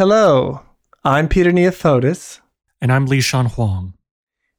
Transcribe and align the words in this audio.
Hello, 0.00 0.62
I'm 1.04 1.28
Peter 1.28 1.52
Neophotis, 1.52 2.40
And 2.80 2.90
I'm 2.90 3.04
Li 3.04 3.20
Shan 3.20 3.44
Huang. 3.44 3.92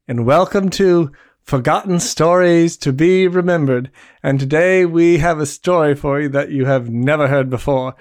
and 0.07 0.23
welcome 0.23 0.69
to 0.69 1.11
Forgotten 1.41 1.99
Stories 1.99 2.77
to 2.77 2.93
Be 2.93 3.27
Remembered. 3.27 3.89
And 4.21 4.39
today 4.39 4.85
we 4.85 5.17
have 5.17 5.39
a 5.39 5.47
story 5.47 5.95
for 5.95 6.21
you 6.21 6.29
that 6.29 6.51
you 6.51 6.65
have 6.65 6.91
never 6.91 7.27
heard 7.27 7.49
before. 7.49 7.95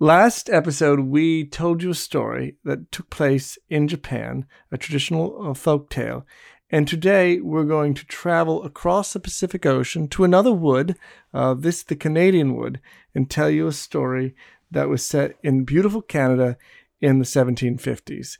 Last 0.00 0.50
episode, 0.50 0.98
we 0.98 1.46
told 1.46 1.80
you 1.80 1.90
a 1.90 1.94
story 1.94 2.56
that 2.64 2.90
took 2.90 3.08
place 3.08 3.56
in 3.68 3.86
Japan, 3.86 4.46
a 4.72 4.76
traditional 4.76 5.50
uh, 5.50 5.54
folk 5.54 5.90
tale. 5.90 6.26
And 6.70 6.88
today 6.88 7.40
we're 7.40 7.62
going 7.62 7.94
to 7.94 8.04
travel 8.04 8.64
across 8.64 9.12
the 9.12 9.20
Pacific 9.20 9.64
Ocean 9.64 10.08
to 10.08 10.24
another 10.24 10.52
wood, 10.52 10.96
uh, 11.32 11.54
this 11.54 11.84
the 11.84 11.94
Canadian 11.94 12.56
wood, 12.56 12.80
and 13.14 13.30
tell 13.30 13.48
you 13.48 13.68
a 13.68 13.72
story 13.72 14.34
that 14.70 14.88
was 14.88 15.04
set 15.04 15.36
in 15.42 15.64
beautiful 15.64 16.02
Canada 16.02 16.56
in 17.00 17.18
the 17.18 17.24
1750s. 17.24 18.38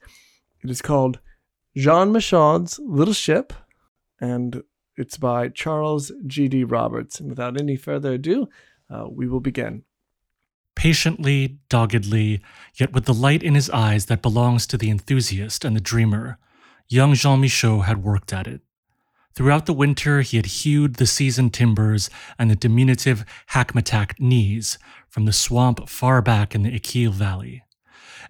It 0.63 0.71
is 0.71 0.83
called 0.83 1.21
Jean 1.77 2.13
Michaud's 2.13 2.79
Little 2.81 3.15
Ship, 3.15 3.53
and 4.21 4.63
it's 4.97 5.17
by 5.17 5.49
Charles 5.49 6.13
G.D. 6.27 6.65
Roberts. 6.65 7.21
And 7.21 7.31
without 7.31 7.59
any 7.59 7.77
further 7.77 8.15
ado, 8.15 8.49
uh, 8.91 9.07
we 9.11 9.27
will 9.27 9.41
begin. 9.41 9.85
Patiently, 10.75 11.59
doggedly, 11.69 12.41
yet 12.75 12.93
with 12.93 13.05
the 13.05 13.15
light 13.15 13.43
in 13.43 13.55
his 13.55 13.71
eyes 13.71 14.07
that 14.07 14.23
belongs 14.23 14.67
to 14.67 14.77
the 14.77 14.91
enthusiast 14.91 15.65
and 15.65 15.77
the 15.77 15.81
dreamer, 15.81 16.39
young 16.89 17.15
Jean 17.15 17.41
Michaud 17.41 17.81
had 17.81 18.03
worked 18.03 18.33
at 18.33 18.47
it. 18.47 18.63
Throughout 19.35 19.67
the 19.67 19.73
winter, 19.73 20.23
he 20.23 20.37
had 20.37 20.47
hewed 20.47 20.97
the 20.97 21.07
seasoned 21.07 21.55
timbers 21.55 22.11
and 22.39 22.51
the 22.51 22.57
diminutive 22.57 23.25
hackmatack 23.53 24.19
knees 24.19 24.79
from 25.09 25.25
the 25.25 25.33
swamp 25.33 25.89
far 25.89 26.21
back 26.21 26.55
in 26.55 26.63
the 26.63 26.75
Iquille 26.75 27.13
Valley. 27.13 27.63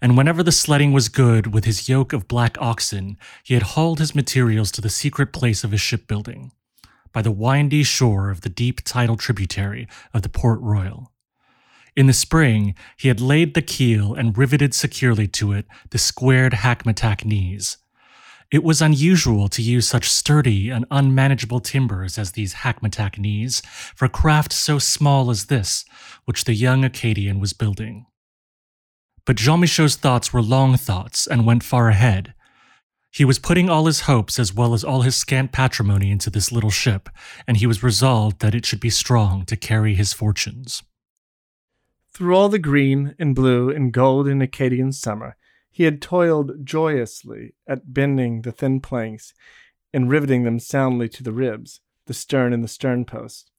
And 0.02 0.16
whenever 0.16 0.42
the 0.42 0.52
sledding 0.52 0.92
was 0.92 1.09
good 1.09 1.52
with 1.52 1.64
his 1.64 1.88
yoke 1.88 2.12
of 2.12 2.28
black 2.28 2.56
oxen, 2.60 3.18
he 3.45 3.54
had 3.54 3.62
hauled 3.62 3.98
his 3.98 4.15
materials 4.15 4.70
to 4.73 4.80
the 4.80 4.88
secret 4.88 5.32
place 5.32 5.62
of 5.62 5.73
his 5.73 5.80
shipbuilding, 5.80 6.52
by 7.12 7.20
the 7.20 7.30
windy 7.30 7.82
shore 7.82 8.30
of 8.30 8.40
the 8.40 8.48
deep 8.48 8.80
tidal 8.82 9.16
tributary 9.16 9.87
of 10.15 10.23
the 10.23 10.28
Port 10.28 10.60
Royal. 10.60 11.12
In 11.96 12.06
the 12.06 12.12
spring, 12.12 12.74
he 12.96 13.09
had 13.09 13.21
laid 13.21 13.54
the 13.54 13.62
keel 13.62 14.15
and 14.15 14.38
riveted 14.38 14.73
securely 14.74 15.26
to 15.28 15.52
it 15.52 15.66
the 15.90 15.98
squared 15.98 16.54
hackmatack 16.54 17.24
knees. 17.24 17.76
It 18.51 18.65
was 18.65 18.80
unusual 18.80 19.48
to 19.48 19.62
use 19.62 19.88
such 19.88 20.10
sturdy 20.10 20.71
and 20.71 20.87
unmanageable 20.90 21.60
timbers 21.60 22.18
as 22.18 22.32
these 22.32 22.54
hackmatack 22.54 23.18
knees 23.18 23.60
for 23.95 24.06
a 24.06 24.09
craft 24.09 24.52
so 24.52 24.78
small 24.78 25.30
as 25.30 25.46
this, 25.46 25.84
which 26.24 26.45
the 26.45 26.54
young 26.54 26.84
Acadian 26.84 27.38
was 27.38 27.52
building. 27.52 28.06
But 29.30 29.36
Jean 29.36 29.64
thoughts 29.64 30.32
were 30.32 30.42
long 30.42 30.76
thoughts 30.76 31.28
and 31.28 31.46
went 31.46 31.62
far 31.62 31.88
ahead. 31.88 32.34
He 33.12 33.24
was 33.24 33.38
putting 33.38 33.70
all 33.70 33.87
his 33.87 34.00
hopes 34.00 34.40
as 34.40 34.52
well 34.52 34.74
as 34.74 34.82
all 34.82 35.02
his 35.02 35.14
scant 35.14 35.52
patrimony 35.52 36.10
into 36.10 36.30
this 36.30 36.50
little 36.50 36.72
ship, 36.72 37.09
and 37.46 37.56
he 37.56 37.64
was 37.64 37.80
resolved 37.80 38.40
that 38.40 38.56
it 38.56 38.66
should 38.66 38.80
be 38.80 38.90
strong 38.90 39.45
to 39.45 39.56
carry 39.56 39.95
his 39.95 40.12
fortunes. 40.12 40.82
Through 42.12 42.34
all 42.34 42.48
the 42.48 42.59
green 42.59 43.14
and 43.20 43.32
blue 43.32 43.70
and 43.70 43.92
gold 43.92 44.26
in 44.26 44.42
Acadian 44.42 44.90
summer, 44.90 45.37
he 45.70 45.84
had 45.84 46.02
toiled 46.02 46.66
joyously 46.66 47.54
at 47.68 47.94
bending 47.94 48.42
the 48.42 48.50
thin 48.50 48.80
planks 48.80 49.32
and 49.94 50.10
riveting 50.10 50.42
them 50.42 50.59
soundly 50.59 51.09
to 51.09 51.22
the 51.22 51.32
ribs, 51.32 51.80
the 52.06 52.15
stern 52.15 52.52
and 52.52 52.65
the 52.65 52.68
stern 52.68 53.04
post. 53.04 53.52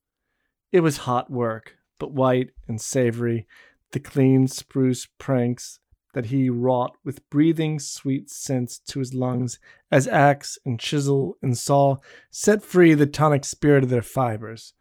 It 0.74 0.82
was 0.82 1.08
hot 1.08 1.32
work, 1.32 1.78
but 1.98 2.12
white 2.12 2.50
and 2.68 2.82
savory, 2.82 3.48
the 3.92 4.00
clean 4.00 4.48
spruce 4.48 5.08
pranks 5.18 5.80
that 6.14 6.26
he 6.26 6.50
wrought 6.50 6.98
with 7.04 7.30
breathing 7.30 7.80
sweet 7.80 8.30
scents 8.30 8.80
to 8.80 9.00
his 9.00 9.14
lungs 9.14 9.60
as 9.92 10.08
axe 10.08 10.58
and 10.66 10.80
chisel 10.80 11.38
and 11.42 11.58
saw 11.58 11.98
set 12.30 12.64
free 12.64 12.94
the 12.94 13.06
tonic 13.06 13.46
spirit 13.46 13.84
of 13.84 13.90
their 13.90 14.02
fibers. 14.02 14.74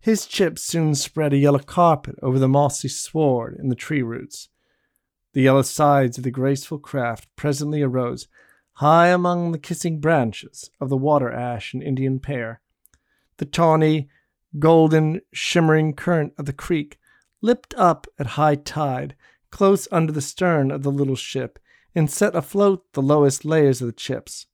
His 0.00 0.26
chips 0.26 0.62
soon 0.62 0.94
spread 0.94 1.32
a 1.32 1.38
yellow 1.38 1.58
carpet 1.58 2.16
over 2.22 2.38
the 2.38 2.48
mossy 2.48 2.88
sward 2.88 3.56
and 3.58 3.70
the 3.70 3.76
tree 3.76 4.02
roots. 4.02 4.48
The 5.32 5.42
yellow 5.42 5.62
sides 5.62 6.18
of 6.18 6.24
the 6.24 6.30
graceful 6.30 6.78
craft 6.78 7.28
presently 7.36 7.82
arose 7.82 8.26
high 8.74 9.08
among 9.08 9.52
the 9.52 9.58
kissing 9.58 10.00
branches 10.00 10.70
of 10.80 10.88
the 10.88 10.96
water 10.96 11.30
ash 11.30 11.74
and 11.74 11.82
Indian 11.82 12.18
pear. 12.18 12.62
The 13.36 13.44
tawny, 13.44 14.08
golden, 14.58 15.20
shimmering 15.32 15.94
current 15.94 16.32
of 16.38 16.46
the 16.46 16.52
creek 16.52 16.98
lipped 17.42 17.74
up 17.74 18.06
at 18.18 18.26
high 18.28 18.54
tide 18.54 19.14
close 19.50 19.88
under 19.90 20.12
the 20.12 20.20
stern 20.20 20.70
of 20.70 20.82
the 20.82 20.92
little 20.92 21.16
ship 21.16 21.58
and 21.94 22.10
set 22.10 22.34
afloat 22.36 22.84
the 22.92 23.02
lowest 23.02 23.44
layers 23.44 23.80
of 23.80 23.86
the 23.86 23.92
chips, 23.92 24.46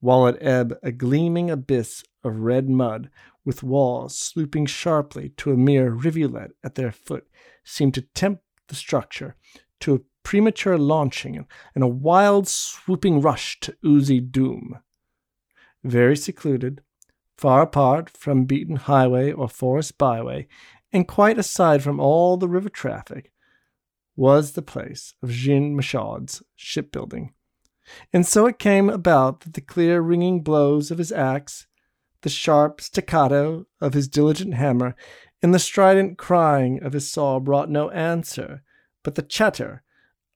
while 0.00 0.26
at 0.26 0.42
ebb 0.42 0.74
a 0.82 0.92
gleaming 0.92 1.50
abyss 1.50 2.04
of 2.22 2.40
red 2.40 2.68
mud 2.68 3.10
with 3.44 3.62
walls 3.62 4.16
slooping 4.16 4.68
sharply 4.68 5.30
to 5.30 5.50
a 5.50 5.56
mere 5.56 5.90
rivulet 5.90 6.52
at 6.62 6.74
their 6.74 6.92
foot 6.92 7.26
seemed 7.64 7.94
to 7.94 8.02
tempt 8.02 8.42
the 8.68 8.74
structure 8.74 9.34
to 9.80 9.94
a 9.94 10.00
premature 10.22 10.78
launching 10.78 11.44
and 11.74 11.82
a 11.82 11.88
wild 11.88 12.46
swooping 12.46 13.20
rush 13.20 13.58
to 13.60 13.76
oozy 13.84 14.20
doom. 14.20 14.78
Very 15.82 16.16
secluded, 16.16 16.82
far 17.36 17.62
apart 17.62 18.10
from 18.16 18.44
beaten 18.44 18.76
highway 18.76 19.32
or 19.32 19.48
forest 19.48 19.98
byway, 19.98 20.46
and 20.92 21.08
quite 21.08 21.38
aside 21.38 21.82
from 21.82 22.00
all 22.00 22.36
the 22.36 22.48
river 22.48 22.68
traffic, 22.68 23.32
was 24.14 24.52
the 24.52 24.62
place 24.62 25.14
of 25.22 25.30
Jean 25.30 25.74
Michaud's 25.74 26.42
shipbuilding. 26.54 27.32
And 28.12 28.26
so 28.26 28.46
it 28.46 28.58
came 28.58 28.88
about 28.88 29.40
that 29.40 29.54
the 29.54 29.60
clear 29.60 30.00
ringing 30.00 30.42
blows 30.42 30.90
of 30.90 30.98
his 30.98 31.10
axe, 31.12 31.66
the 32.20 32.28
sharp 32.28 32.80
staccato 32.80 33.66
of 33.80 33.94
his 33.94 34.08
diligent 34.08 34.54
hammer, 34.54 34.94
and 35.42 35.52
the 35.52 35.58
strident 35.58 36.18
crying 36.18 36.82
of 36.82 36.92
his 36.92 37.10
saw 37.10 37.40
brought 37.40 37.70
no 37.70 37.90
answer 37.90 38.62
but 39.02 39.16
the 39.16 39.22
chatter 39.22 39.82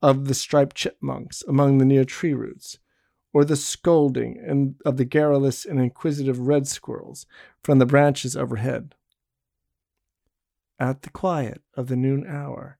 of 0.02 0.26
the 0.26 0.34
striped 0.34 0.76
chipmunks 0.76 1.42
among 1.48 1.78
the 1.78 1.84
near 1.84 2.04
tree 2.04 2.34
roots, 2.34 2.78
or 3.32 3.44
the 3.44 3.56
scolding 3.56 4.74
of 4.84 4.96
the 4.96 5.04
garrulous 5.04 5.64
and 5.64 5.80
inquisitive 5.80 6.40
red 6.40 6.66
squirrels 6.66 7.26
from 7.62 7.78
the 7.78 7.86
branches 7.86 8.36
overhead. 8.36 8.94
At 10.78 11.02
the 11.02 11.10
quiet 11.10 11.62
of 11.74 11.86
the 11.88 11.96
noon 11.96 12.26
hour, 12.26 12.78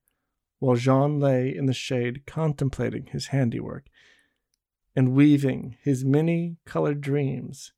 while 0.59 0.75
Jean 0.75 1.19
lay 1.19 1.55
in 1.55 1.65
the 1.65 1.73
shade 1.73 2.25
contemplating 2.25 3.07
his 3.07 3.27
handiwork, 3.27 3.87
and 4.95 5.13
weaving 5.13 5.77
his 5.81 6.05
many 6.05 6.57
colored 6.65 7.01
dreams, 7.01 7.73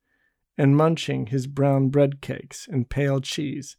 and 0.58 0.76
munching 0.76 1.28
his 1.28 1.48
brown 1.48 1.90
bread 1.90 2.22
cakes 2.22 2.68
and 2.68 2.90
pale 2.90 3.22
cheese, 3.22 3.78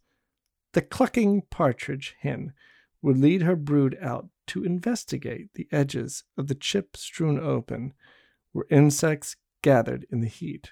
the 0.73 0.81
clucking 0.81 1.43
partridge 1.49 2.15
hen 2.21 2.53
would 3.01 3.17
lead 3.17 3.41
her 3.41 3.55
brood 3.55 3.97
out 4.01 4.29
to 4.47 4.63
investigate 4.63 5.53
the 5.53 5.67
edges 5.71 6.23
of 6.37 6.47
the 6.47 6.55
chip 6.55 6.97
strewn 6.97 7.39
open 7.39 7.93
where 8.51 8.65
insects 8.69 9.35
gathered 9.61 10.05
in 10.11 10.21
the 10.21 10.27
heat. 10.27 10.71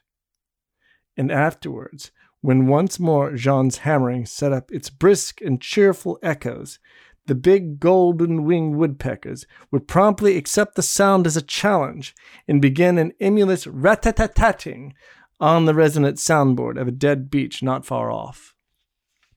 And 1.15 1.31
afterwards, 1.31 2.11
when 2.41 2.67
once 2.67 2.99
more 2.99 3.33
Jean's 3.35 3.79
hammering 3.79 4.25
set 4.25 4.53
up 4.53 4.71
its 4.71 4.89
brisk 4.89 5.41
and 5.41 5.61
cheerful 5.61 6.17
echoes, 6.23 6.79
the 7.25 7.35
big 7.35 7.79
golden 7.79 8.43
winged 8.43 8.75
woodpeckers 8.75 9.45
would 9.71 9.87
promptly 9.87 10.35
accept 10.35 10.75
the 10.75 10.81
sound 10.81 11.27
as 11.27 11.37
a 11.37 11.41
challenge 11.41 12.15
and 12.47 12.61
begin 12.61 12.97
an 12.97 13.13
emulous 13.19 13.67
rat-tat-tat-tatting 13.67 14.93
on 15.39 15.65
the 15.65 15.75
resonant 15.75 16.17
soundboard 16.17 16.79
of 16.79 16.87
a 16.87 16.91
dead 16.91 17.29
beech 17.29 17.61
not 17.61 17.85
far 17.85 18.11
off. 18.11 18.55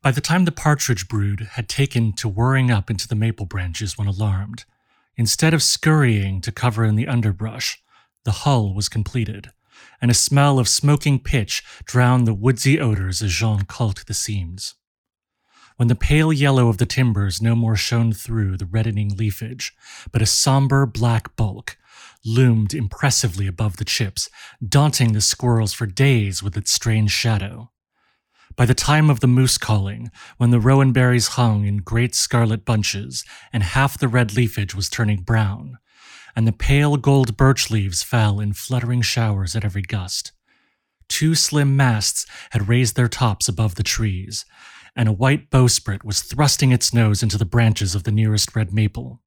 By 0.01 0.11
the 0.11 0.21
time 0.21 0.47
the 0.47 0.53
partridge 0.53 1.07
brood 1.07 1.49
had 1.53 1.69
taken 1.69 2.13
to 2.15 2.29
whirring 2.29 2.71
up 2.71 2.91
into 2.91 3.07
the 3.07 3.15
maple 3.15 3.47
branches 3.47 3.99
when 3.99 4.09
alarmed, 4.09 4.65
instead 5.17 5.55
of 5.55 5.63
scurrying 5.63 6.41
to 6.41 6.51
cover 6.51 6.85
in 6.85 6.97
the 6.97 7.07
underbrush, 7.07 7.81
the 8.25 8.33
hull 8.33 8.75
was 8.75 8.89
completed, 8.89 9.51
and 10.01 10.11
a 10.11 10.15
smell 10.15 10.59
of 10.59 10.69
smoking 10.69 11.19
pitch 11.19 11.63
drowned 11.85 12.27
the 12.27 12.35
woodsy 12.35 12.81
odors 12.81 13.23
as 13.23 13.33
Jean 13.33 13.63
caulked 13.63 14.07
the 14.07 14.15
seams. 14.15 14.75
When 15.77 15.89
the 15.89 15.95
pale 15.95 16.33
yellow 16.33 16.69
of 16.69 16.79
the 16.79 16.87
timbers 16.87 17.41
no 17.43 17.55
more 17.55 17.77
shone 17.77 18.13
through 18.13 18.57
the 18.57 18.67
reddening 18.67 19.17
leafage, 19.17 19.73
but 20.13 20.23
a 20.23 20.27
somber 20.27 20.87
black 20.87 21.35
bulk 21.37 21.77
loomed 22.25 22.75
impressively 22.75 23.47
above 23.47 23.77
the 23.77 23.85
chips, 23.85 24.29
daunting 24.67 25.13
the 25.13 25.21
squirrels 25.21 25.73
for 25.73 25.87
days 25.87 26.43
with 26.43 26.57
its 26.57 26.73
strange 26.73 27.11
shadow. 27.11 27.71
By 28.55 28.67
the 28.67 28.75
time 28.75 29.09
of 29.09 29.21
the 29.21 29.27
moose 29.27 29.57
calling, 29.57 30.11
when 30.37 30.51
the 30.51 30.61
rowan 30.61 30.93
berries 30.93 31.29
hung 31.29 31.65
in 31.65 31.79
great 31.79 32.15
scarlet 32.15 32.65
bunches 32.65 33.25
and 33.53 33.63
half 33.63 33.99
the 33.99 34.09
red 34.09 34.35
leafage 34.35 34.75
was 34.75 34.91
turning 34.91 35.23
brown, 35.23 35.79
and 36.35 36.47
the 36.47 36.53
pale 36.53 36.97
gold 36.97 37.37
birch 37.37 37.71
leaves 37.71 38.03
fell 38.03 38.41
in 38.41 38.53
fluttering 38.53 39.03
showers 39.03 39.55
at 39.55 39.65
every 39.65 39.83
gust, 39.83 40.33
two 41.13 41.35
slim 41.35 41.77
masts 41.77 42.25
had 42.53 42.69
raised 42.69 42.97
their 42.97 43.07
tops 43.07 43.47
above 43.47 43.75
the 43.75 43.83
trees, 43.83 44.47
and 44.97 45.11
a 45.11 45.13
white 45.13 45.51
bowsprit 45.51 46.05
was 46.05 46.23
thrusting 46.23 46.73
its 46.73 46.95
nose 46.95 47.23
into 47.23 47.37
the 47.37 47.45
branches 47.45 47.95
of 47.95 48.05
the 48.05 48.11
nearest 48.11 48.57
red 48.57 48.73
maple. 48.73 49.21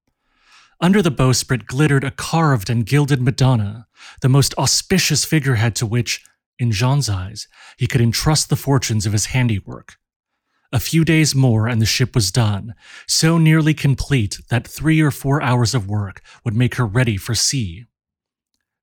Under 0.81 1.03
the 1.03 1.11
bowsprit 1.11 1.67
glittered 1.67 2.03
a 2.03 2.09
carved 2.09 2.71
and 2.71 2.87
gilded 2.87 3.21
Madonna, 3.21 3.85
the 4.21 4.29
most 4.29 4.55
auspicious 4.57 5.23
figurehead 5.25 5.75
to 5.75 5.85
which, 5.85 6.23
in 6.57 6.71
Jean's 6.71 7.07
eyes, 7.07 7.47
he 7.77 7.85
could 7.85 8.01
entrust 8.01 8.49
the 8.49 8.55
fortunes 8.55 9.05
of 9.05 9.13
his 9.13 9.27
handiwork. 9.27 9.97
A 10.75 10.79
few 10.81 11.05
days 11.05 11.33
more 11.33 11.69
and 11.69 11.81
the 11.81 11.85
ship 11.85 12.13
was 12.13 12.33
done, 12.33 12.75
so 13.07 13.37
nearly 13.37 13.73
complete 13.73 14.39
that 14.49 14.67
three 14.67 14.99
or 14.99 15.09
four 15.09 15.41
hours 15.41 15.73
of 15.73 15.87
work 15.87 16.21
would 16.43 16.53
make 16.53 16.75
her 16.75 16.85
ready 16.85 17.15
for 17.15 17.33
sea. 17.33 17.85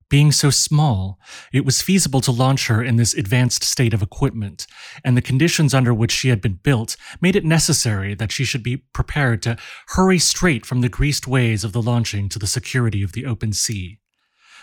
Being 0.09 0.31
so 0.31 0.49
small, 0.49 1.19
it 1.53 1.65
was 1.65 1.83
feasible 1.83 2.19
to 2.21 2.31
launch 2.31 2.65
her 2.65 2.81
in 2.81 2.95
this 2.95 3.13
advanced 3.13 3.63
state 3.63 3.93
of 3.93 4.01
equipment, 4.01 4.65
and 5.05 5.15
the 5.15 5.21
conditions 5.21 5.75
under 5.75 5.93
which 5.93 6.11
she 6.11 6.29
had 6.29 6.41
been 6.41 6.59
built 6.63 6.97
made 7.21 7.35
it 7.35 7.45
necessary 7.45 8.15
that 8.15 8.31
she 8.31 8.43
should 8.43 8.63
be 8.63 8.77
prepared 8.77 9.43
to 9.43 9.55
hurry 9.89 10.17
straight 10.17 10.65
from 10.65 10.81
the 10.81 10.89
greased 10.89 11.27
ways 11.27 11.63
of 11.63 11.73
the 11.73 11.81
launching 11.81 12.27
to 12.27 12.39
the 12.39 12.47
security 12.47 13.03
of 13.03 13.11
the 13.11 13.27
open 13.27 13.53
sea. 13.53 13.99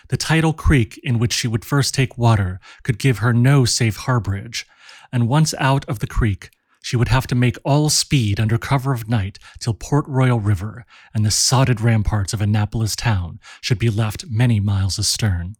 The 0.08 0.16
tidal 0.16 0.52
creek 0.52 0.98
in 1.04 1.20
which 1.20 1.32
she 1.32 1.46
would 1.46 1.64
first 1.64 1.94
take 1.94 2.18
water 2.18 2.58
could 2.82 2.98
give 2.98 3.18
her 3.18 3.32
no 3.32 3.64
safe 3.64 3.98
harborage, 3.98 4.64
and 5.12 5.28
once 5.28 5.54
out 5.60 5.88
of 5.88 6.00
the 6.00 6.08
creek, 6.08 6.50
she 6.82 6.96
would 6.96 7.08
have 7.08 7.26
to 7.26 7.34
make 7.34 7.58
all 7.64 7.90
speed 7.90 8.40
under 8.40 8.58
cover 8.58 8.92
of 8.92 9.08
night 9.08 9.38
till 9.58 9.74
Port 9.74 10.06
Royal 10.08 10.40
River 10.40 10.84
and 11.14 11.24
the 11.24 11.30
sodded 11.30 11.80
ramparts 11.80 12.32
of 12.32 12.40
Annapolis 12.40 12.96
town 12.96 13.38
should 13.60 13.78
be 13.78 13.90
left 13.90 14.24
many 14.28 14.60
miles 14.60 14.98
astern. 14.98 15.56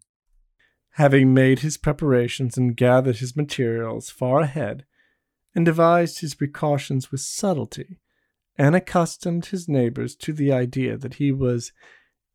Having 0.93 1.33
made 1.35 1.61
his 1.61 1.77
preparations 1.77 2.57
and 2.57 2.77
gathered 2.77 3.17
his 3.17 3.37
materials 3.37 4.11
far 4.11 4.41
ahead, 4.41 4.85
and 5.55 5.65
devised 5.65 6.21
his 6.21 6.35
precautions 6.35 7.11
with 7.11 7.21
subtlety, 7.21 7.99
and 8.57 8.75
accustomed 8.75 9.47
his 9.47 9.69
neighbors 9.69 10.15
to 10.15 10.33
the 10.33 10.53
idea 10.53 10.97
that 10.97 11.15
he 11.15 11.33
was 11.33 11.73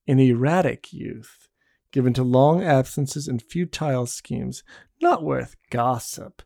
an 0.07 0.19
erratic 0.19 0.91
youth, 0.91 1.49
given 1.91 2.13
to 2.13 2.23
long 2.23 2.63
absences 2.63 3.27
and 3.27 3.41
futile 3.41 4.05
schemes, 4.05 4.63
not 5.01 5.23
worth 5.23 5.55
gossip, 5.69 6.41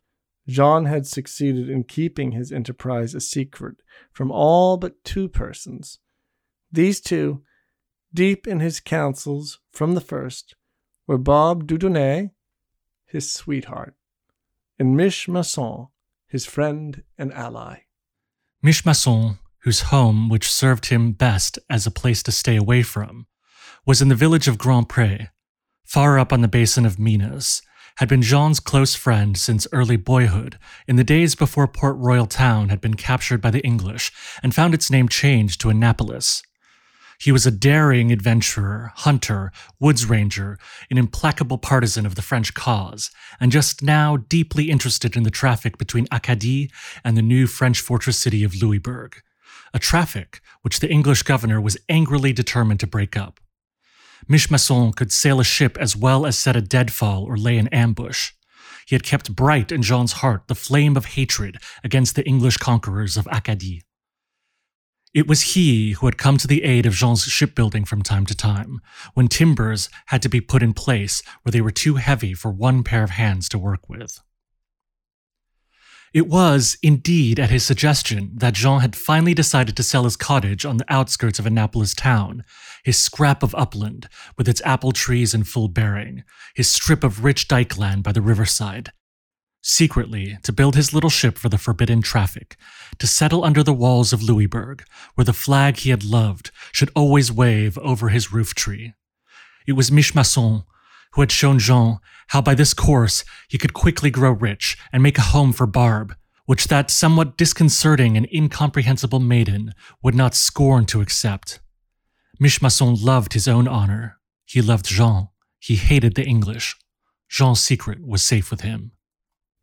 Jean 0.50 0.86
had 0.86 1.06
succeeded 1.06 1.70
in 1.70 1.84
keeping 1.84 2.32
his 2.32 2.50
enterprise 2.50 3.14
a 3.14 3.20
secret 3.20 3.76
from 4.12 4.30
all 4.30 4.76
but 4.76 5.04
two 5.04 5.28
persons. 5.28 5.98
These 6.72 7.00
two, 7.00 7.42
deep 8.12 8.46
in 8.46 8.60
his 8.60 8.80
counsels 8.80 9.60
from 9.70 9.94
the 9.94 10.00
first, 10.00 10.56
were 11.06 11.18
Barbe 11.18 11.66
Dieudonné, 11.66 12.30
his 13.06 13.32
sweetheart, 13.32 13.94
and 14.78 14.96
Mich 14.96 15.28
Masson, 15.28 15.88
his 16.26 16.46
friend 16.46 17.04
and 17.16 17.32
ally. 17.32 17.80
Mich 18.62 18.84
Masson, 18.84 19.38
whose 19.60 19.82
home, 19.82 20.28
which 20.28 20.50
served 20.50 20.86
him 20.86 21.12
best 21.12 21.58
as 21.68 21.86
a 21.86 21.90
place 21.90 22.22
to 22.24 22.32
stay 22.32 22.56
away 22.56 22.82
from, 22.82 23.26
was 23.86 24.02
in 24.02 24.08
the 24.08 24.14
village 24.14 24.48
of 24.48 24.58
Grand 24.58 24.88
Pré, 24.88 25.28
far 25.84 26.18
up 26.18 26.32
on 26.32 26.40
the 26.40 26.48
basin 26.48 26.84
of 26.84 26.98
Minas, 26.98 27.62
had 28.00 28.08
been 28.08 28.22
Jean's 28.22 28.60
close 28.60 28.94
friend 28.94 29.36
since 29.36 29.66
early 29.72 29.98
boyhood, 29.98 30.58
in 30.88 30.96
the 30.96 31.04
days 31.04 31.34
before 31.34 31.68
Port 31.68 31.96
Royal 31.98 32.24
Town 32.24 32.70
had 32.70 32.80
been 32.80 32.94
captured 32.94 33.42
by 33.42 33.50
the 33.50 33.60
English 33.60 34.10
and 34.42 34.54
found 34.54 34.72
its 34.72 34.90
name 34.90 35.06
changed 35.06 35.60
to 35.60 35.68
Annapolis. 35.68 36.42
He 37.20 37.30
was 37.30 37.44
a 37.44 37.50
daring 37.50 38.10
adventurer, 38.10 38.92
hunter, 38.96 39.52
woods 39.78 40.06
ranger, 40.06 40.58
an 40.90 40.96
implacable 40.96 41.58
partisan 41.58 42.06
of 42.06 42.14
the 42.14 42.22
French 42.22 42.54
cause, 42.54 43.10
and 43.38 43.52
just 43.52 43.82
now 43.82 44.16
deeply 44.16 44.70
interested 44.70 45.14
in 45.14 45.22
the 45.22 45.30
traffic 45.30 45.76
between 45.76 46.08
Acadie 46.10 46.70
and 47.04 47.18
the 47.18 47.22
new 47.22 47.46
French 47.46 47.82
fortress 47.82 48.16
city 48.16 48.42
of 48.42 48.54
Louisbourg, 48.62 49.20
a 49.74 49.78
traffic 49.78 50.40
which 50.62 50.80
the 50.80 50.90
English 50.90 51.22
governor 51.24 51.60
was 51.60 51.76
angrily 51.90 52.32
determined 52.32 52.80
to 52.80 52.86
break 52.86 53.14
up. 53.14 53.40
Mich 54.28 54.50
Masson 54.50 54.92
could 54.92 55.12
sail 55.12 55.40
a 55.40 55.44
ship 55.44 55.76
as 55.78 55.96
well 55.96 56.26
as 56.26 56.38
set 56.38 56.56
a 56.56 56.60
deadfall 56.60 57.24
or 57.24 57.36
lay 57.36 57.58
an 57.58 57.68
ambush. 57.68 58.32
He 58.86 58.94
had 58.94 59.02
kept 59.02 59.34
bright 59.36 59.70
in 59.70 59.82
Jean's 59.82 60.14
heart 60.14 60.48
the 60.48 60.54
flame 60.54 60.96
of 60.96 61.04
hatred 61.06 61.58
against 61.84 62.16
the 62.16 62.26
English 62.26 62.56
conquerors 62.56 63.16
of 63.16 63.28
Acadie. 63.28 63.82
It 65.12 65.26
was 65.26 65.54
he 65.54 65.92
who 65.92 66.06
had 66.06 66.18
come 66.18 66.36
to 66.38 66.46
the 66.46 66.62
aid 66.62 66.86
of 66.86 66.94
Jean's 66.94 67.24
shipbuilding 67.24 67.84
from 67.84 68.02
time 68.02 68.26
to 68.26 68.34
time, 68.34 68.80
when 69.14 69.26
timbers 69.26 69.88
had 70.06 70.22
to 70.22 70.28
be 70.28 70.40
put 70.40 70.62
in 70.62 70.72
place 70.72 71.22
where 71.42 71.50
they 71.50 71.60
were 71.60 71.72
too 71.72 71.96
heavy 71.96 72.32
for 72.32 72.52
one 72.52 72.84
pair 72.84 73.02
of 73.02 73.10
hands 73.10 73.48
to 73.48 73.58
work 73.58 73.88
with. 73.88 74.20
It 76.12 76.28
was, 76.28 76.76
indeed, 76.82 77.38
at 77.38 77.50
his 77.50 77.64
suggestion 77.64 78.32
that 78.36 78.54
Jean 78.54 78.80
had 78.80 78.96
finally 78.96 79.34
decided 79.34 79.76
to 79.76 79.84
sell 79.84 80.04
his 80.04 80.16
cottage 80.16 80.64
on 80.64 80.76
the 80.76 80.92
outskirts 80.92 81.38
of 81.38 81.46
Annapolis 81.46 81.94
town, 81.94 82.44
his 82.84 82.98
scrap 82.98 83.42
of 83.42 83.54
upland 83.54 84.08
with 84.36 84.48
its 84.48 84.62
apple 84.64 84.92
trees 84.92 85.34
in 85.34 85.44
full 85.44 85.68
bearing, 85.68 86.24
his 86.54 86.68
strip 86.68 87.04
of 87.04 87.24
rich 87.24 87.48
dike 87.48 87.78
land 87.78 88.02
by 88.02 88.12
the 88.12 88.22
riverside. 88.22 88.92
Secretly, 89.62 90.38
to 90.42 90.52
build 90.52 90.74
his 90.74 90.94
little 90.94 91.10
ship 91.10 91.36
for 91.36 91.50
the 91.50 91.58
forbidden 91.58 92.00
traffic, 92.00 92.56
to 92.98 93.06
settle 93.06 93.44
under 93.44 93.62
the 93.62 93.74
walls 93.74 94.12
of 94.12 94.22
Louisbourg, 94.22 94.84
where 95.14 95.24
the 95.24 95.34
flag 95.34 95.78
he 95.78 95.90
had 95.90 96.02
loved 96.02 96.50
should 96.72 96.90
always 96.94 97.30
wave 97.30 97.76
over 97.78 98.08
his 98.08 98.32
roof 98.32 98.54
tree. 98.54 98.94
It 99.66 99.72
was 99.72 99.92
Mich 99.92 100.14
Masson 100.14 100.64
who 101.12 101.22
had 101.22 101.32
shown 101.32 101.58
Jean 101.58 101.98
how 102.28 102.40
by 102.40 102.54
this 102.54 102.74
course 102.74 103.24
he 103.48 103.58
could 103.58 103.74
quickly 103.74 104.10
grow 104.10 104.30
rich 104.30 104.76
and 104.92 105.02
make 105.02 105.18
a 105.18 105.22
home 105.22 105.52
for 105.52 105.66
Barbe, 105.66 106.14
which 106.46 106.68
that 106.68 106.90
somewhat 106.90 107.36
disconcerting 107.36 108.16
and 108.16 108.28
incomprehensible 108.32 109.20
maiden 109.20 109.72
would 110.02 110.14
not 110.14 110.34
scorn 110.34 110.86
to 110.86 111.00
accept. 111.00 111.60
Mich 112.42 112.62
Masson 112.62 112.94
loved 112.94 113.34
his 113.34 113.46
own 113.46 113.68
honor. 113.68 114.18
He 114.46 114.62
loved 114.62 114.86
Jean. 114.86 115.28
He 115.58 115.76
hated 115.76 116.14
the 116.14 116.24
English. 116.24 116.74
Jean's 117.28 117.60
secret 117.60 118.00
was 118.00 118.22
safe 118.22 118.50
with 118.50 118.62
him. 118.62 118.92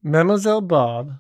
Mademoiselle 0.03 0.61
Barbe, 0.61 1.13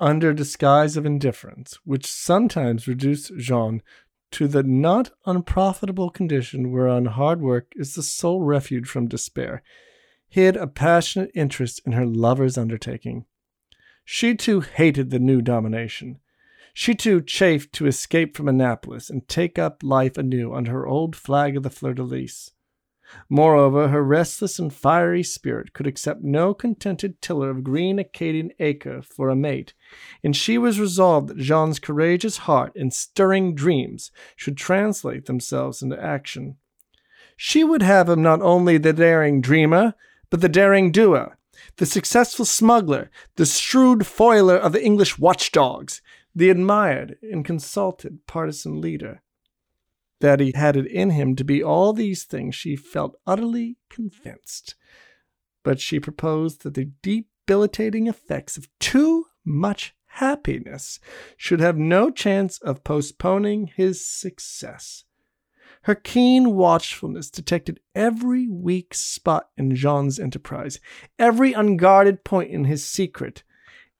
under 0.00 0.32
disguise 0.32 0.96
of 0.96 1.04
indifference, 1.04 1.78
which 1.84 2.06
sometimes 2.06 2.88
reduced 2.88 3.36
Jean 3.36 3.82
to 4.30 4.48
the 4.48 4.62
not 4.62 5.10
unprofitable 5.26 6.08
condition 6.08 6.70
whereon 6.72 7.04
hard 7.04 7.42
work 7.42 7.72
is 7.76 7.94
the 7.94 8.02
sole 8.02 8.40
refuge 8.40 8.88
from 8.88 9.06
despair, 9.06 9.62
hid 10.30 10.56
a 10.56 10.66
passionate 10.66 11.30
interest 11.34 11.82
in 11.84 11.92
her 11.92 12.06
lover's 12.06 12.56
undertaking. 12.56 13.26
She 14.02 14.34
too 14.34 14.60
hated 14.60 15.10
the 15.10 15.18
new 15.18 15.42
domination. 15.42 16.20
She 16.72 16.94
too 16.94 17.20
chafed 17.20 17.72
to 17.74 17.86
escape 17.86 18.36
from 18.36 18.48
Annapolis 18.48 19.10
and 19.10 19.26
take 19.28 19.58
up 19.58 19.82
life 19.82 20.16
anew 20.16 20.54
under 20.54 20.72
her 20.72 20.86
old 20.86 21.14
flag 21.14 21.56
of 21.56 21.62
the 21.62 21.70
fleur 21.70 21.94
de 21.94 22.02
lis. 22.02 22.52
Moreover, 23.28 23.88
her 23.88 24.02
restless 24.02 24.58
and 24.58 24.72
fiery 24.72 25.22
spirit 25.22 25.74
could 25.74 25.86
accept 25.86 26.22
no 26.22 26.54
contented 26.54 27.20
tiller 27.20 27.50
of 27.50 27.62
green 27.62 27.98
Acadian 27.98 28.52
acre 28.58 29.02
for 29.02 29.28
a 29.28 29.36
mate, 29.36 29.74
and 30.24 30.34
she 30.34 30.56
was 30.56 30.80
resolved 30.80 31.28
that 31.28 31.36
Jean's 31.38 31.78
courageous 31.78 32.38
heart 32.38 32.72
and 32.74 32.92
stirring 32.92 33.54
dreams 33.54 34.10
should 34.34 34.56
translate 34.56 35.26
themselves 35.26 35.82
into 35.82 36.02
action. 36.02 36.56
She 37.36 37.64
would 37.64 37.82
have 37.82 38.08
him 38.08 38.22
not 38.22 38.40
only 38.40 38.78
the 38.78 38.94
daring 38.94 39.42
dreamer, 39.42 39.94
but 40.30 40.40
the 40.40 40.48
daring 40.48 40.90
doer, 40.90 41.36
the 41.76 41.86
successful 41.86 42.44
smuggler, 42.44 43.10
the 43.36 43.44
shrewd 43.44 44.06
foiler 44.06 44.56
of 44.56 44.72
the 44.72 44.82
English 44.82 45.18
watchdogs, 45.18 46.00
the 46.34 46.50
admired 46.50 47.16
and 47.22 47.44
consulted 47.44 48.26
partisan 48.26 48.80
leader. 48.80 49.22
That 50.20 50.40
he 50.40 50.52
had 50.54 50.76
it 50.76 50.86
in 50.86 51.10
him 51.10 51.34
to 51.36 51.44
be 51.44 51.62
all 51.62 51.92
these 51.92 52.24
things 52.24 52.54
she 52.54 52.76
felt 52.76 53.16
utterly 53.26 53.76
convinced. 53.90 54.76
But 55.64 55.80
she 55.80 56.00
proposed 56.00 56.62
that 56.62 56.74
the 56.74 56.90
debilitating 57.02 58.06
effects 58.06 58.56
of 58.56 58.68
too 58.78 59.26
much 59.44 59.94
happiness 60.06 61.00
should 61.36 61.60
have 61.60 61.76
no 61.78 62.10
chance 62.10 62.58
of 62.58 62.84
postponing 62.84 63.68
his 63.74 64.06
success. 64.06 65.04
Her 65.82 65.96
keen 65.96 66.54
watchfulness 66.54 67.30
detected 67.30 67.80
every 67.94 68.46
weak 68.46 68.94
spot 68.94 69.48
in 69.56 69.74
Jean's 69.74 70.20
enterprise, 70.20 70.78
every 71.18 71.52
unguarded 71.52 72.22
point 72.22 72.50
in 72.52 72.64
his 72.64 72.84
secret, 72.84 73.42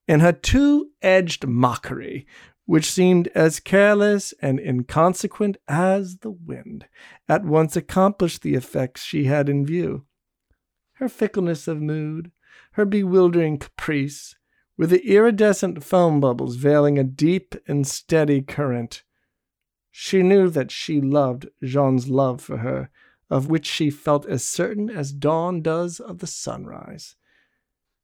and 0.07 0.21
her 0.21 0.31
two 0.31 0.91
edged 1.01 1.47
mockery 1.47 2.27
which 2.65 2.89
seemed 2.89 3.27
as 3.29 3.59
careless 3.59 4.33
and 4.41 4.59
inconsequent 4.59 5.57
as 5.67 6.17
the 6.17 6.31
wind, 6.31 6.85
at 7.27 7.43
once 7.43 7.75
accomplished 7.75 8.41
the 8.41 8.55
effects 8.55 9.03
she 9.03 9.25
had 9.25 9.49
in 9.49 9.65
view. 9.65 10.05
Her 10.93 11.09
fickleness 11.09 11.67
of 11.67 11.81
mood, 11.81 12.31
her 12.73 12.85
bewildering 12.85 13.57
caprice, 13.57 14.35
were 14.77 14.87
the 14.87 15.05
iridescent 15.05 15.83
foam 15.83 16.19
bubbles 16.19 16.55
veiling 16.55 16.97
a 16.97 17.03
deep 17.03 17.55
and 17.67 17.85
steady 17.85 18.41
current. 18.41 19.03
She 19.91 20.23
knew 20.23 20.49
that 20.49 20.71
she 20.71 21.01
loved 21.01 21.49
Jean's 21.63 22.07
love 22.07 22.41
for 22.41 22.57
her, 22.57 22.89
of 23.29 23.49
which 23.49 23.65
she 23.65 23.89
felt 23.89 24.25
as 24.25 24.45
certain 24.45 24.89
as 24.89 25.11
dawn 25.11 25.61
does 25.61 25.99
of 25.99 26.19
the 26.19 26.27
sunrise. 26.27 27.15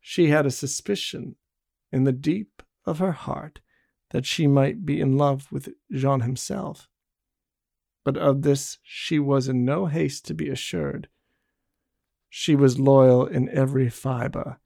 She 0.01 0.29
had 0.29 0.45
a 0.45 0.51
suspicion 0.51 1.35
in 1.91 2.03
the 2.03 2.11
deep 2.11 2.61
of 2.85 2.99
her 2.99 3.11
heart 3.11 3.61
that 4.11 4.25
she 4.25 4.47
might 4.47 4.85
be 4.85 4.99
in 4.99 5.17
love 5.17 5.51
with 5.51 5.69
Jean 5.91 6.21
himself. 6.21 6.89
but 8.03 8.17
of 8.17 8.41
this 8.41 8.77
she 8.81 9.19
was 9.19 9.47
in 9.47 9.63
no 9.63 9.85
haste 9.85 10.25
to 10.25 10.33
be 10.33 10.49
assured. 10.49 11.07
She 12.29 12.55
was 12.55 12.79
loyal 12.79 13.25
in 13.25 13.49
every 13.49 13.89
fibre, 13.89 14.59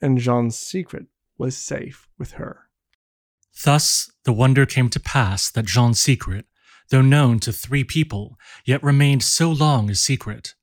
and 0.00 0.18
Jean's 0.18 0.58
secret 0.58 1.06
was 1.38 1.56
safe 1.56 2.08
with 2.18 2.32
her. 2.32 2.68
Thus, 3.64 4.10
the 4.24 4.32
wonder 4.32 4.66
came 4.66 4.88
to 4.90 5.00
pass 5.00 5.50
that 5.50 5.66
Jean's 5.66 6.00
secret, 6.00 6.46
though 6.88 7.02
known 7.02 7.38
to 7.40 7.52
three 7.52 7.84
people, 7.84 8.38
yet 8.64 8.82
remained 8.82 9.22
so 9.22 9.50
long 9.50 9.90
a 9.90 9.94
secret. 9.94 10.54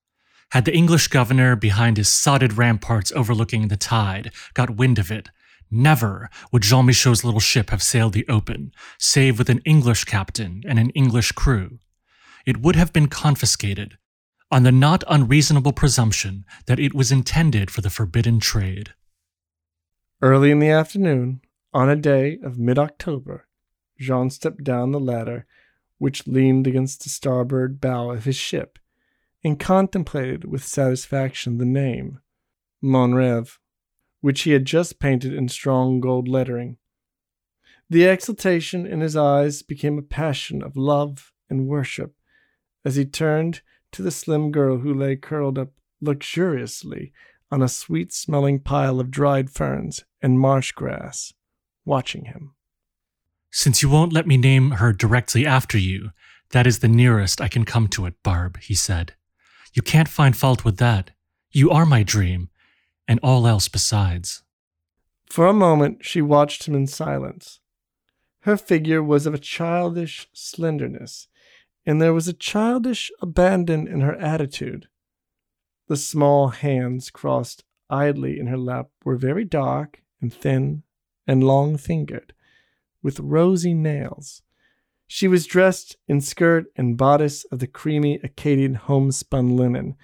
Had 0.51 0.65
the 0.65 0.75
English 0.75 1.07
governor, 1.09 1.55
behind 1.55 1.97
his 1.97 2.09
sodded 2.09 2.57
ramparts 2.57 3.11
overlooking 3.13 3.67
the 3.67 3.77
tide, 3.77 4.31
got 4.53 4.77
wind 4.77 4.97
of 4.97 5.11
it, 5.11 5.29
never 5.71 6.29
would 6.51 6.63
Jean 6.63 6.85
Michaud's 6.85 7.23
little 7.23 7.39
ship 7.39 7.69
have 7.69 7.83
sailed 7.83 8.13
the 8.13 8.27
open, 8.27 8.71
save 8.97 9.37
with 9.37 9.49
an 9.49 9.61
English 9.65 10.05
captain 10.05 10.63
and 10.67 10.79
an 10.79 10.89
English 10.91 11.31
crew. 11.33 11.79
It 12.45 12.61
would 12.61 12.75
have 12.75 12.93
been 12.93 13.07
confiscated, 13.07 13.97
on 14.51 14.63
the 14.63 14.71
not 14.71 15.03
unreasonable 15.07 15.73
presumption 15.73 16.45
that 16.65 16.79
it 16.79 16.93
was 16.93 17.11
intended 17.11 17.69
for 17.69 17.81
the 17.81 17.89
forbidden 17.89 18.39
trade. 18.39 18.93
Early 20.21 20.51
in 20.51 20.59
the 20.59 20.69
afternoon, 20.69 21.41
on 21.73 21.89
a 21.89 21.95
day 21.95 22.39
of 22.43 22.57
mid 22.57 22.79
October, 22.79 23.47
Jean 23.99 24.29
stepped 24.29 24.63
down 24.63 24.91
the 24.91 24.99
ladder 24.99 25.45
which 25.99 26.25
leaned 26.25 26.65
against 26.65 27.03
the 27.03 27.09
starboard 27.09 27.79
bow 27.79 28.09
of 28.09 28.23
his 28.23 28.35
ship 28.35 28.79
and 29.43 29.59
contemplated 29.59 30.45
with 30.45 30.65
satisfaction 30.65 31.57
the 31.57 31.65
name, 31.65 32.19
Mon 32.81 33.11
Rêve, 33.11 33.58
which 34.21 34.41
he 34.41 34.51
had 34.51 34.65
just 34.65 34.99
painted 34.99 35.33
in 35.33 35.47
strong 35.47 35.99
gold 35.99 36.27
lettering. 36.27 36.77
The 37.89 38.05
exultation 38.05 38.85
in 38.85 38.99
his 39.01 39.15
eyes 39.15 39.61
became 39.61 39.97
a 39.97 40.03
passion 40.03 40.61
of 40.61 40.77
love 40.77 41.31
and 41.49 41.67
worship 41.67 42.13
as 42.85 42.95
he 42.95 43.05
turned 43.05 43.61
to 43.91 44.01
the 44.01 44.11
slim 44.11 44.51
girl 44.51 44.79
who 44.79 44.93
lay 44.93 45.15
curled 45.15 45.57
up 45.57 45.69
luxuriously 46.01 47.11
on 47.51 47.61
a 47.61 47.67
sweet 47.67 48.13
smelling 48.13 48.59
pile 48.59 48.99
of 48.99 49.09
dried 49.09 49.49
ferns 49.49 50.05
and 50.21 50.39
marsh 50.39 50.71
grass, 50.71 51.33
watching 51.85 52.25
him. 52.25 52.53
Since 53.51 53.81
you 53.81 53.89
won't 53.89 54.13
let 54.13 54.27
me 54.27 54.37
name 54.37 54.71
her 54.71 54.93
directly 54.93 55.45
after 55.45 55.77
you, 55.77 56.11
that 56.51 56.67
is 56.67 56.79
the 56.79 56.87
nearest 56.87 57.41
I 57.41 57.47
can 57.47 57.65
come 57.65 57.87
to 57.89 58.05
it, 58.05 58.21
Barbe, 58.23 58.59
he 58.61 58.75
said. 58.75 59.15
You 59.73 59.81
can't 59.81 60.07
find 60.07 60.37
fault 60.37 60.63
with 60.63 60.77
that. 60.77 61.11
You 61.51 61.71
are 61.71 61.85
my 61.85 62.03
dream, 62.03 62.49
and 63.09 63.19
all 63.23 63.47
else 63.47 63.67
besides. 63.67 64.43
For 65.25 65.47
a 65.47 65.53
moment 65.53 66.05
she 66.05 66.21
watched 66.21 66.67
him 66.67 66.75
in 66.75 66.85
silence. 66.85 67.59
Her 68.41 68.55
figure 68.55 69.01
was 69.01 69.25
of 69.25 69.33
a 69.33 69.39
childish 69.39 70.29
slenderness, 70.31 71.27
and 71.87 71.99
there 71.99 72.13
was 72.13 72.27
a 72.27 72.33
childish 72.33 73.11
abandon 73.19 73.87
in 73.87 74.01
her 74.01 74.15
attitude. 74.15 74.87
The 75.87 75.97
small 75.97 76.49
hands 76.49 77.09
crossed 77.09 77.63
idly 77.89 78.39
in 78.39 78.45
her 78.45 78.57
lap 78.57 78.89
were 79.03 79.15
very 79.15 79.43
dark 79.43 80.03
and 80.21 80.31
thin 80.31 80.83
and 81.25 81.43
long 81.43 81.77
fingered, 81.77 82.33
with 83.01 83.19
rosy 83.19 83.73
nails. 83.73 84.43
She 85.07 85.27
was 85.27 85.47
dressed 85.47 85.97
in 86.07 86.21
skirt 86.21 86.67
and 86.75 86.95
bodice 86.95 87.43
of 87.45 87.57
the 87.57 87.65
creamy 87.65 88.19
Acadian 88.23 88.75
homespun 88.75 89.57
linen, 89.57 89.95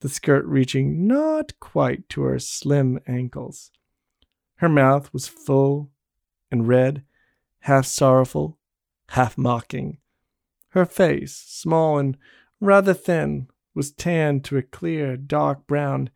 the 0.00 0.08
skirt 0.08 0.44
reaching 0.46 1.06
not 1.06 1.58
quite 1.60 2.08
to 2.10 2.22
her 2.22 2.38
slim 2.38 3.00
ankles. 3.06 3.70
Her 4.56 4.68
mouth 4.68 5.12
was 5.12 5.28
full 5.28 5.90
and 6.50 6.68
red, 6.68 7.04
half 7.60 7.86
sorrowful, 7.86 8.58
half 9.10 9.36
mocking. 9.36 9.98
Her 10.70 10.84
face, 10.84 11.34
small 11.34 11.98
and 11.98 12.16
rather 12.60 12.94
thin, 12.94 13.48
was 13.74 13.92
tanned 13.92 14.44
to 14.44 14.56
a 14.56 14.62
clear, 14.62 15.16
dark 15.16 15.66
brown, 15.66 16.10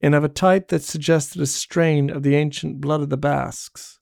and 0.00 0.14
of 0.14 0.24
a 0.24 0.28
type 0.28 0.68
that 0.68 0.82
suggested 0.82 1.40
a 1.40 1.46
strain 1.46 2.10
of 2.10 2.22
the 2.22 2.34
ancient 2.34 2.80
blood 2.80 3.00
of 3.00 3.10
the 3.10 3.16
Basques. 3.16 3.98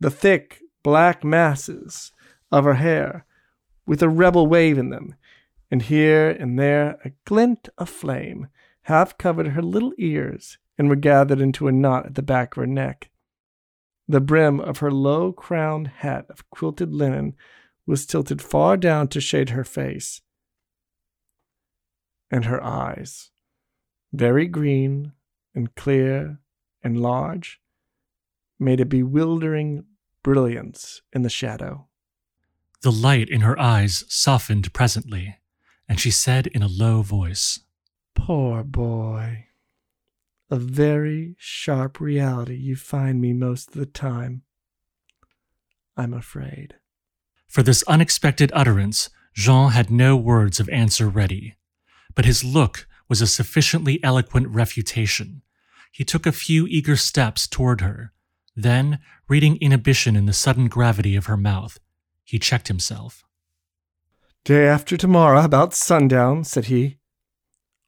The 0.00 0.10
thick, 0.10 0.60
black 0.82 1.24
masses 1.24 2.12
of 2.50 2.64
her 2.64 2.74
hair, 2.74 3.26
with 3.86 4.02
a 4.02 4.08
rebel 4.08 4.46
wave 4.46 4.78
in 4.78 4.90
them, 4.90 5.14
and 5.70 5.82
here 5.82 6.30
and 6.30 6.58
there 6.58 6.98
a 7.04 7.12
glint 7.24 7.68
of 7.78 7.88
flame, 7.88 8.48
half 8.82 9.18
covered 9.18 9.48
her 9.48 9.62
little 9.62 9.92
ears 9.98 10.58
and 10.78 10.88
were 10.88 10.96
gathered 10.96 11.40
into 11.40 11.68
a 11.68 11.72
knot 11.72 12.06
at 12.06 12.14
the 12.14 12.22
back 12.22 12.56
of 12.56 12.60
her 12.60 12.66
neck. 12.66 13.10
The 14.06 14.20
brim 14.20 14.60
of 14.60 14.78
her 14.78 14.90
low 14.90 15.32
crowned 15.32 15.88
hat 15.88 16.26
of 16.30 16.48
quilted 16.50 16.94
linen 16.94 17.34
was 17.86 18.06
tilted 18.06 18.40
far 18.40 18.76
down 18.76 19.08
to 19.08 19.20
shade 19.20 19.50
her 19.50 19.64
face. 19.64 20.22
And 22.30 22.44
her 22.44 22.62
eyes, 22.62 23.30
very 24.12 24.46
green 24.46 25.12
and 25.54 25.74
clear 25.74 26.38
and 26.82 27.00
large, 27.00 27.60
made 28.58 28.80
a 28.80 28.86
bewildering 28.86 29.84
brilliance 30.22 31.02
in 31.12 31.22
the 31.22 31.30
shadow. 31.30 31.86
The 32.82 32.92
light 32.92 33.28
in 33.28 33.40
her 33.40 33.58
eyes 33.58 34.04
softened 34.08 34.72
presently, 34.72 35.37
and 35.88 35.98
she 35.98 36.10
said 36.10 36.46
in 36.48 36.62
a 36.62 36.68
low 36.68 37.02
voice, 37.02 37.60
Poor 38.14 38.62
boy. 38.62 39.46
A 40.50 40.56
very 40.56 41.34
sharp 41.38 42.00
reality 42.00 42.56
you 42.56 42.76
find 42.76 43.20
me 43.20 43.32
most 43.32 43.68
of 43.68 43.74
the 43.74 43.86
time. 43.86 44.42
I'm 45.96 46.14
afraid. 46.14 46.76
For 47.48 47.62
this 47.62 47.82
unexpected 47.84 48.50
utterance, 48.54 49.10
Jean 49.34 49.70
had 49.70 49.90
no 49.90 50.16
words 50.16 50.60
of 50.60 50.68
answer 50.68 51.08
ready, 51.08 51.56
but 52.14 52.24
his 52.24 52.44
look 52.44 52.86
was 53.08 53.22
a 53.22 53.26
sufficiently 53.26 54.02
eloquent 54.02 54.48
refutation. 54.48 55.42
He 55.92 56.04
took 56.04 56.26
a 56.26 56.32
few 56.32 56.66
eager 56.66 56.96
steps 56.96 57.46
toward 57.46 57.80
her. 57.80 58.12
Then, 58.54 58.98
reading 59.28 59.56
inhibition 59.60 60.16
in 60.16 60.26
the 60.26 60.32
sudden 60.32 60.68
gravity 60.68 61.16
of 61.16 61.26
her 61.26 61.36
mouth, 61.36 61.78
he 62.24 62.38
checked 62.38 62.68
himself. 62.68 63.24
Day 64.48 64.66
after 64.66 64.96
tomorrow, 64.96 65.44
about 65.44 65.74
sundown, 65.74 66.42
said 66.42 66.64
he, 66.64 66.96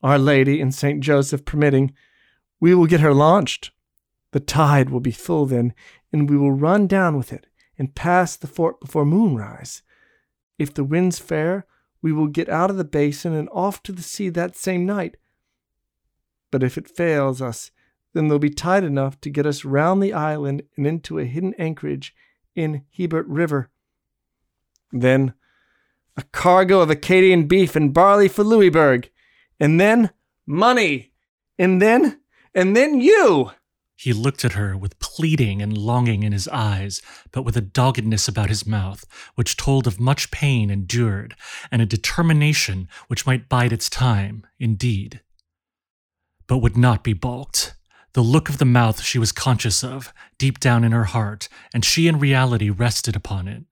Our 0.02 0.18
Lady 0.18 0.60
and 0.60 0.74
Saint 0.74 1.00
Joseph 1.00 1.46
permitting, 1.46 1.94
we 2.60 2.74
will 2.74 2.84
get 2.84 3.00
her 3.00 3.14
launched. 3.14 3.70
The 4.32 4.40
tide 4.40 4.90
will 4.90 5.00
be 5.00 5.10
full 5.10 5.46
then, 5.46 5.72
and 6.12 6.28
we 6.28 6.36
will 6.36 6.52
run 6.52 6.86
down 6.86 7.16
with 7.16 7.32
it 7.32 7.46
and 7.78 7.94
pass 7.94 8.36
the 8.36 8.46
fort 8.46 8.78
before 8.78 9.06
moonrise. 9.06 9.80
If 10.58 10.74
the 10.74 10.84
wind's 10.84 11.18
fair, 11.18 11.64
we 12.02 12.12
will 12.12 12.26
get 12.26 12.50
out 12.50 12.68
of 12.68 12.76
the 12.76 12.84
basin 12.84 13.32
and 13.32 13.48
off 13.54 13.82
to 13.84 13.92
the 13.92 14.02
sea 14.02 14.28
that 14.28 14.54
same 14.54 14.84
night. 14.84 15.16
But 16.50 16.62
if 16.62 16.76
it 16.76 16.94
fails 16.94 17.40
us, 17.40 17.70
then 18.12 18.28
there'll 18.28 18.38
be 18.38 18.50
tide 18.50 18.84
enough 18.84 19.18
to 19.22 19.30
get 19.30 19.46
us 19.46 19.64
round 19.64 20.02
the 20.02 20.12
island 20.12 20.64
and 20.76 20.86
into 20.86 21.18
a 21.18 21.24
hidden 21.24 21.54
anchorage 21.54 22.14
in 22.54 22.84
Hebert 22.94 23.26
River. 23.28 23.70
Then 24.92 25.32
a 26.16 26.22
cargo 26.32 26.80
of 26.80 26.90
Acadian 26.90 27.46
beef 27.46 27.76
and 27.76 27.94
barley 27.94 28.28
for 28.28 28.44
Louisbourg. 28.44 29.10
And 29.58 29.80
then 29.80 30.10
money. 30.46 31.12
And 31.58 31.80
then, 31.80 32.20
and 32.54 32.76
then 32.76 33.00
you. 33.00 33.52
He 34.00 34.14
looked 34.14 34.46
at 34.46 34.54
her 34.54 34.78
with 34.78 34.98
pleading 34.98 35.60
and 35.60 35.76
longing 35.76 36.22
in 36.22 36.32
his 36.32 36.48
eyes, 36.48 37.02
but 37.32 37.42
with 37.42 37.54
a 37.54 37.60
doggedness 37.60 38.28
about 38.28 38.48
his 38.48 38.66
mouth 38.66 39.04
which 39.34 39.58
told 39.58 39.86
of 39.86 40.00
much 40.00 40.30
pain 40.30 40.70
endured 40.70 41.36
and 41.70 41.82
a 41.82 41.86
determination 41.86 42.88
which 43.08 43.26
might 43.26 43.50
bide 43.50 43.74
its 43.74 43.90
time, 43.90 44.46
indeed, 44.58 45.20
but 46.46 46.58
would 46.58 46.78
not 46.78 47.04
be 47.04 47.12
balked. 47.12 47.74
The 48.14 48.22
look 48.22 48.48
of 48.48 48.56
the 48.56 48.64
mouth 48.64 49.02
she 49.02 49.18
was 49.18 49.32
conscious 49.32 49.84
of, 49.84 50.14
deep 50.38 50.58
down 50.58 50.82
in 50.82 50.92
her 50.92 51.04
heart, 51.04 51.50
and 51.74 51.84
she 51.84 52.08
in 52.08 52.18
reality 52.18 52.70
rested 52.70 53.14
upon 53.14 53.48
it. 53.48 53.64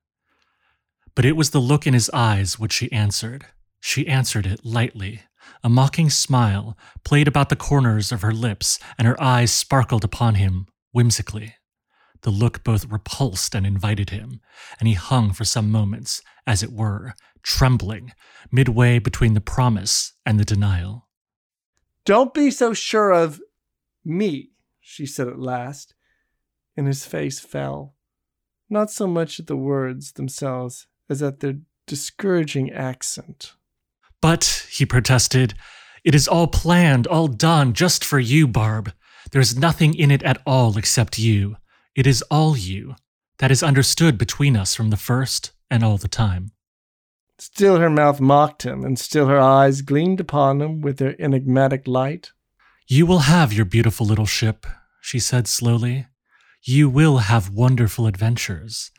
But 1.18 1.24
it 1.24 1.36
was 1.36 1.50
the 1.50 1.58
look 1.58 1.84
in 1.84 1.94
his 1.94 2.08
eyes 2.10 2.60
which 2.60 2.72
she 2.72 2.92
answered. 2.92 3.46
She 3.80 4.06
answered 4.06 4.46
it 4.46 4.64
lightly. 4.64 5.22
A 5.64 5.68
mocking 5.68 6.10
smile 6.10 6.78
played 7.02 7.26
about 7.26 7.48
the 7.48 7.56
corners 7.56 8.12
of 8.12 8.22
her 8.22 8.30
lips, 8.30 8.78
and 8.96 9.04
her 9.04 9.20
eyes 9.20 9.50
sparkled 9.50 10.04
upon 10.04 10.36
him 10.36 10.68
whimsically. 10.92 11.56
The 12.20 12.30
look 12.30 12.62
both 12.62 12.84
repulsed 12.84 13.56
and 13.56 13.66
invited 13.66 14.10
him, 14.10 14.38
and 14.78 14.86
he 14.86 14.94
hung 14.94 15.32
for 15.32 15.44
some 15.44 15.72
moments, 15.72 16.22
as 16.46 16.62
it 16.62 16.70
were, 16.70 17.14
trembling, 17.42 18.12
midway 18.52 19.00
between 19.00 19.34
the 19.34 19.40
promise 19.40 20.12
and 20.24 20.38
the 20.38 20.44
denial. 20.44 21.08
Don't 22.04 22.32
be 22.32 22.48
so 22.52 22.72
sure 22.72 23.10
of 23.10 23.40
me, 24.04 24.52
she 24.78 25.04
said 25.04 25.26
at 25.26 25.40
last, 25.40 25.94
and 26.76 26.86
his 26.86 27.04
face 27.04 27.40
fell, 27.40 27.96
not 28.70 28.88
so 28.88 29.08
much 29.08 29.40
at 29.40 29.48
the 29.48 29.56
words 29.56 30.12
themselves 30.12 30.86
as 31.08 31.22
at 31.22 31.40
their 31.40 31.58
discouraging 31.86 32.70
accent. 32.70 33.54
But, 34.20 34.66
he 34.70 34.84
protested, 34.84 35.54
it 36.04 36.14
is 36.14 36.28
all 36.28 36.46
planned, 36.46 37.06
all 37.06 37.28
done, 37.28 37.72
just 37.72 38.04
for 38.04 38.18
you, 38.18 38.46
Barb. 38.48 38.92
There's 39.32 39.58
nothing 39.58 39.94
in 39.94 40.10
it 40.10 40.22
at 40.22 40.40
all 40.46 40.76
except 40.78 41.18
you. 41.18 41.56
It 41.94 42.06
is 42.06 42.22
all 42.30 42.56
you. 42.56 42.94
That 43.38 43.50
is 43.50 43.62
understood 43.62 44.18
between 44.18 44.56
us 44.56 44.74
from 44.74 44.90
the 44.90 44.96
first 44.96 45.52
and 45.70 45.84
all 45.84 45.98
the 45.98 46.08
time. 46.08 46.52
Still 47.38 47.78
her 47.78 47.90
mouth 47.90 48.20
mocked 48.20 48.64
him, 48.64 48.84
and 48.84 48.98
still 48.98 49.26
her 49.26 49.38
eyes 49.38 49.82
gleamed 49.82 50.18
upon 50.18 50.60
him 50.60 50.80
with 50.80 50.98
their 50.98 51.20
enigmatic 51.20 51.86
light. 51.86 52.32
You 52.88 53.06
will 53.06 53.20
have 53.20 53.52
your 53.52 53.64
beautiful 53.64 54.06
little 54.06 54.26
ship, 54.26 54.66
she 55.00 55.20
said 55.20 55.46
slowly. 55.46 56.06
You 56.62 56.88
will 56.88 57.18
have 57.18 57.54
wonderful 57.54 58.06
adventures, 58.06 58.90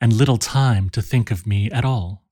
and 0.00 0.12
little 0.12 0.38
time 0.38 0.90
to 0.90 1.02
think 1.02 1.30
of 1.30 1.46
me 1.46 1.70
at 1.70 1.84
all. 1.84 2.24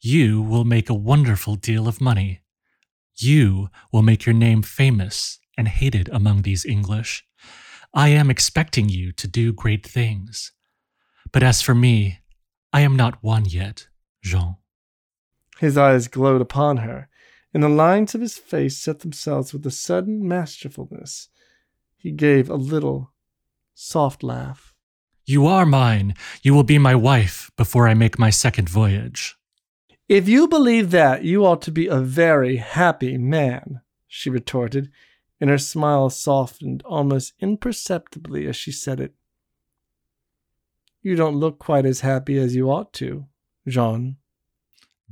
You 0.00 0.40
will 0.40 0.64
make 0.64 0.88
a 0.88 0.94
wonderful 0.94 1.56
deal 1.56 1.86
of 1.86 2.00
money. 2.00 2.40
You 3.16 3.68
will 3.92 4.02
make 4.02 4.24
your 4.24 4.34
name 4.34 4.62
famous 4.62 5.38
and 5.56 5.68
hated 5.68 6.08
among 6.12 6.42
these 6.42 6.64
English. 6.64 7.24
I 7.92 8.08
am 8.08 8.30
expecting 8.30 8.88
you 8.88 9.12
to 9.12 9.28
do 9.28 9.52
great 9.52 9.86
things. 9.86 10.52
But 11.32 11.42
as 11.42 11.60
for 11.60 11.74
me, 11.74 12.20
I 12.72 12.80
am 12.80 12.96
not 12.96 13.22
one 13.22 13.44
yet, 13.44 13.88
Jean. 14.22 14.56
His 15.58 15.76
eyes 15.76 16.08
glowed 16.08 16.40
upon 16.40 16.78
her, 16.78 17.08
and 17.52 17.62
the 17.62 17.68
lines 17.68 18.14
of 18.14 18.20
his 18.20 18.38
face 18.38 18.78
set 18.78 19.00
themselves 19.00 19.52
with 19.52 19.66
a 19.66 19.70
sudden 19.70 20.26
masterfulness. 20.26 21.28
He 21.96 22.12
gave 22.12 22.48
a 22.48 22.54
little, 22.54 23.12
soft 23.74 24.22
laugh. 24.22 24.69
You 25.30 25.46
are 25.46 25.64
mine. 25.64 26.16
You 26.42 26.54
will 26.54 26.64
be 26.64 26.76
my 26.78 26.96
wife 26.96 27.52
before 27.56 27.86
I 27.86 27.94
make 27.94 28.18
my 28.18 28.30
second 28.30 28.68
voyage. 28.68 29.36
If 30.08 30.28
you 30.28 30.48
believe 30.48 30.90
that, 30.90 31.22
you 31.22 31.46
ought 31.46 31.62
to 31.62 31.70
be 31.70 31.86
a 31.86 32.00
very 32.00 32.56
happy 32.56 33.16
man, 33.16 33.80
she 34.08 34.28
retorted, 34.28 34.90
and 35.40 35.48
her 35.48 35.56
smile 35.56 36.10
softened 36.10 36.82
almost 36.84 37.34
imperceptibly 37.38 38.48
as 38.48 38.56
she 38.56 38.72
said 38.72 38.98
it. 38.98 39.14
You 41.00 41.14
don't 41.14 41.36
look 41.36 41.60
quite 41.60 41.86
as 41.86 42.00
happy 42.00 42.36
as 42.36 42.56
you 42.56 42.68
ought 42.68 42.92
to, 42.94 43.26
Jean. 43.68 44.16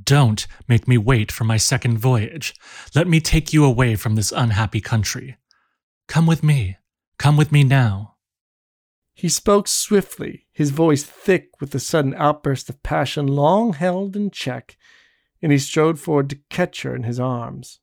Don't 0.03 0.47
make 0.67 0.85
me 0.85 0.97
wait 0.97 1.31
for 1.31 1.45
my 1.45 1.55
second 1.55 1.97
voyage. 1.97 2.53
Let 2.93 3.07
me 3.07 3.21
take 3.21 3.53
you 3.53 3.63
away 3.63 3.95
from 3.95 4.15
this 4.15 4.33
unhappy 4.33 4.81
country. 4.81 5.37
Come 6.09 6.27
with 6.27 6.43
me. 6.43 6.75
Come 7.17 7.37
with 7.37 7.53
me 7.53 7.63
now. 7.63 8.15
He 9.19 9.27
spoke 9.27 9.67
swiftly, 9.67 10.47
his 10.53 10.69
voice 10.69 11.03
thick 11.03 11.59
with 11.59 11.71
the 11.71 11.79
sudden 11.81 12.13
outburst 12.15 12.69
of 12.69 12.81
passion 12.83 13.27
long 13.27 13.73
held 13.73 14.15
in 14.15 14.31
check, 14.31 14.77
and 15.41 15.51
he 15.51 15.57
strode 15.57 15.99
forward 15.99 16.29
to 16.29 16.39
catch 16.49 16.83
her 16.83 16.95
in 16.95 17.03
his 17.03 17.19
arms. 17.19 17.81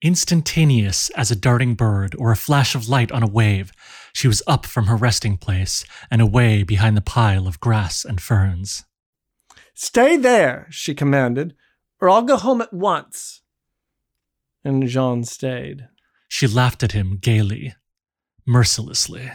Instantaneous 0.00 1.10
as 1.10 1.30
a 1.30 1.36
darting 1.36 1.74
bird 1.74 2.16
or 2.18 2.32
a 2.32 2.36
flash 2.36 2.74
of 2.74 2.88
light 2.88 3.12
on 3.12 3.22
a 3.22 3.28
wave, 3.28 3.70
she 4.14 4.28
was 4.28 4.42
up 4.46 4.64
from 4.64 4.86
her 4.86 4.96
resting 4.96 5.36
place 5.36 5.84
and 6.10 6.22
away 6.22 6.62
behind 6.62 6.96
the 6.96 7.02
pile 7.02 7.46
of 7.46 7.60
grass 7.60 8.02
and 8.02 8.18
ferns. 8.18 8.86
Stay 9.74 10.16
there, 10.16 10.68
she 10.70 10.94
commanded, 10.94 11.54
or 12.00 12.08
I'll 12.08 12.22
go 12.22 12.38
home 12.38 12.62
at 12.62 12.72
once. 12.72 13.42
And 14.64 14.88
Jean 14.88 15.24
stayed. 15.24 15.88
She 16.28 16.46
laughed 16.46 16.82
at 16.82 16.92
him 16.92 17.18
gaily, 17.18 17.74
mercilessly. 18.46 19.32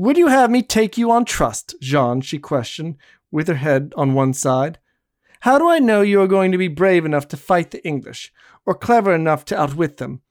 Would 0.00 0.16
you 0.16 0.28
have 0.28 0.50
me 0.50 0.62
take 0.62 0.96
you 0.96 1.10
on 1.10 1.26
trust, 1.26 1.74
Jean? 1.82 2.22
she 2.22 2.38
questioned, 2.38 2.96
with 3.30 3.48
her 3.48 3.56
head 3.56 3.92
on 3.98 4.14
one 4.14 4.32
side. 4.32 4.78
How 5.40 5.58
do 5.58 5.68
I 5.68 5.78
know 5.78 6.00
you 6.00 6.22
are 6.22 6.26
going 6.26 6.52
to 6.52 6.56
be 6.56 6.68
brave 6.68 7.04
enough 7.04 7.28
to 7.28 7.36
fight 7.36 7.70
the 7.70 7.86
English, 7.86 8.32
or 8.64 8.74
clever 8.74 9.14
enough 9.14 9.44
to 9.44 9.60
outwit 9.60 9.98
them? 9.98 10.22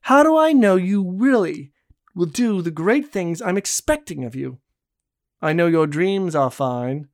How 0.00 0.22
do 0.22 0.38
I 0.38 0.54
know 0.54 0.76
you 0.76 1.10
really 1.10 1.72
will 2.14 2.24
do 2.24 2.62
the 2.62 2.70
great 2.70 3.12
things 3.12 3.42
I'm 3.42 3.58
expecting 3.58 4.24
of 4.24 4.34
you? 4.34 4.60
I 5.42 5.52
know 5.52 5.66
your 5.66 5.86
dreams 5.86 6.34
are 6.34 6.50
fine, 6.50 7.08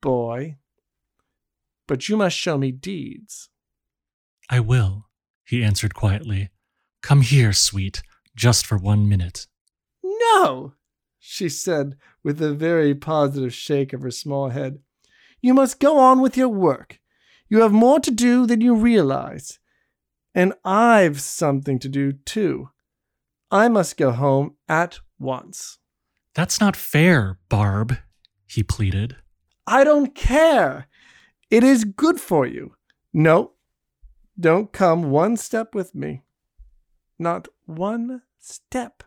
boy, 0.00 0.56
but 1.86 2.08
you 2.08 2.16
must 2.16 2.36
show 2.36 2.58
me 2.58 2.72
deeds. 2.72 3.50
I 4.50 4.58
will, 4.58 5.06
he 5.44 5.62
answered 5.62 5.94
quietly. 5.94 6.50
Come 7.02 7.20
here, 7.20 7.52
sweet, 7.52 8.02
just 8.34 8.66
for 8.66 8.76
one 8.76 9.08
minute. 9.08 9.46
No, 10.02 10.74
she 11.26 11.48
said 11.48 11.96
with 12.22 12.40
a 12.42 12.52
very 12.52 12.94
positive 12.94 13.54
shake 13.54 13.94
of 13.94 14.02
her 14.02 14.10
small 14.10 14.50
head. 14.50 14.78
You 15.40 15.54
must 15.54 15.80
go 15.80 15.98
on 15.98 16.20
with 16.20 16.36
your 16.36 16.50
work. 16.50 17.00
You 17.48 17.62
have 17.62 17.72
more 17.72 17.98
to 18.00 18.10
do 18.10 18.46
than 18.46 18.60
you 18.60 18.74
realize. 18.74 19.58
And 20.34 20.52
I've 20.66 21.22
something 21.22 21.78
to 21.78 21.88
do 21.88 22.12
too. 22.12 22.68
I 23.50 23.68
must 23.68 23.96
go 23.96 24.10
home 24.10 24.56
at 24.68 25.00
once. 25.18 25.78
That's 26.34 26.60
not 26.60 26.76
fair, 26.76 27.38
Barb, 27.48 27.96
he 28.46 28.62
pleaded. 28.62 29.16
I 29.66 29.82
don't 29.82 30.14
care. 30.14 30.88
It 31.50 31.64
is 31.64 31.84
good 31.84 32.20
for 32.20 32.46
you. 32.46 32.74
No, 33.14 33.52
don't 34.38 34.72
come 34.72 35.10
one 35.10 35.38
step 35.38 35.74
with 35.74 35.94
me. 35.94 36.22
Not 37.18 37.48
one 37.64 38.22
step. 38.38 39.04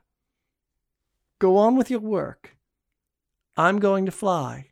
Go 1.40 1.58
on 1.58 1.76
with 1.76 1.92
your 1.92 2.00
work. 2.00 2.58
I'm 3.56 3.80
going 3.80 4.06
to 4.06 4.12
fly. 4.12 4.68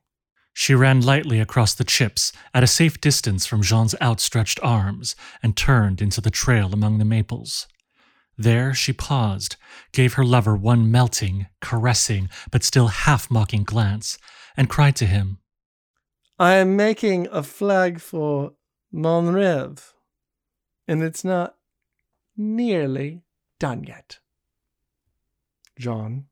She 0.53 0.73
ran 0.73 1.01
lightly 1.01 1.39
across 1.39 1.73
the 1.73 1.83
chips 1.83 2.31
at 2.53 2.63
a 2.63 2.67
safe 2.67 3.01
distance 3.01 3.45
from 3.45 3.61
Jean's 3.61 3.93
outstretched 4.01 4.59
arms 4.63 5.15
and 5.43 5.55
turned 5.55 6.01
into 6.01 6.21
the 6.21 6.31
trail 6.31 6.73
among 6.73 6.97
the 6.97 7.05
maples. 7.05 7.67
There 8.37 8.73
she 8.73 8.93
paused, 8.93 9.57
gave 9.91 10.13
her 10.13 10.23
lover 10.23 10.55
one 10.55 10.89
melting, 10.89 11.47
caressing, 11.61 12.29
but 12.51 12.63
still 12.63 12.87
half 12.87 13.29
mocking 13.29 13.63
glance, 13.63 14.17
and 14.57 14.69
cried 14.69 14.95
to 14.97 15.05
him, 15.05 15.39
I 16.39 16.55
am 16.55 16.75
making 16.75 17.27
a 17.31 17.43
flag 17.43 17.99
for 17.99 18.53
Mon 18.91 19.27
Rêve, 19.27 19.93
and 20.87 21.01
it's 21.01 21.23
not 21.23 21.55
nearly 22.35 23.23
done 23.59 23.83
yet. 23.83 24.19
Jean. 25.77 26.25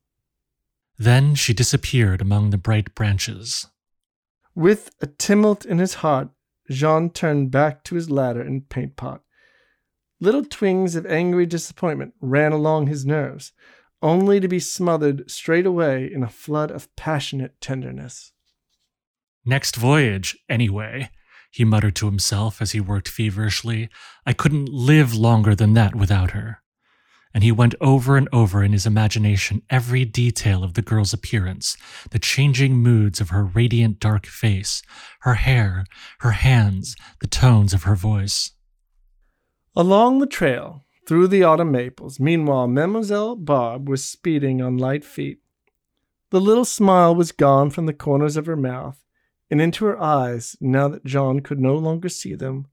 Then 0.97 1.35
she 1.35 1.53
disappeared 1.53 2.21
among 2.21 2.49
the 2.49 2.57
bright 2.57 2.93
branches. 2.95 3.67
With 4.55 4.91
a 5.01 5.07
tumult 5.07 5.65
in 5.65 5.79
his 5.79 5.95
heart, 5.95 6.29
Jean 6.69 7.09
turned 7.09 7.51
back 7.51 7.83
to 7.85 7.95
his 7.95 8.09
ladder 8.09 8.41
and 8.41 8.69
paint 8.69 8.95
pot. 8.95 9.21
Little 10.19 10.45
twinges 10.45 10.95
of 10.95 11.05
angry 11.05 11.45
disappointment 11.45 12.13
ran 12.21 12.51
along 12.51 12.87
his 12.87 13.05
nerves, 13.05 13.51
only 14.01 14.39
to 14.39 14.47
be 14.47 14.59
smothered 14.59 15.29
straight 15.29 15.65
away 15.65 16.09
in 16.11 16.23
a 16.23 16.29
flood 16.29 16.71
of 16.71 16.93
passionate 16.95 17.59
tenderness. 17.59 18.31
Next 19.45 19.75
voyage, 19.75 20.37
anyway, 20.47 21.09
he 21.51 21.65
muttered 21.65 21.95
to 21.97 22.05
himself 22.05 22.61
as 22.61 22.71
he 22.71 22.79
worked 22.79 23.09
feverishly. 23.09 23.89
I 24.25 24.33
couldn't 24.33 24.69
live 24.69 25.13
longer 25.13 25.55
than 25.55 25.73
that 25.73 25.95
without 25.95 26.31
her 26.31 26.62
and 27.33 27.43
he 27.43 27.51
went 27.51 27.73
over 27.81 28.15
and 28.15 28.29
over 28.31 28.63
in 28.63 28.73
his 28.73 28.85
imagination 28.85 29.63
every 29.69 30.05
detail 30.05 30.63
of 30.63 30.75
the 30.75 30.81
girl's 30.81 31.13
appearance, 31.13 31.75
the 32.11 32.19
changing 32.19 32.77
moods 32.77 33.19
of 33.19 33.29
her 33.29 33.43
radiant 33.43 33.99
dark 33.99 34.25
face, 34.25 34.83
her 35.21 35.35
hair, 35.35 35.85
her 36.19 36.31
hands, 36.31 36.95
the 37.19 37.27
tones 37.27 37.73
of 37.73 37.83
her 37.83 37.95
voice. 37.95 38.51
Along 39.75 40.19
the 40.19 40.27
trail, 40.27 40.85
through 41.07 41.27
the 41.27 41.43
autumn 41.43 41.71
maples, 41.71 42.19
meanwhile, 42.19 42.67
Mademoiselle 42.67 43.35
Barbe 43.35 43.89
was 43.89 44.05
speeding 44.05 44.61
on 44.61 44.77
light 44.77 45.03
feet. 45.03 45.39
The 46.29 46.39
little 46.39 46.65
smile 46.65 47.13
was 47.15 47.31
gone 47.31 47.71
from 47.71 47.87
the 47.87 47.93
corners 47.93 48.37
of 48.37 48.45
her 48.45 48.55
mouth, 48.55 49.03
and 49.49 49.59
into 49.59 49.85
her 49.85 50.01
eyes, 50.01 50.55
now 50.61 50.87
that 50.87 51.05
Jean 51.05 51.41
could 51.41 51.59
no 51.59 51.75
longer 51.75 52.09
see 52.09 52.35
them, 52.35 52.67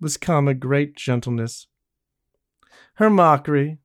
was 0.00 0.16
come 0.16 0.48
a 0.48 0.54
great 0.54 0.96
gentleness. 0.96 1.66
Her 2.94 3.10
mockery, 3.10 3.78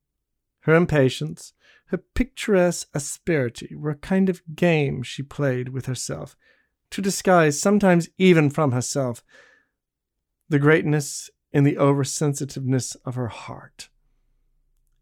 her 0.66 0.74
impatience, 0.74 1.54
her 1.88 1.98
picturesque 1.98 2.90
asperity 2.96 3.76
were 3.76 3.92
a 3.92 3.96
kind 3.96 4.30
of 4.30 4.42
game 4.56 5.04
she 5.04 5.22
played 5.22 5.70
with 5.70 5.86
herself, 5.86 6.36
to 6.90 7.04
disguise, 7.04 7.62
sometimes 7.62 8.10
even 8.18 8.50
from 8.50 8.72
herself, 8.72 9.24
the 10.50 10.58
greatness 10.58 11.30
and 11.54 11.68
the 11.68 11.76
oversensitiveness 11.76 12.96
of 13.06 13.14
her 13.14 13.28
heart. 13.28 13.90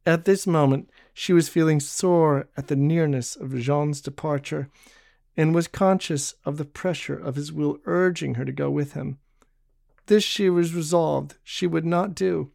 At 0.05 0.25
this 0.25 0.45
moment, 0.45 0.89
she 1.13 1.31
was 1.31 1.47
feeling 1.47 1.79
sore 1.79 2.49
at 2.57 2.67
the 2.67 2.75
nearness 2.75 3.37
of 3.37 3.57
Jean's 3.57 4.01
departure, 4.01 4.69
and 5.37 5.55
was 5.55 5.69
conscious 5.69 6.33
of 6.43 6.57
the 6.57 6.65
pressure 6.65 7.17
of 7.17 7.35
his 7.35 7.53
will 7.53 7.77
urging 7.85 8.35
her 8.35 8.43
to 8.43 8.51
go 8.51 8.69
with 8.69 8.93
him. 8.93 9.17
This 10.07 10.25
she 10.25 10.49
was 10.49 10.75
resolved 10.75 11.35
she 11.41 11.65
would 11.67 11.85
not 11.85 12.13
do, 12.13 12.51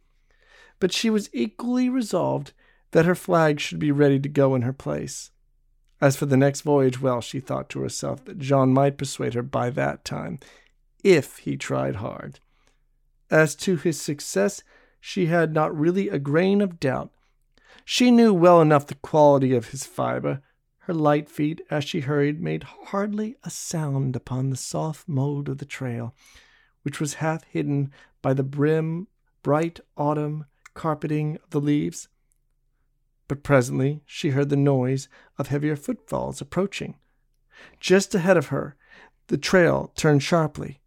but 0.79 0.93
she 0.93 1.09
was 1.09 1.31
equally 1.33 1.89
resolved 1.89 2.53
that 2.91 3.05
her 3.05 3.15
flag 3.15 3.59
should 3.59 3.79
be 3.79 3.91
ready 3.91 4.19
to 4.19 4.29
go 4.29 4.55
in 4.55 4.63
her 4.63 4.73
place. 4.73 5.31
As 6.01 6.15
for 6.15 6.25
the 6.25 6.37
next 6.37 6.61
voyage, 6.61 7.01
well, 7.01 7.21
she 7.21 7.39
thought 7.39 7.69
to 7.69 7.81
herself 7.81 8.23
that 8.25 8.39
Jean 8.39 8.73
might 8.73 8.97
persuade 8.97 9.33
her 9.33 9.43
by 9.43 9.69
that 9.71 10.05
time, 10.05 10.39
if 11.03 11.39
he 11.39 11.57
tried 11.57 11.97
hard. 11.97 12.39
As 13.29 13.55
to 13.57 13.75
his 13.75 13.99
success, 13.99 14.63
she 14.99 15.27
had 15.27 15.53
not 15.53 15.77
really 15.77 16.09
a 16.09 16.19
grain 16.19 16.61
of 16.61 16.79
doubt. 16.79 17.11
She 17.85 18.11
knew 18.11 18.33
well 18.33 18.61
enough 18.61 18.87
the 18.87 18.95
quality 18.95 19.53
of 19.53 19.69
his 19.69 19.85
fiber. 19.85 20.41
Her 20.79 20.93
light 20.93 21.29
feet, 21.29 21.61
as 21.69 21.83
she 21.83 22.01
hurried, 22.01 22.41
made 22.41 22.63
hardly 22.63 23.35
a 23.43 23.49
sound 23.49 24.15
upon 24.15 24.49
the 24.49 24.57
soft 24.57 25.07
mold 25.07 25.49
of 25.49 25.59
the 25.59 25.65
trail, 25.65 26.15
which 26.83 26.99
was 26.99 27.15
half 27.15 27.43
hidden 27.43 27.91
by 28.21 28.33
the 28.33 28.43
brim, 28.43 29.07
bright 29.43 29.79
autumn 29.97 30.45
carpeting 30.73 31.37
of 31.43 31.49
the 31.51 31.61
leaves. 31.61 32.07
But 33.29 33.43
presently 33.43 34.01
she 34.05 34.31
heard 34.31 34.49
the 34.49 34.57
noise 34.57 35.07
of 35.37 35.47
heavier 35.47 35.77
footfalls 35.77 36.41
approaching. 36.41 36.95
Just 37.79 38.13
ahead 38.13 38.35
of 38.35 38.47
her, 38.47 38.75
the 39.27 39.37
trail 39.37 39.93
turned 39.95 40.23
sharply. 40.23 40.81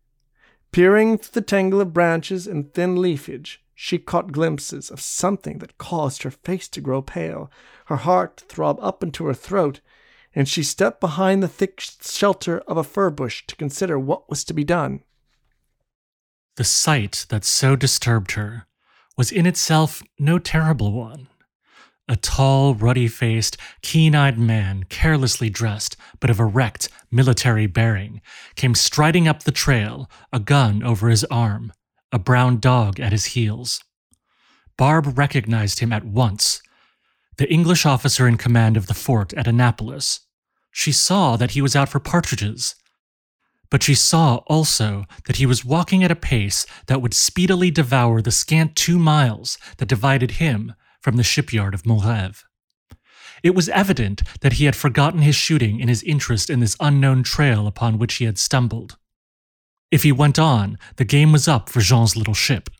Peering 0.73 1.17
through 1.17 1.41
the 1.41 1.47
tangle 1.47 1.81
of 1.81 1.93
branches 1.95 2.47
and 2.47 2.75
thin 2.75 3.01
leafage, 3.01 3.63
she 3.75 3.97
caught 3.97 4.33
glimpses 4.33 4.91
of 4.91 5.01
something 5.01 5.59
that 5.59 5.79
caused 5.79 6.25
her 6.25 6.31
face 6.31 6.67
to 6.69 6.81
grow 6.81 7.01
pale, 7.01 7.51
her 7.87 7.97
heart 7.97 8.39
to 8.39 8.45
throb 8.47 8.79
up 8.81 9.03
into 9.03 9.27
her 9.27 9.35
throat, 9.35 9.81
and 10.35 10.49
she 10.49 10.65
stepped 10.65 11.01
behind 11.01 11.43
the 11.43 11.49
thick 11.49 11.81
shelter 11.81 12.59
of 12.61 12.77
a 12.77 12.85
fir 12.85 13.11
bush 13.11 13.45
to 13.47 13.57
consider 13.57 13.99
what 13.99 14.29
was 14.29 14.45
to 14.45 14.55
be 14.55 14.65
done. 14.65 15.03
The 16.57 16.65
sight 16.65 17.27
that 17.29 17.45
so 17.45 17.77
disturbed 17.77 18.33
her 18.33 18.67
was 19.17 19.31
in 19.31 19.47
itself 19.47 20.03
no 20.19 20.39
terrible 20.39 20.93
one. 20.93 21.29
A 22.13 22.17
tall, 22.17 22.75
ruddy 22.75 23.09
faced, 23.09 23.57
keen 23.81 24.15
eyed 24.15 24.39
man, 24.39 24.85
carelessly 24.91 25.49
dressed, 25.49 25.97
but 26.21 26.29
of 26.29 26.39
erect, 26.39 26.91
military 27.11 27.67
bearing, 27.67 28.21
came 28.55 28.75
striding 28.75 29.27
up 29.27 29.45
the 29.45 29.51
trail, 29.51 30.11
a 30.31 30.39
gun 30.39 30.83
over 30.83 31.09
his 31.09 31.25
arm, 31.31 31.73
a 32.13 32.19
brown 32.19 32.61
dog 32.61 33.01
at 33.01 33.13
his 33.13 33.33
heels. 33.33 33.83
Barbe 34.77 35.17
recognized 35.17 35.79
him 35.79 35.91
at 35.91 36.05
once. 36.05 36.61
The 37.39 37.51
English 37.51 37.87
officer 37.87 38.29
in 38.29 38.37
command 38.37 38.77
of 38.77 38.89
the 38.89 38.95
fort 38.95 39.33
at 39.33 39.49
Annapolis. 39.49 40.21
She 40.71 40.93
saw 40.93 41.39
that 41.39 41.53
he 41.53 41.63
was 41.63 41.75
out 41.75 41.89
for 41.89 41.99
partridges. 41.99 42.75
But 43.71 43.83
she 43.83 43.95
saw 43.95 44.43
also 44.49 45.07
that 45.25 45.37
he 45.37 45.47
was 45.47 45.65
walking 45.65 46.05
at 46.05 46.11
a 46.11 46.15
pace 46.15 46.67
that 46.89 47.01
would 47.01 47.15
speedily 47.15 47.71
devour 47.71 48.21
the 48.21 48.31
scant 48.31 48.77
two 48.77 48.99
miles 48.99 49.57
that 49.79 49.89
divided 49.89 50.33
him 50.33 50.75
from 51.03 51.17
the 51.17 51.23
shipyard 51.23 51.75
of 51.75 51.85
Montreuil. 51.85 52.45
It 53.43 53.55
was 53.55 53.69
evident 53.71 54.23
that 54.41 54.55
he 54.55 54.67
had 54.67 54.77
forgotten 54.77 55.21
his 55.21 55.35
shooting 55.35 55.81
in 55.81 55.89
his 55.89 56.03
interest 56.05 56.49
in 56.49 56.61
this 56.61 56.77
unknown 56.79 57.25
trail 57.25 57.67
upon 57.67 57.99
which 57.99 58.15
he 58.15 58.25
had 58.25 58.39
stumbled. 58.39 58.97
If 59.91 60.05
he 60.05 60.13
went 60.13 60.39
on, 60.39 60.79
the 60.97 61.05
game 61.05 61.33
was 61.33 61.49
up 61.49 61.69
for 61.69 61.81
Jean's 61.81 62.17
little 62.17 62.35
ship. 62.35 62.71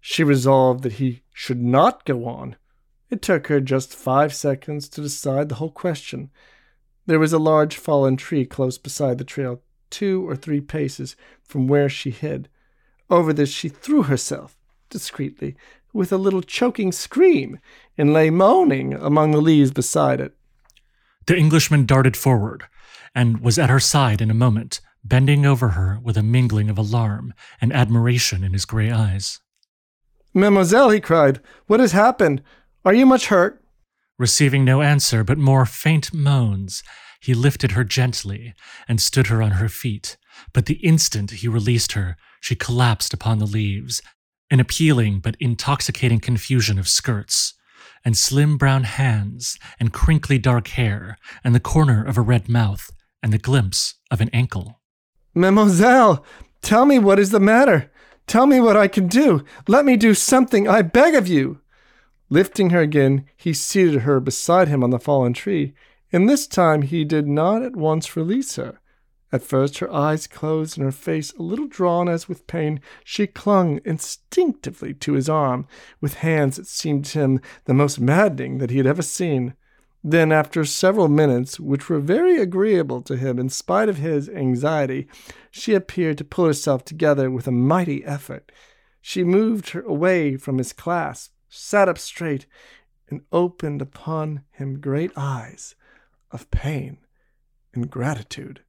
She 0.00 0.24
resolved 0.24 0.82
that 0.82 0.94
he 0.94 1.22
should 1.32 1.62
not 1.62 2.06
go 2.06 2.24
on. 2.24 2.56
It 3.10 3.20
took 3.20 3.48
her 3.48 3.60
just 3.60 3.94
five 3.94 4.34
seconds 4.34 4.88
to 4.90 5.02
decide 5.02 5.48
the 5.48 5.56
whole 5.56 5.70
question. 5.70 6.30
There 7.06 7.18
was 7.18 7.32
a 7.32 7.38
large 7.38 7.76
fallen 7.76 8.16
tree 8.16 8.46
close 8.46 8.78
beside 8.78 9.18
the 9.18 9.24
trail, 9.24 9.62
two 9.90 10.26
or 10.28 10.36
three 10.36 10.60
paces 10.60 11.16
from 11.42 11.68
where 11.68 11.88
she 11.88 12.10
hid. 12.10 12.48
Over 13.10 13.32
this 13.32 13.50
she 13.50 13.68
threw 13.68 14.04
herself, 14.04 14.56
discreetly, 14.88 15.56
with 15.92 16.12
a 16.12 16.18
little 16.18 16.42
choking 16.42 16.92
scream, 16.92 17.58
and 17.98 18.12
lay 18.12 18.30
moaning 18.30 18.94
among 18.94 19.30
the 19.30 19.40
leaves 19.40 19.70
beside 19.70 20.20
it. 20.20 20.36
The 21.26 21.36
Englishman 21.36 21.86
darted 21.86 22.16
forward, 22.16 22.64
and 23.14 23.40
was 23.40 23.58
at 23.58 23.70
her 23.70 23.80
side 23.80 24.20
in 24.20 24.30
a 24.30 24.34
moment, 24.34 24.80
bending 25.04 25.46
over 25.46 25.70
her 25.70 25.98
with 26.02 26.16
a 26.16 26.22
mingling 26.22 26.70
of 26.70 26.78
alarm 26.78 27.34
and 27.60 27.72
admiration 27.72 28.44
in 28.44 28.52
his 28.52 28.64
grey 28.64 28.90
eyes. 28.90 29.40
Mademoiselle, 30.32 30.90
he 30.90 31.00
cried, 31.00 31.40
what 31.66 31.80
has 31.80 31.92
happened? 31.92 32.42
Are 32.84 32.94
you 32.94 33.04
much 33.04 33.26
hurt? 33.26 33.62
Receiving 34.18 34.64
no 34.64 34.82
answer 34.82 35.24
but 35.24 35.38
more 35.38 35.66
faint 35.66 36.12
moans, 36.12 36.82
he 37.20 37.34
lifted 37.34 37.72
her 37.72 37.84
gently 37.84 38.54
and 38.88 39.00
stood 39.00 39.26
her 39.26 39.42
on 39.42 39.52
her 39.52 39.68
feet. 39.68 40.16
But 40.52 40.66
the 40.66 40.74
instant 40.74 41.30
he 41.30 41.48
released 41.48 41.92
her, 41.92 42.16
she 42.40 42.54
collapsed 42.54 43.12
upon 43.12 43.38
the 43.38 43.46
leaves, 43.46 44.00
an 44.50 44.60
appealing 44.60 45.20
but 45.20 45.36
intoxicating 45.40 46.20
confusion 46.20 46.78
of 46.78 46.88
skirts, 46.88 47.54
and 48.04 48.16
slim 48.16 48.56
brown 48.56 48.84
hands, 48.84 49.58
and 49.78 49.92
crinkly 49.92 50.38
dark 50.38 50.68
hair, 50.68 51.16
and 51.44 51.54
the 51.54 51.60
corner 51.60 52.04
of 52.04 52.16
a 52.16 52.22
red 52.22 52.48
mouth, 52.48 52.90
and 53.22 53.32
the 53.32 53.38
glimpse 53.38 53.94
of 54.10 54.20
an 54.20 54.30
ankle. 54.32 54.80
Mademoiselle, 55.34 56.24
tell 56.62 56.84
me 56.84 56.98
what 56.98 57.18
is 57.18 57.30
the 57.30 57.40
matter. 57.40 57.90
Tell 58.26 58.46
me 58.46 58.60
what 58.60 58.76
I 58.76 58.88
can 58.88 59.06
do. 59.06 59.44
Let 59.68 59.84
me 59.84 59.96
do 59.96 60.14
something, 60.14 60.68
I 60.68 60.82
beg 60.82 61.14
of 61.14 61.28
you. 61.28 61.60
Lifting 62.28 62.70
her 62.70 62.80
again, 62.80 63.26
he 63.36 63.52
seated 63.52 64.02
her 64.02 64.20
beside 64.20 64.68
him 64.68 64.84
on 64.84 64.90
the 64.90 64.98
fallen 64.98 65.32
tree, 65.32 65.74
and 66.12 66.28
this 66.28 66.46
time 66.46 66.82
he 66.82 67.04
did 67.04 67.26
not 67.26 67.62
at 67.62 67.76
once 67.76 68.16
release 68.16 68.56
her. 68.56 68.79
At 69.32 69.44
first, 69.44 69.78
her 69.78 69.92
eyes 69.92 70.26
closed 70.26 70.76
and 70.76 70.84
her 70.84 70.92
face 70.92 71.32
a 71.32 71.42
little 71.42 71.68
drawn 71.68 72.08
as 72.08 72.28
with 72.28 72.46
pain, 72.48 72.80
she 73.04 73.26
clung 73.28 73.80
instinctively 73.84 74.92
to 74.94 75.12
his 75.12 75.28
arm, 75.28 75.66
with 76.00 76.14
hands 76.14 76.56
that 76.56 76.66
seemed 76.66 77.04
to 77.06 77.20
him 77.20 77.40
the 77.66 77.74
most 77.74 78.00
maddening 78.00 78.58
that 78.58 78.70
he 78.70 78.78
had 78.78 78.86
ever 78.86 79.02
seen. 79.02 79.54
Then, 80.02 80.32
after 80.32 80.64
several 80.64 81.08
minutes, 81.08 81.60
which 81.60 81.88
were 81.88 82.00
very 82.00 82.38
agreeable 82.38 83.02
to 83.02 83.16
him 83.16 83.38
in 83.38 83.50
spite 83.50 83.88
of 83.88 83.98
his 83.98 84.28
anxiety, 84.28 85.06
she 85.50 85.74
appeared 85.74 86.18
to 86.18 86.24
pull 86.24 86.46
herself 86.46 86.84
together 86.84 87.30
with 87.30 87.46
a 87.46 87.52
mighty 87.52 88.04
effort. 88.04 88.50
She 89.00 89.22
moved 89.22 89.70
her 89.70 89.82
away 89.82 90.36
from 90.36 90.58
his 90.58 90.72
clasp, 90.72 91.32
sat 91.48 91.88
up 91.88 91.98
straight, 91.98 92.46
and 93.08 93.22
opened 93.30 93.82
upon 93.82 94.42
him 94.50 94.80
great 94.80 95.12
eyes 95.16 95.74
of 96.30 96.50
pain 96.50 96.98
and 97.74 97.90
gratitude. 97.90 98.62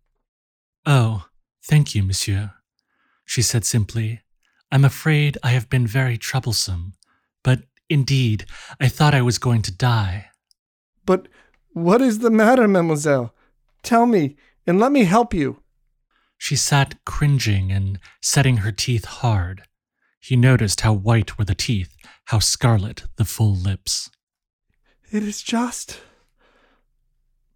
Oh, 0.85 1.25
thank 1.63 1.93
you, 1.93 2.03
monsieur, 2.03 2.53
she 3.25 3.41
said 3.41 3.65
simply. 3.65 4.21
I'm 4.71 4.85
afraid 4.85 5.37
I 5.43 5.49
have 5.51 5.69
been 5.69 5.85
very 5.85 6.17
troublesome, 6.17 6.93
but 7.43 7.63
indeed, 7.89 8.45
I 8.79 8.87
thought 8.87 9.13
I 9.13 9.21
was 9.21 9.37
going 9.37 9.61
to 9.63 9.71
die. 9.71 10.29
But 11.05 11.27
what 11.73 12.01
is 12.01 12.19
the 12.19 12.31
matter, 12.31 12.67
mademoiselle? 12.67 13.35
Tell 13.83 14.05
me, 14.05 14.37
and 14.65 14.79
let 14.79 14.91
me 14.91 15.03
help 15.03 15.33
you. 15.33 15.61
She 16.37 16.55
sat 16.55 17.03
cringing 17.05 17.71
and 17.71 17.99
setting 18.21 18.57
her 18.57 18.71
teeth 18.71 19.05
hard. 19.05 19.63
He 20.19 20.35
noticed 20.35 20.81
how 20.81 20.93
white 20.93 21.37
were 21.37 21.45
the 21.45 21.55
teeth, 21.55 21.95
how 22.25 22.39
scarlet 22.39 23.03
the 23.17 23.25
full 23.25 23.55
lips. 23.55 24.09
It 25.11 25.23
is 25.23 25.41
just 25.43 26.01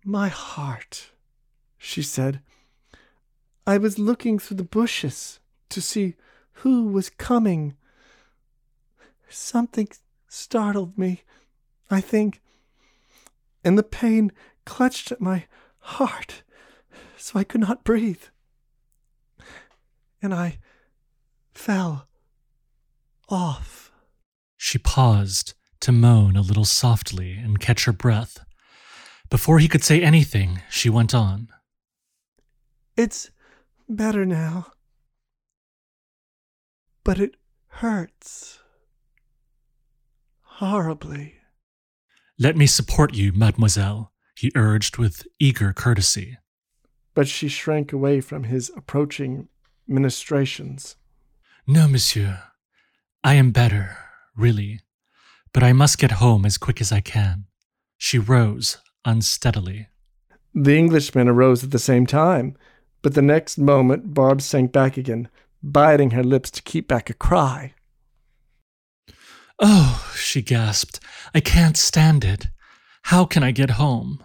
my 0.04 0.28
heart, 0.28 1.12
she 1.78 2.04
said. 2.04 2.42
I 3.68 3.78
was 3.78 3.98
looking 3.98 4.38
through 4.40 4.58
the 4.58 4.64
bushes 4.64 5.40
to 5.70 5.82
see 5.82 6.16
who 6.60 6.88
was 6.88 7.10
coming. 7.10 7.76
Something 9.28 9.90
startled 10.28 10.98
me, 10.98 11.24
I 11.90 12.02
think, 12.02 12.42
and 13.64 13.78
the 13.78 13.84
pain 13.84 14.32
clutched 14.66 15.12
at 15.12 15.20
my 15.22 15.46
heart 15.80 16.44
so 17.18 17.40
I 17.40 17.44
could 17.44 17.62
not 17.62 17.84
breathe. 17.84 18.24
And 20.22 20.34
I 20.34 20.60
fell 21.54 22.08
off. 23.30 23.92
She 24.58 24.78
paused 24.78 25.54
to 25.82 25.92
moan 25.92 26.36
a 26.36 26.42
little 26.42 26.66
softly 26.66 27.34
and 27.34 27.60
catch 27.60 27.86
her 27.86 27.92
breath. 27.92 28.40
Before 29.30 29.60
he 29.60 29.68
could 29.68 29.84
say 29.84 30.02
anything, 30.02 30.62
she 30.70 30.90
went 30.90 31.14
on. 31.14 31.50
It's 32.96 33.30
better 33.88 34.26
now. 34.26 34.68
But 37.04 37.20
it 37.20 37.36
hurts. 37.68 38.60
Horribly. 40.42 41.36
Let 42.40 42.58
me 42.58 42.66
support 42.66 43.14
you, 43.14 43.32
mademoiselle, 43.32 44.12
he 44.36 44.52
urged 44.56 44.98
with 44.98 45.26
eager 45.40 45.72
courtesy. 45.74 46.38
But 47.14 47.28
she 47.28 47.48
shrank 47.48 47.94
away 47.94 48.22
from 48.22 48.46
his 48.46 48.72
approaching 48.76 49.48
ministrations. 49.88 50.96
No, 51.68 51.88
monsieur. 51.88 52.44
I 53.24 53.36
am 53.36 53.52
better, 53.52 53.98
really. 54.36 54.82
But 55.54 55.64
I 55.64 55.74
must 55.74 55.98
get 55.98 56.12
home 56.14 56.46
as 56.46 56.58
quick 56.58 56.82
as 56.82 56.92
I 56.92 57.00
can. 57.00 57.46
She 57.98 58.20
rose 58.20 58.78
unsteadily. 59.06 59.88
The 60.54 60.78
Englishman 60.78 61.28
arose 61.28 61.64
at 61.64 61.72
the 61.72 61.80
same 61.80 62.06
time, 62.06 62.58
but 63.06 63.14
the 63.14 63.22
next 63.22 63.60
moment 63.60 64.16
Barbe 64.16 64.42
sank 64.42 64.72
back 64.72 64.98
again, 64.98 65.30
biting 65.62 66.10
her 66.10 66.24
lips 66.24 66.50
to 66.50 66.64
keep 66.64 66.88
back 66.88 67.08
a 67.08 67.14
cry. 67.14 67.76
Oh, 69.60 70.12
she 70.18 70.42
gasped, 70.42 71.00
I 71.32 71.40
can't 71.40 71.78
stand 71.78 72.26
it. 72.26 72.48
How 73.04 73.24
can 73.24 73.44
I 73.44 73.52
get 73.52 73.78
home? 73.78 74.24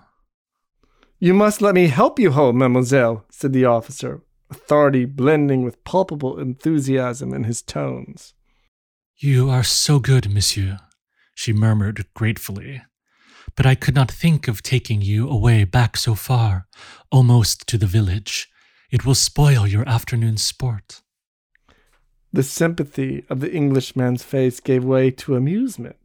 You 1.18 1.34
must 1.34 1.60
let 1.60 1.74
me 1.74 1.88
help 1.88 2.18
you 2.18 2.30
home, 2.30 2.56
mademoiselle, 2.56 3.26
said 3.30 3.52
the 3.52 3.66
officer, 3.66 4.22
authority 4.50 5.04
blending 5.04 5.62
with 5.62 5.84
palpable 5.84 6.38
enthusiasm 6.38 7.34
in 7.34 7.44
his 7.44 7.60
tones. 7.60 8.32
You 9.18 9.50
are 9.50 9.62
so 9.62 9.98
good, 9.98 10.32
monsieur, 10.32 10.78
she 11.34 11.52
murmured 11.52 12.06
gratefully. 12.14 12.80
But 13.56 13.66
I 13.66 13.74
could 13.74 13.94
not 13.94 14.10
think 14.10 14.48
of 14.48 14.62
taking 14.62 15.02
you 15.02 15.28
away 15.28 15.64
back 15.64 15.98
so 15.98 16.14
far, 16.14 16.66
almost 17.12 17.66
to 17.66 17.76
the 17.76 17.84
village. 17.84 18.48
It 18.90 19.06
will 19.06 19.14
spoil 19.14 19.66
your 19.66 19.88
afternoon 19.88 20.36
sport. 20.36 21.02
The 22.32 22.42
sympathy 22.42 23.24
of 23.28 23.40
the 23.40 23.52
Englishman's 23.52 24.22
face 24.22 24.58
gave 24.60 24.84
way 24.84 25.10
to 25.12 25.36
amusement, 25.36 25.96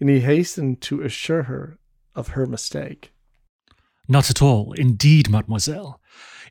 and 0.00 0.10
he 0.10 0.20
hastened 0.20 0.80
to 0.82 1.02
assure 1.02 1.44
her 1.44 1.78
of 2.14 2.28
her 2.28 2.46
mistake. 2.46 3.12
Not 4.08 4.30
at 4.30 4.42
all, 4.42 4.72
indeed, 4.72 5.28
mademoiselle. 5.28 6.00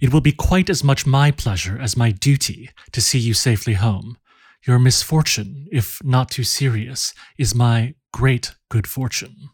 It 0.01 0.13
will 0.13 0.21
be 0.21 0.31
quite 0.31 0.69
as 0.69 0.83
much 0.83 1.05
my 1.05 1.31
pleasure 1.31 1.77
as 1.79 1.97
my 1.97 2.11
duty 2.11 2.69
to 2.91 3.01
see 3.01 3.19
you 3.19 3.33
safely 3.33 3.73
home. 3.73 4.17
Your 4.65 4.79
misfortune, 4.79 5.67
if 5.71 6.03
not 6.03 6.31
too 6.31 6.43
serious, 6.43 7.13
is 7.37 7.55
my 7.55 7.95
great 8.11 8.55
good 8.69 8.87
fortune. 8.87 9.49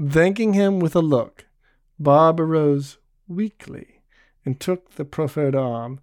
Thanking 0.00 0.52
him 0.54 0.80
with 0.80 0.96
a 0.96 1.00
look, 1.00 1.46
Barbe 1.98 2.40
arose 2.40 2.98
weakly 3.28 3.91
and 4.44 4.58
took 4.58 4.94
the 4.94 5.04
proffered 5.04 5.54
arm. 5.54 6.00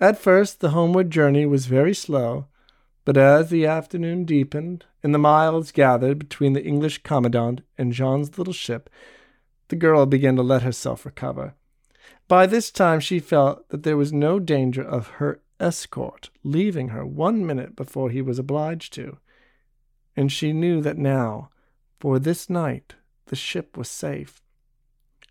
At 0.00 0.18
first, 0.18 0.60
the 0.60 0.70
homeward 0.70 1.10
journey 1.10 1.46
was 1.46 1.66
very 1.66 1.94
slow, 1.94 2.46
but 3.04 3.16
as 3.16 3.50
the 3.50 3.66
afternoon 3.66 4.24
deepened 4.24 4.84
and 5.02 5.14
the 5.14 5.18
miles 5.18 5.72
gathered 5.72 6.18
between 6.18 6.52
the 6.52 6.64
English 6.64 7.02
commandant 7.02 7.60
and 7.76 7.92
Jean's 7.92 8.38
little 8.38 8.52
ship, 8.52 8.88
the 9.68 9.76
girl 9.76 10.06
began 10.06 10.36
to 10.36 10.42
let 10.42 10.62
herself 10.62 11.04
recover. 11.04 11.54
By 12.28 12.46
this 12.46 12.70
time, 12.70 13.00
she 13.00 13.18
felt 13.18 13.68
that 13.68 13.82
there 13.82 13.96
was 13.96 14.12
no 14.12 14.38
danger 14.38 14.82
of 14.82 15.08
her 15.18 15.40
escort 15.60 16.30
leaving 16.42 16.88
her 16.88 17.06
one 17.06 17.46
minute 17.46 17.76
before 17.76 18.10
he 18.10 18.22
was 18.22 18.38
obliged 18.38 18.92
to, 18.94 19.18
and 20.16 20.30
she 20.30 20.52
knew 20.52 20.80
that 20.80 20.98
now, 20.98 21.50
for 21.98 22.18
this 22.18 22.48
night, 22.48 22.94
the 23.26 23.36
ship 23.36 23.76
was 23.76 23.90
safe. 23.90 24.42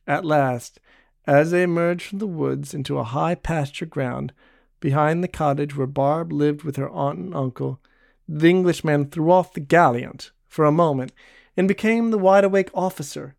At 0.07 0.25
last, 0.25 0.79
as 1.25 1.51
they 1.51 1.63
emerged 1.63 2.07
from 2.07 2.19
the 2.19 2.27
woods 2.27 2.73
into 2.73 2.97
a 2.97 3.03
high 3.03 3.35
pasture 3.35 3.85
ground, 3.85 4.33
behind 4.79 5.23
the 5.23 5.27
cottage 5.27 5.75
where 5.75 5.87
Barbe 5.87 6.33
lived 6.33 6.63
with 6.63 6.75
her 6.75 6.89
aunt 6.89 7.19
and 7.19 7.35
uncle, 7.35 7.79
the 8.27 8.49
Englishman 8.49 9.09
threw 9.09 9.31
off 9.31 9.53
the 9.53 9.59
gallant 9.59 10.31
for 10.47 10.65
a 10.65 10.71
moment 10.71 11.13
and 11.55 11.67
became 11.67 12.11
the 12.11 12.17
wide 12.17 12.43
awake 12.43 12.69
officer. 12.73 13.35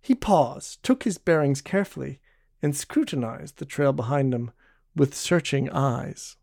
He 0.00 0.14
paused, 0.14 0.82
took 0.82 1.04
his 1.04 1.18
bearings 1.18 1.60
carefully, 1.60 2.20
and 2.62 2.76
scrutinized 2.76 3.58
the 3.58 3.64
trail 3.64 3.92
behind 3.92 4.34
him 4.34 4.50
with 4.94 5.14
searching 5.14 5.70
eyes. 5.70 6.36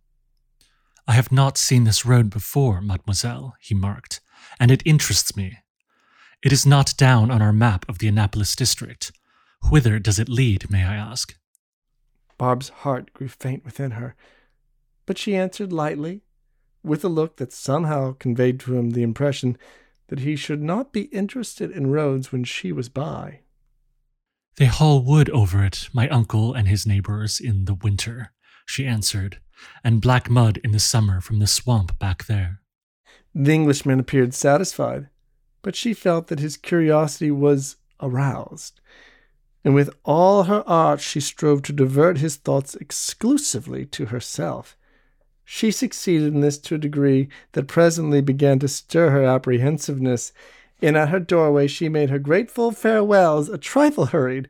I 1.08 1.14
have 1.14 1.32
not 1.32 1.58
seen 1.58 1.84
this 1.84 2.06
road 2.06 2.30
before, 2.30 2.82
mademoiselle, 2.82 3.56
he 3.60 3.74
marked, 3.74 4.22
and 4.60 4.72
it 4.72 4.84
interests 4.86 5.36
me. 5.36 5.60
It 6.44 6.52
is 6.52 6.66
not 6.66 6.96
down 6.98 7.30
on 7.30 7.42
our 7.42 7.54
map 7.54 7.88
of 7.88 8.00
the 8.00 8.08
Annapolis 8.08 8.56
district. 8.56 9.12
Whither 9.70 10.00
does 10.00 10.20
it 10.20 10.30
lead, 10.30 10.70
may 10.70 10.84
I 10.84 10.96
ask? 10.96 11.36
Barbe's 12.38 12.70
heart 12.70 13.14
grew 13.14 13.28
faint 13.28 13.64
within 13.64 13.92
her, 13.92 14.16
but 15.06 15.18
she 15.18 15.36
answered 15.36 15.72
lightly, 15.72 16.22
with 16.84 17.06
a 17.06 17.10
look 17.10 17.38
that 17.38 17.54
somehow 17.54 18.14
conveyed 18.14 18.60
to 18.62 18.76
him 18.76 18.90
the 18.92 19.04
impression 19.04 19.58
that 20.08 20.20
he 20.20 20.36
should 20.36 20.62
not 20.62 20.92
be 20.92 21.04
interested 21.04 21.72
in 21.72 21.92
roads 21.92 22.32
when 22.32 22.44
she 22.44 22.72
was 22.72 22.90
by. 22.90 23.42
They 24.58 24.66
haul 24.66 25.04
wood 25.04 25.30
over 25.30 25.64
it, 25.64 25.88
my 25.94 26.10
uncle 26.10 26.54
and 26.54 26.68
his 26.68 26.86
neighbors, 26.86 27.40
in 27.40 27.66
the 27.66 27.74
winter, 27.74 28.34
she 28.66 28.86
answered, 28.86 29.40
and 29.84 30.02
black 30.02 30.30
mud 30.30 30.58
in 30.64 30.72
the 30.72 30.80
summer 30.80 31.22
from 31.22 31.40
the 31.40 31.48
swamp 31.48 31.98
back 32.00 32.26
there. 32.26 32.62
The 33.34 33.54
Englishman 33.54 34.00
appeared 34.00 34.34
satisfied, 34.34 35.08
but 35.62 35.76
she 35.76 35.94
felt 35.94 36.28
that 36.28 36.40
his 36.40 36.58
curiosity 36.58 37.32
was 37.32 37.78
aroused, 38.02 38.81
and 39.64 39.76
with 39.76 39.90
all 40.04 40.44
her 40.44 40.64
art 40.68 41.00
she 41.00 41.20
strove 41.20 41.62
to 41.64 41.74
divert 41.74 42.18
his 42.18 42.36
thoughts 42.36 42.76
exclusively 42.76 43.86
to 43.86 44.06
herself. 44.08 44.76
She 45.44 45.72
succeeded 45.72 46.34
in 46.34 46.42
this 46.42 46.58
to 46.60 46.76
a 46.76 46.80
degree 46.80 47.30
that 47.52 47.68
presently 47.68 48.22
began 48.22 48.60
to 48.60 48.68
stir 48.68 49.12
her 49.12 49.24
apprehensiveness, 49.24 50.34
and 50.82 50.98
at 50.98 51.10
her 51.10 51.20
doorway 51.20 51.68
she 51.68 51.90
made 51.90 52.10
her 52.10 52.20
grateful 52.20 52.72
farewells 52.72 53.50
a 53.50 53.58
trifle 53.58 54.08
hurried. 54.08 54.48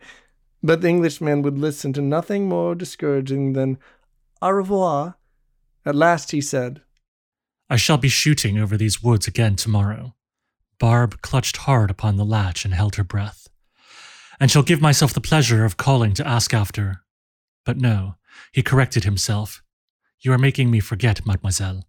But 0.64 0.82
the 0.82 0.90
Englishman 0.90 1.42
would 1.42 1.58
listen 1.58 1.92
to 1.94 2.02
nothing 2.02 2.48
more 2.48 2.76
discouraging 2.76 3.54
than 3.54 3.80
au 4.42 4.52
revoir. 4.52 5.16
At 5.86 5.96
last 5.96 6.32
he 6.32 6.40
said, 6.40 6.82
I 7.70 7.78
shall 7.78 7.98
be 7.98 8.10
shooting 8.10 8.60
over 8.60 8.78
these 8.78 9.02
woods 9.02 9.28
again 9.28 9.56
tomorrow. 9.56 10.14
Barbe 10.78 11.22
clutched 11.22 11.58
hard 11.58 11.90
upon 11.90 12.18
the 12.18 12.26
latch 12.26 12.64
and 12.64 12.74
held 12.74 12.96
her 12.96 13.04
breath 13.04 13.42
and 14.42 14.50
shall 14.50 14.64
give 14.64 14.82
myself 14.82 15.14
the 15.14 15.22
pleasure 15.22 15.64
of 15.64 15.78
calling 15.78 16.16
to 16.16 16.28
ask 16.28 16.52
after. 16.52 17.04
But 17.64 17.78
no, 17.78 18.16
he 18.52 18.64
corrected 18.64 19.04
himself. 19.04 19.62
You 20.20 20.34
are 20.34 20.40
making 20.40 20.72
me 20.72 20.80
forget, 20.80 21.28
mademoiselle. 21.28 21.86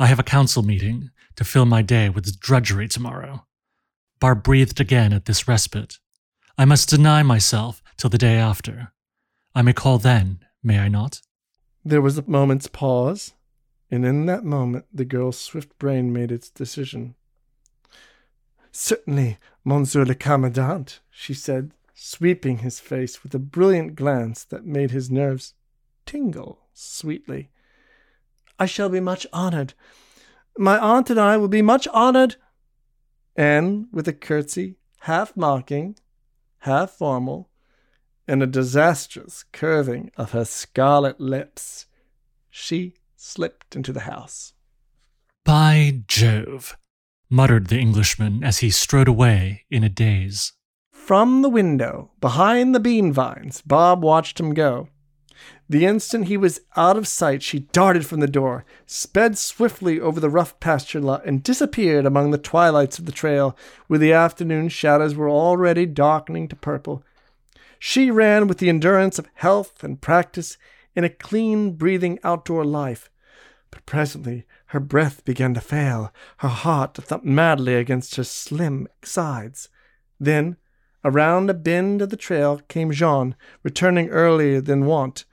I 0.00 0.06
have 0.06 0.18
a 0.18 0.24
council 0.24 0.64
meeting 0.64 1.10
to 1.36 1.44
fill 1.44 1.64
my 1.64 1.80
day 1.80 2.08
with 2.08 2.40
drudgery 2.40 2.88
tomorrow. 2.88 3.46
Barbe 4.18 4.42
breathed 4.42 4.80
again 4.80 5.12
at 5.12 5.26
this 5.26 5.46
respite. 5.46 6.00
I 6.58 6.64
must 6.64 6.88
deny 6.88 7.22
myself 7.22 7.80
till 7.96 8.10
the 8.10 8.18
day 8.18 8.34
after. 8.34 8.92
I 9.54 9.62
may 9.62 9.72
call 9.72 9.98
then, 9.98 10.40
may 10.60 10.80
I 10.80 10.88
not? 10.88 11.20
There 11.84 12.02
was 12.02 12.18
a 12.18 12.24
moment's 12.26 12.66
pause, 12.66 13.34
and 13.92 14.04
in 14.04 14.26
that 14.26 14.44
moment 14.44 14.86
the 14.92 15.04
girl's 15.04 15.38
swift 15.38 15.78
brain 15.78 16.12
made 16.12 16.32
its 16.32 16.50
decision. 16.50 17.14
Certainly, 18.72 19.38
Monsieur 19.64 20.04
le 20.04 20.16
Commandant, 20.16 20.98
she 21.10 21.34
said, 21.34 21.72
sweeping 22.04 22.58
his 22.58 22.80
face 22.80 23.22
with 23.22 23.32
a 23.32 23.38
brilliant 23.38 23.94
glance 23.94 24.42
that 24.44 24.66
made 24.66 24.90
his 24.90 25.08
nerves 25.08 25.54
tingle 26.04 26.66
sweetly. 26.72 27.48
I 28.58 28.66
shall 28.66 28.88
be 28.88 28.98
much 28.98 29.24
honored. 29.32 29.74
My 30.58 30.78
aunt 30.78 31.10
and 31.10 31.20
I 31.20 31.36
will 31.36 31.48
be 31.48 31.62
much 31.62 31.86
honored. 31.92 32.36
And 33.36 33.86
with 33.92 34.08
a 34.08 34.12
curtsy, 34.12 34.78
half 35.02 35.36
mocking, 35.36 35.96
half 36.58 36.90
formal, 36.90 37.50
and 38.26 38.42
a 38.42 38.48
disastrous 38.48 39.44
curving 39.52 40.10
of 40.16 40.32
her 40.32 40.44
scarlet 40.44 41.20
lips, 41.20 41.86
she 42.50 42.94
slipped 43.16 43.76
into 43.76 43.92
the 43.92 44.00
house. 44.00 44.54
By 45.44 46.02
Jove, 46.08 46.76
muttered 47.30 47.68
the 47.68 47.78
Englishman 47.78 48.42
as 48.42 48.58
he 48.58 48.70
strode 48.70 49.08
away 49.08 49.66
in 49.70 49.84
a 49.84 49.88
daze. 49.88 50.52
From 51.04 51.42
the 51.42 51.48
window, 51.48 52.12
behind 52.20 52.76
the 52.76 52.80
bean 52.80 53.12
vines, 53.12 53.60
Barbe 53.60 54.04
watched 54.04 54.38
him 54.38 54.54
go. 54.54 54.86
The 55.68 55.84
instant 55.84 56.28
he 56.28 56.36
was 56.36 56.60
out 56.76 56.96
of 56.96 57.08
sight, 57.08 57.42
she 57.42 57.66
darted 57.72 58.06
from 58.06 58.20
the 58.20 58.28
door, 58.28 58.64
sped 58.86 59.36
swiftly 59.36 59.98
over 59.98 60.20
the 60.20 60.30
rough 60.30 60.60
pasture 60.60 61.00
lot, 61.00 61.26
and 61.26 61.42
disappeared 61.42 62.06
among 62.06 62.30
the 62.30 62.38
twilights 62.38 63.00
of 63.00 63.06
the 63.06 63.10
trail, 63.10 63.56
where 63.88 63.98
the 63.98 64.12
afternoon 64.12 64.68
shadows 64.68 65.16
were 65.16 65.28
already 65.28 65.86
darkening 65.86 66.46
to 66.46 66.54
purple. 66.54 67.02
She 67.80 68.08
ran 68.08 68.46
with 68.46 68.58
the 68.58 68.68
endurance 68.68 69.18
of 69.18 69.28
health 69.34 69.82
and 69.82 70.00
practice 70.00 70.56
in 70.94 71.02
a 71.02 71.08
clean 71.08 71.72
breathing 71.72 72.20
outdoor 72.22 72.64
life. 72.64 73.10
But 73.72 73.86
presently 73.86 74.46
her 74.66 74.80
breath 74.80 75.24
began 75.24 75.52
to 75.54 75.60
fail, 75.60 76.14
her 76.38 76.48
heart 76.48 76.94
to 76.94 77.02
thump 77.02 77.24
madly 77.24 77.74
against 77.74 78.14
her 78.14 78.24
slim 78.24 78.86
sides. 79.02 79.68
Then, 80.20 80.58
Around 81.04 81.50
a 81.50 81.54
bend 81.54 82.00
of 82.00 82.10
the 82.10 82.16
trail 82.16 82.60
came 82.68 82.92
Jean, 82.92 83.34
returning 83.62 84.08
earlier 84.08 84.60
than 84.60 84.86
wont. 84.86 85.24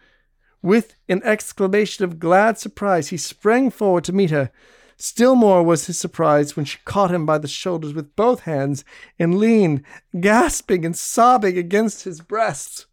With 0.61 0.95
an 1.07 1.21
exclamation 1.23 2.03
of 2.03 2.19
glad 2.19 2.57
surprise, 2.57 3.09
he 3.09 3.17
sprang 3.17 3.69
forward 3.69 4.03
to 4.05 4.13
meet 4.13 4.31
her. 4.31 4.51
Still 4.97 5.35
more 5.35 5.63
was 5.63 5.87
his 5.87 5.97
surprise 5.97 6.55
when 6.55 6.65
she 6.65 6.79
caught 6.83 7.13
him 7.13 7.25
by 7.25 7.37
the 7.37 7.47
shoulders 7.47 7.93
with 7.93 8.15
both 8.17 8.41
hands 8.41 8.83
and 9.17 9.37
leaned, 9.37 9.83
gasping 10.19 10.83
and 10.85 10.97
sobbing, 10.97 11.57
against 11.57 12.03
his 12.03 12.19
breast. 12.19 12.85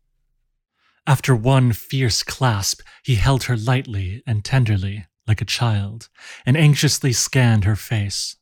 After 1.07 1.35
one 1.35 1.73
fierce 1.73 2.23
clasp, 2.23 2.83
he 3.03 3.17
held 3.17 3.45
her 3.45 3.57
lightly 3.57 4.23
and 4.27 4.45
tenderly, 4.45 5.07
like 5.27 5.41
a 5.41 5.45
child, 5.45 6.09
and 6.45 6.57
anxiously 6.57 7.13
scanned 7.13 7.65
her 7.65 7.77
face. 7.77 8.37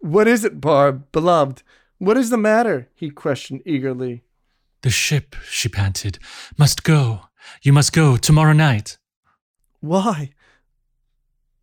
What 0.00 0.28
is 0.28 0.44
it, 0.44 0.60
Barb, 0.60 1.10
beloved? 1.12 1.62
What 1.98 2.18
is 2.18 2.30
the 2.30 2.36
matter? 2.36 2.88
he 2.94 3.10
questioned 3.10 3.62
eagerly. 3.64 4.22
The 4.82 4.90
ship, 4.90 5.34
she 5.48 5.68
panted, 5.68 6.18
must 6.58 6.82
go. 6.82 7.22
You 7.62 7.72
must 7.72 7.92
go 7.92 8.16
tomorrow 8.16 8.52
night. 8.52 8.98
Why? 9.80 10.30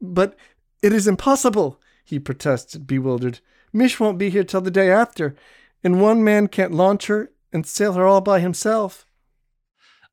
But 0.01 0.35
it 0.81 0.91
is 0.91 1.07
impossible, 1.07 1.79
he 2.03 2.19
protested, 2.19 2.87
bewildered. 2.87 3.39
Mich 3.71 3.99
won't 3.99 4.17
be 4.17 4.29
here 4.29 4.43
till 4.43 4.61
the 4.61 4.71
day 4.71 4.91
after, 4.91 5.35
and 5.83 6.01
one 6.01 6.23
man 6.23 6.47
can't 6.47 6.73
launch 6.73 7.07
her 7.07 7.31
and 7.51 7.65
sail 7.65 7.93
her 7.93 8.05
all 8.05 8.21
by 8.21 8.39
himself. 8.39 9.05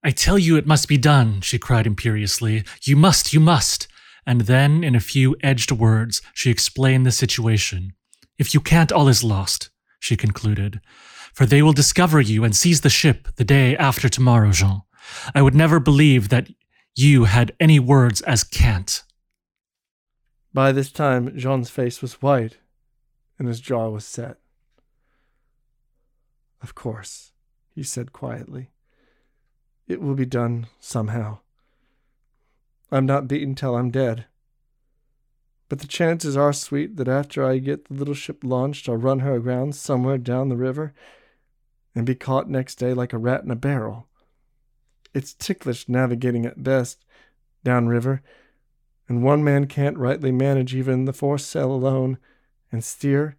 I 0.04 0.10
tell 0.10 0.38
you 0.38 0.56
it 0.56 0.66
must 0.66 0.86
be 0.86 0.98
done, 0.98 1.40
she 1.40 1.58
cried 1.58 1.86
imperiously. 1.86 2.64
You 2.82 2.96
must, 2.96 3.32
you 3.32 3.40
must. 3.40 3.88
And 4.26 4.42
then, 4.42 4.84
in 4.84 4.94
a 4.94 5.00
few 5.00 5.36
edged 5.42 5.72
words, 5.72 6.20
she 6.34 6.50
explained 6.50 7.06
the 7.06 7.12
situation. 7.12 7.94
If 8.38 8.54
you 8.54 8.60
can't, 8.60 8.92
all 8.92 9.08
is 9.08 9.24
lost 9.24 9.69
she 10.00 10.16
concluded, 10.16 10.80
for 11.32 11.46
they 11.46 11.62
will 11.62 11.72
discover 11.72 12.20
you 12.20 12.42
and 12.42 12.56
seize 12.56 12.80
the 12.80 12.90
ship 12.90 13.28
the 13.36 13.44
day 13.44 13.76
after 13.76 14.08
tomorrow, 14.08 14.50
Jean. 14.50 14.82
I 15.34 15.42
would 15.42 15.54
never 15.54 15.78
believe 15.78 16.30
that 16.30 16.48
you 16.96 17.24
had 17.24 17.54
any 17.60 17.78
words 17.78 18.20
as 18.22 18.42
can't. 18.42 19.02
By 20.52 20.72
this 20.72 20.90
time, 20.90 21.36
Jean's 21.36 21.70
face 21.70 22.02
was 22.02 22.20
white 22.22 22.58
and 23.38 23.46
his 23.46 23.60
jaw 23.60 23.88
was 23.88 24.04
set. 24.04 24.38
Of 26.60 26.74
course, 26.74 27.32
he 27.74 27.82
said 27.82 28.12
quietly. 28.12 28.70
It 29.86 30.00
will 30.00 30.14
be 30.14 30.26
done 30.26 30.66
somehow. 30.80 31.38
I'm 32.90 33.06
not 33.06 33.28
beaten 33.28 33.54
till 33.54 33.76
I'm 33.76 33.90
dead. 33.90 34.26
But 35.70 35.78
the 35.78 35.86
chances 35.86 36.36
are, 36.36 36.52
sweet, 36.52 36.96
that 36.96 37.06
after 37.06 37.44
I 37.44 37.58
get 37.58 37.84
the 37.86 37.94
little 37.94 38.12
ship 38.12 38.42
launched, 38.42 38.88
I'll 38.88 38.96
run 38.96 39.20
her 39.20 39.36
aground 39.36 39.76
somewhere 39.76 40.18
down 40.18 40.48
the 40.48 40.56
river 40.56 40.92
and 41.94 42.04
be 42.04 42.16
caught 42.16 42.50
next 42.50 42.74
day 42.74 42.92
like 42.92 43.12
a 43.12 43.18
rat 43.18 43.44
in 43.44 43.52
a 43.52 43.56
barrel. 43.56 44.08
It's 45.14 45.32
ticklish 45.32 45.88
navigating 45.88 46.44
at 46.44 46.64
best 46.64 47.04
downriver, 47.62 48.20
and 49.08 49.22
one 49.22 49.44
man 49.44 49.68
can't 49.68 49.96
rightly 49.96 50.32
manage 50.32 50.74
even 50.74 51.04
the 51.04 51.12
foresail 51.12 51.70
alone 51.70 52.18
and 52.72 52.82
steer 52.82 53.36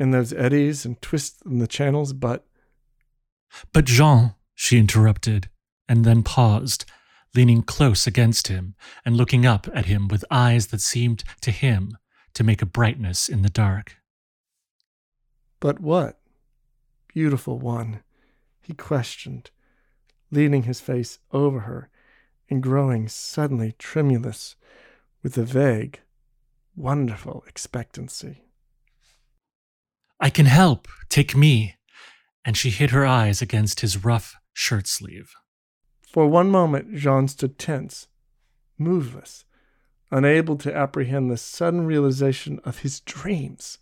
in 0.00 0.10
those 0.10 0.32
eddies 0.32 0.84
and 0.84 1.00
twists 1.00 1.40
in 1.42 1.60
the 1.60 1.68
channels, 1.68 2.12
but. 2.12 2.44
But 3.72 3.84
Jean, 3.84 4.34
she 4.52 4.78
interrupted, 4.78 5.48
and 5.88 6.04
then 6.04 6.24
paused, 6.24 6.84
leaning 7.34 7.62
close 7.62 8.06
against 8.06 8.48
him 8.48 8.74
and 9.04 9.16
looking 9.16 9.46
up 9.46 9.68
at 9.74 9.86
him 9.86 10.08
with 10.08 10.24
eyes 10.30 10.68
that 10.68 10.80
seemed 10.80 11.24
to 11.40 11.50
him 11.50 11.96
to 12.34 12.44
make 12.44 12.62
a 12.62 12.66
brightness 12.66 13.28
in 13.28 13.42
the 13.42 13.50
dark. 13.50 13.96
But 15.60 15.80
what? 15.80 16.20
Beautiful 17.08 17.58
one, 17.58 18.02
he 18.62 18.74
questioned, 18.74 19.50
leaning 20.30 20.64
his 20.64 20.80
face 20.80 21.18
over 21.32 21.60
her 21.60 21.90
and 22.48 22.62
growing 22.62 23.08
suddenly 23.08 23.72
tremulous 23.78 24.56
with 25.22 25.36
a 25.36 25.42
vague, 25.42 26.00
wonderful 26.76 27.44
expectancy. 27.46 28.44
I 30.20 30.30
can 30.30 30.46
help. 30.46 30.88
Take 31.08 31.36
me. 31.36 31.76
And 32.44 32.56
she 32.56 32.70
hid 32.70 32.90
her 32.90 33.04
eyes 33.04 33.42
against 33.42 33.80
his 33.80 34.04
rough 34.04 34.34
shirt 34.52 34.86
sleeve. 34.86 35.32
For 36.10 36.26
one 36.26 36.50
moment, 36.50 36.94
Jean 36.94 37.28
stood 37.28 37.58
tense, 37.58 38.08
moveless, 38.78 39.44
unable 40.10 40.56
to 40.56 40.74
apprehend 40.74 41.30
the 41.30 41.36
sudden 41.36 41.84
realization 41.84 42.60
of 42.64 42.78
his 42.78 43.00
dreams. 43.00 43.78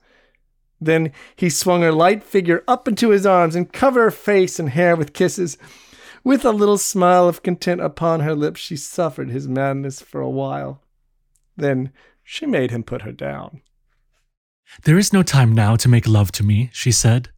Then 0.80 1.12
he 1.36 1.48
swung 1.48 1.82
her 1.82 1.92
light 1.92 2.24
figure 2.24 2.64
up 2.66 2.88
into 2.88 3.10
his 3.10 3.24
arms 3.24 3.54
and 3.54 3.72
covered 3.72 4.02
her 4.02 4.10
face 4.10 4.58
and 4.58 4.70
hair 4.70 4.96
with 4.96 5.12
kisses. 5.12 5.56
With 6.24 6.44
a 6.44 6.50
little 6.50 6.78
smile 6.78 7.28
of 7.28 7.44
content 7.44 7.80
upon 7.80 8.20
her 8.20 8.34
lips, 8.34 8.60
she 8.60 8.76
suffered 8.76 9.30
his 9.30 9.46
madness 9.46 10.02
for 10.02 10.20
a 10.20 10.28
while. 10.28 10.82
Then 11.56 11.92
she 12.24 12.44
made 12.44 12.72
him 12.72 12.82
put 12.82 13.02
her 13.02 13.12
down. 13.12 13.62
There 14.82 14.98
is 14.98 15.12
no 15.12 15.22
time 15.22 15.54
now 15.54 15.76
to 15.76 15.88
make 15.88 16.08
love 16.08 16.32
to 16.32 16.42
me, 16.42 16.70
she 16.72 16.90
said. 16.90 17.30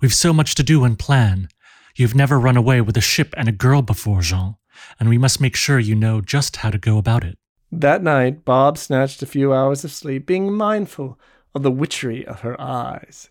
We've 0.00 0.12
so 0.12 0.32
much 0.32 0.56
to 0.56 0.64
do 0.64 0.82
and 0.82 0.98
plan. 0.98 1.48
You've 1.96 2.14
never 2.14 2.40
run 2.40 2.56
away 2.56 2.80
with 2.80 2.96
a 2.96 3.00
ship 3.00 3.32
and 3.36 3.48
a 3.48 3.52
girl 3.52 3.80
before, 3.80 4.20
Jean, 4.20 4.56
and 4.98 5.08
we 5.08 5.16
must 5.16 5.40
make 5.40 5.54
sure 5.54 5.78
you 5.78 5.94
know 5.94 6.20
just 6.20 6.56
how 6.56 6.70
to 6.70 6.78
go 6.78 6.98
about 6.98 7.22
it. 7.22 7.38
That 7.70 8.02
night, 8.02 8.44
Barbe 8.44 8.78
snatched 8.78 9.22
a 9.22 9.26
few 9.26 9.52
hours 9.52 9.84
of 9.84 9.92
sleep, 9.92 10.26
being 10.26 10.52
mindful 10.52 11.20
of 11.54 11.62
the 11.62 11.70
witchery 11.70 12.26
of 12.26 12.40
her 12.40 12.60
eyes. 12.60 13.28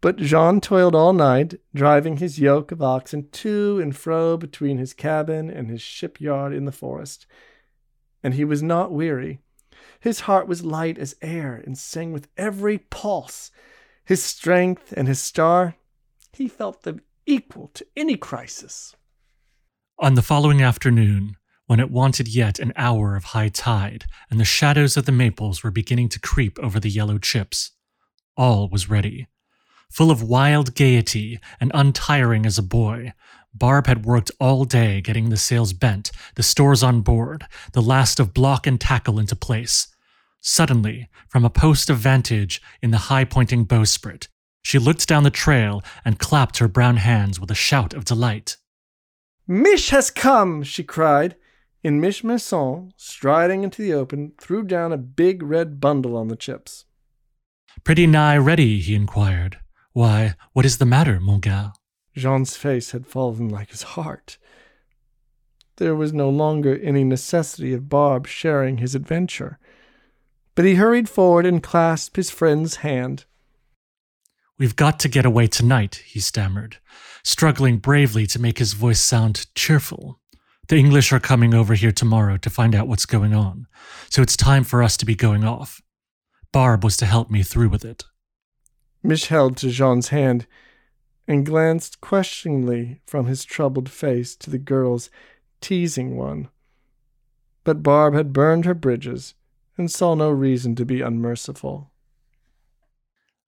But 0.00 0.16
Jean 0.16 0.60
toiled 0.60 0.96
all 0.96 1.12
night, 1.12 1.54
driving 1.72 2.16
his 2.16 2.38
yoke 2.38 2.72
of 2.72 2.82
oxen 2.82 3.28
to 3.30 3.78
and 3.80 3.96
fro 3.96 4.36
between 4.36 4.78
his 4.78 4.92
cabin 4.92 5.48
and 5.48 5.70
his 5.70 5.80
shipyard 5.80 6.52
in 6.52 6.64
the 6.64 6.72
forest. 6.72 7.26
And 8.24 8.34
he 8.34 8.44
was 8.44 8.62
not 8.62 8.90
weary. 8.90 9.38
His 10.00 10.20
heart 10.20 10.48
was 10.48 10.64
light 10.64 10.98
as 10.98 11.14
air 11.22 11.62
and 11.64 11.78
sang 11.78 12.12
with 12.12 12.28
every 12.36 12.78
pulse. 12.78 13.52
His 14.04 14.22
strength 14.22 14.92
and 14.96 15.06
his 15.06 15.20
star, 15.20 15.76
he 16.32 16.48
felt 16.48 16.82
them 16.82 17.00
equal 17.26 17.68
to 17.74 17.86
any 17.96 18.16
crisis. 18.16 18.94
On 19.98 20.14
the 20.14 20.22
following 20.22 20.62
afternoon, 20.62 21.36
when 21.66 21.80
it 21.80 21.90
wanted 21.90 22.28
yet 22.28 22.58
an 22.58 22.72
hour 22.76 23.16
of 23.16 23.24
high 23.24 23.48
tide 23.48 24.04
and 24.30 24.38
the 24.38 24.44
shadows 24.44 24.96
of 24.96 25.06
the 25.06 25.12
maples 25.12 25.62
were 25.62 25.70
beginning 25.70 26.08
to 26.10 26.20
creep 26.20 26.58
over 26.58 26.78
the 26.78 26.90
yellow 26.90 27.18
chips, 27.18 27.72
all 28.36 28.68
was 28.68 28.90
ready. 28.90 29.28
Full 29.90 30.10
of 30.10 30.22
wild 30.22 30.74
gaiety 30.74 31.38
and 31.60 31.70
untiring 31.72 32.44
as 32.44 32.58
a 32.58 32.62
boy, 32.62 33.12
Barbe 33.54 33.86
had 33.86 34.04
worked 34.04 34.32
all 34.40 34.64
day 34.64 35.00
getting 35.00 35.30
the 35.30 35.36
sails 35.36 35.72
bent, 35.72 36.10
the 36.34 36.42
stores 36.42 36.82
on 36.82 37.00
board, 37.00 37.46
the 37.72 37.82
last 37.82 38.18
of 38.18 38.34
block 38.34 38.66
and 38.66 38.80
tackle 38.80 39.18
into 39.20 39.36
place. 39.36 39.86
Suddenly, 40.40 41.08
from 41.28 41.44
a 41.44 41.50
post 41.50 41.88
of 41.88 41.98
vantage 41.98 42.60
in 42.82 42.90
the 42.90 42.98
high 43.08 43.24
pointing 43.24 43.64
bowsprit, 43.64 44.28
she 44.64 44.78
looked 44.78 45.06
down 45.06 45.22
the 45.22 45.30
trail 45.30 45.84
and 46.04 46.18
clapped 46.18 46.58
her 46.58 46.66
brown 46.66 46.96
hands 46.96 47.38
with 47.38 47.50
a 47.50 47.54
shout 47.54 47.94
of 47.94 48.04
delight. 48.04 48.56
Mich 49.46 49.90
has 49.90 50.10
come, 50.10 50.62
she 50.62 50.82
cried, 50.82 51.36
and 51.84 52.00
Mich 52.00 52.24
Masson, 52.24 52.92
striding 52.96 53.62
into 53.62 53.82
the 53.82 53.92
open, 53.92 54.32
threw 54.40 54.64
down 54.64 54.90
a 54.90 54.96
big 54.96 55.42
red 55.42 55.80
bundle 55.80 56.16
on 56.16 56.28
the 56.28 56.36
chips. 56.36 56.86
Pretty 57.84 58.06
nigh 58.06 58.38
ready, 58.38 58.80
he 58.80 58.94
inquired. 58.94 59.58
Why, 59.92 60.34
what 60.54 60.64
is 60.64 60.78
the 60.78 60.86
matter, 60.86 61.20
mon 61.20 61.40
gars? 61.40 61.72
Jean's 62.16 62.56
face 62.56 62.92
had 62.92 63.06
fallen 63.06 63.50
like 63.50 63.70
his 63.70 63.82
heart. 63.82 64.38
There 65.76 65.94
was 65.94 66.12
no 66.12 66.30
longer 66.30 66.78
any 66.80 67.04
necessity 67.04 67.74
of 67.74 67.90
Barbe 67.90 68.26
sharing 68.26 68.78
his 68.78 68.94
adventure. 68.94 69.58
But 70.54 70.64
he 70.64 70.76
hurried 70.76 71.08
forward 71.08 71.44
and 71.44 71.62
clasped 71.62 72.16
his 72.16 72.30
friend's 72.30 72.76
hand. 72.76 73.26
We've 74.56 74.76
got 74.76 75.00
to 75.00 75.08
get 75.08 75.26
away 75.26 75.48
tonight, 75.48 76.02
he 76.06 76.20
stammered, 76.20 76.76
struggling 77.24 77.78
bravely 77.78 78.24
to 78.28 78.40
make 78.40 78.58
his 78.58 78.72
voice 78.74 79.00
sound 79.00 79.46
cheerful. 79.56 80.20
The 80.68 80.76
English 80.76 81.12
are 81.12 81.20
coming 81.20 81.54
over 81.54 81.74
here 81.74 81.90
tomorrow 81.90 82.36
to 82.36 82.50
find 82.50 82.74
out 82.74 82.86
what's 82.86 83.04
going 83.04 83.34
on, 83.34 83.66
so 84.10 84.22
it's 84.22 84.36
time 84.36 84.62
for 84.62 84.82
us 84.82 84.96
to 84.98 85.06
be 85.06 85.16
going 85.16 85.42
off. 85.42 85.82
Barbe 86.52 86.84
was 86.84 86.96
to 86.98 87.06
help 87.06 87.30
me 87.30 87.42
through 87.42 87.68
with 87.68 87.84
it. 87.84 88.04
Mich 89.02 89.26
held 89.26 89.56
to 89.56 89.70
Jean's 89.70 90.08
hand 90.08 90.46
and 91.26 91.44
glanced 91.44 92.00
questioningly 92.00 93.00
from 93.06 93.26
his 93.26 93.44
troubled 93.44 93.90
face 93.90 94.36
to 94.36 94.50
the 94.50 94.58
girl's 94.58 95.10
teasing 95.60 96.16
one. 96.16 96.48
But 97.64 97.82
Barbe 97.82 98.14
had 98.14 98.32
burned 98.32 98.66
her 98.66 98.74
bridges 98.74 99.34
and 99.76 99.90
saw 99.90 100.14
no 100.14 100.30
reason 100.30 100.76
to 100.76 100.84
be 100.84 101.00
unmerciful. 101.00 101.90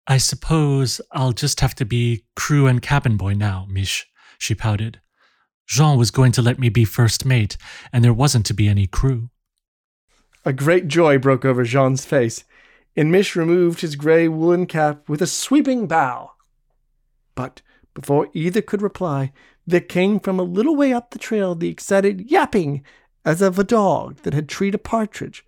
I 0.08 0.18
suppose 0.18 1.02
I'll 1.12 1.32
just 1.32 1.62
have 1.62 1.74
to 1.76 1.86
be 1.86 2.26
crew 2.36 2.68
and 2.68 2.82
cabin 2.82 3.18
boy 3.18 3.34
now, 3.34 3.66
Mich, 3.70 4.06
she 4.38 4.54
pouted. 4.54 5.02
Jean 5.68 5.98
was 5.98 6.12
going 6.12 6.32
to 6.34 6.44
let 6.44 6.60
me 6.60 6.70
be 6.70 6.86
first 6.86 7.26
mate, 7.26 7.58
and 7.92 8.04
there 8.04 8.14
wasn't 8.14 8.46
to 8.46 8.54
be 8.54 8.68
any 8.68 8.86
crew. 8.86 9.30
A 10.46 10.54
great 10.54 10.88
joy 10.88 11.18
broke 11.18 11.44
over 11.44 11.64
Jean's 11.64 12.06
face, 12.06 12.44
and 12.96 13.12
Mich 13.12 13.36
removed 13.36 13.82
his 13.82 13.96
gray 13.96 14.28
woolen 14.28 14.68
cap 14.68 15.10
with 15.10 15.24
a 15.24 15.28
sweeping 15.28 15.88
bow. 15.88 16.32
But 17.34 17.64
before 17.96 18.30
either 18.34 18.62
could 18.62 18.84
reply, 18.84 19.34
there 19.66 19.82
came 19.82 20.20
from 20.20 20.40
a 20.40 20.44
little 20.44 20.76
way 20.76 20.94
up 20.94 21.10
the 21.10 21.20
trail 21.20 21.56
the 21.56 21.70
excited 21.70 22.30
yapping 22.30 22.84
as 23.26 23.42
of 23.42 23.58
a 23.58 23.64
dog 23.64 24.18
that 24.18 24.36
had 24.36 24.48
treed 24.48 24.76
a 24.76 24.78
partridge. 24.78 25.44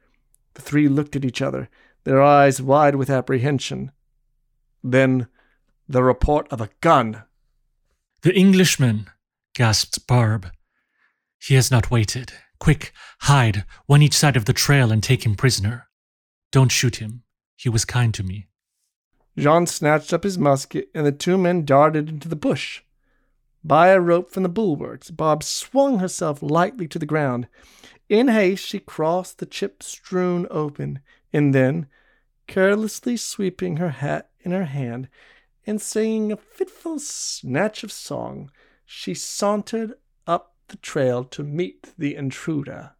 The 0.55 0.63
three 0.63 0.87
looked 0.87 1.15
at 1.15 1.23
each 1.23 1.43
other, 1.43 1.69
their 2.03 2.23
eyes 2.23 2.59
wide 2.59 2.95
with 2.95 3.11
apprehension. 3.11 3.91
Then 4.83 5.27
the 5.87 6.03
report 6.03 6.47
of 6.51 6.61
a 6.61 6.69
gun. 6.81 7.23
The 8.21 8.35
Englishman, 8.35 9.09
gasped 9.53 10.05
Barbe. 10.07 10.51
He 11.39 11.55
has 11.55 11.71
not 11.71 11.91
waited. 11.91 12.33
Quick, 12.59 12.91
hide, 13.21 13.65
one 13.85 14.01
each 14.01 14.15
side 14.15 14.35
of 14.35 14.45
the 14.45 14.53
trail 14.53 14.91
and 14.91 15.03
take 15.03 15.25
him 15.25 15.35
prisoner. 15.35 15.87
Don't 16.51 16.71
shoot 16.71 16.97
him. 16.97 17.23
He 17.55 17.69
was 17.69 17.85
kind 17.85 18.13
to 18.13 18.23
me. 18.23 18.47
Jean 19.37 19.67
snatched 19.67 20.13
up 20.13 20.23
his 20.23 20.37
musket, 20.37 20.89
and 20.95 21.05
the 21.05 21.11
two 21.11 21.37
men 21.37 21.63
darted 21.63 22.09
into 22.09 22.27
the 22.27 22.35
bush. 22.35 22.81
By 23.63 23.89
a 23.89 23.99
rope 23.99 24.31
from 24.31 24.43
the 24.43 24.49
bulwarks, 24.49 25.11
Barbe 25.11 25.43
swung 25.43 25.99
herself 25.99 26.41
lightly 26.41 26.87
to 26.87 26.97
the 26.97 27.05
ground. 27.05 27.47
In 28.09 28.29
haste, 28.29 28.65
she 28.65 28.79
crossed 28.79 29.39
the 29.39 29.45
chip 29.45 29.83
strewn 29.83 30.47
open, 30.49 31.01
and 31.33 31.53
then, 31.53 31.87
carelessly 32.47 33.17
sweeping 33.17 33.77
her 33.77 33.89
hat 33.89 34.29
in 34.39 34.51
her 34.51 34.65
hand 34.65 35.09
and 35.65 35.81
singing 35.81 36.31
a 36.31 36.37
fitful 36.37 36.97
snatch 36.97 37.83
of 37.83 37.91
song, 37.91 38.49
she 38.85 39.13
sauntered 39.13 39.93
up 40.25 40.55
the 40.69 40.77
trail 40.77 41.23
to 41.25 41.43
meet 41.43 41.93
the 41.97 42.15
intruder. 42.15 42.91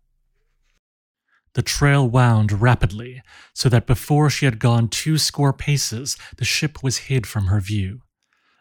The 1.54 1.62
trail 1.64 2.08
wound 2.08 2.62
rapidly, 2.62 3.24
so 3.54 3.68
that 3.70 3.88
before 3.88 4.30
she 4.30 4.46
had 4.46 4.60
gone 4.60 4.90
two 4.90 5.18
score 5.18 5.54
paces, 5.54 6.18
the 6.38 6.46
ship 6.46 6.84
was 6.84 6.98
hid 7.10 7.26
from 7.26 7.48
her 7.48 7.60
view. 7.60 8.02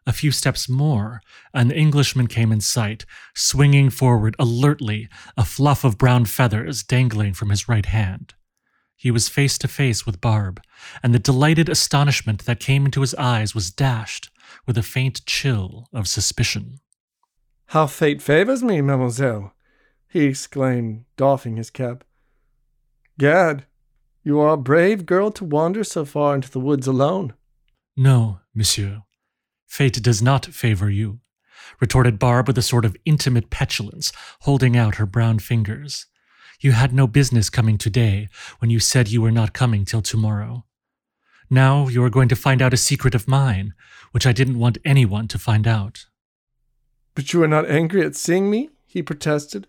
A 0.07 0.13
few 0.13 0.31
steps 0.31 0.69
more, 0.69 1.21
an 1.53 1.73
Englishman 1.73 2.29
came 2.29 2.53
in 2.53 2.61
sight, 2.61 3.05
swinging 3.35 3.91
forward 3.91 4.37
alertly, 4.39 5.09
a 5.37 5.45
fluff 5.45 5.83
of 5.83 5.99
brown 5.99 6.27
feathers 6.27 6.85
dangling 6.85 7.35
from 7.35 7.51
his 7.51 7.69
right 7.69 7.87
hand. 7.87 8.35
He 8.97 9.11
was 9.11 9.29
face 9.29 9.59
to 9.59 9.69
face 9.69 10.07
with 10.07 10.21
Barbe, 10.21 10.61
and 11.03 11.15
the 11.15 11.19
delighted 11.19 11.69
astonishment 11.69 12.47
that 12.47 12.61
came 12.61 12.87
into 12.87 13.03
his 13.03 13.15
eyes 13.15 13.55
was 13.55 13.71
dashed 13.71 14.31
with 14.67 14.79
a 14.79 14.83
faint 14.83 15.25
chill 15.27 15.89
of 15.93 16.09
suspicion. 16.09 16.81
How 17.67 17.87
fate 17.87 18.23
favors 18.23 18.63
me, 18.63 18.81
mademoiselle! 18.81 19.53
he 20.09 20.25
exclaimed, 20.25 21.05
doffing 21.17 21.57
his 21.57 21.69
cap. 21.69 22.05
Gad, 23.19 23.67
you 24.23 24.41
are 24.41 24.55
a 24.55 24.57
brave 24.57 25.05
girl 25.05 25.31
to 25.33 25.45
wander 25.45 25.85
so 25.85 26.05
far 26.05 26.35
into 26.35 26.51
the 26.51 26.61
woods 26.61 26.87
alone. 26.87 27.35
No, 27.97 28.41
monsieur. 28.55 29.03
Fate 29.67 30.03
does 30.03 30.23
not 30.23 30.47
favor 30.47 30.89
you, 30.89 31.21
retorted 31.81 32.19
Barbe 32.19 32.47
with 32.47 32.59
a 32.59 32.63
sort 32.63 32.85
of 32.85 32.97
intimate 33.05 33.51
petulance, 33.51 34.13
holding 34.41 34.77
out 34.77 34.97
her 34.97 35.07
brown 35.07 35.39
fingers. 35.39 36.07
You 36.61 36.73
had 36.73 36.93
no 36.93 37.07
business 37.07 37.51
coming 37.51 37.79
today 37.79 38.29
when 38.59 38.71
you 38.71 38.81
said 38.81 39.09
you 39.09 39.21
were 39.21 39.31
not 39.31 39.53
coming 39.53 39.85
till 39.85 40.03
tomorrow. 40.03 40.65
Now 41.51 41.89
you 41.89 42.03
are 42.03 42.11
going 42.11 42.29
to 42.29 42.37
find 42.37 42.63
out 42.63 42.73
a 42.73 42.79
secret 42.79 43.15
of 43.15 43.29
mine, 43.29 43.75
which 44.13 44.27
I 44.27 44.33
didn't 44.33 44.59
want 44.59 44.79
anyone 44.85 45.29
to 45.29 45.39
find 45.39 45.67
out. 45.67 46.07
But 47.15 47.33
you 47.33 47.43
are 47.43 47.49
not 47.49 47.69
angry 47.69 48.05
at 48.05 48.17
seeing 48.17 48.51
me? 48.51 48.71
he 48.87 49.03
protested. 49.03 49.67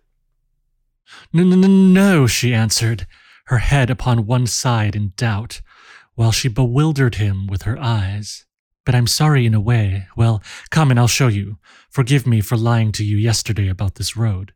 No, 1.34 1.44
no, 1.44 1.56
no, 1.56 1.68
no, 1.68 2.28
she 2.28 2.54
answered, 2.54 3.08
her 3.46 3.60
head 3.60 3.90
upon 3.90 4.26
one 4.26 4.48
side 4.48 4.96
in 4.96 5.14
doubt, 5.18 5.62
while 6.16 6.32
she 6.32 6.48
bewildered 6.48 7.16
him 7.16 7.48
with 7.48 7.64
her 7.64 7.78
eyes. 7.80 8.46
But 8.86 8.96
I'm 8.96 9.08
sorry 9.08 9.46
in 9.46 9.54
a 9.54 9.60
way. 9.60 10.08
Well, 10.16 10.42
come 10.70 10.92
and 10.92 11.00
I'll 11.00 11.08
show 11.08 11.28
you. 11.28 11.58
Forgive 11.90 12.26
me 12.26 12.42
for 12.42 12.58
lying 12.58 12.92
to 12.94 13.04
you 13.04 13.18
yesterday 13.18 13.68
about 13.68 13.96
this 13.96 14.16
road 14.16 14.54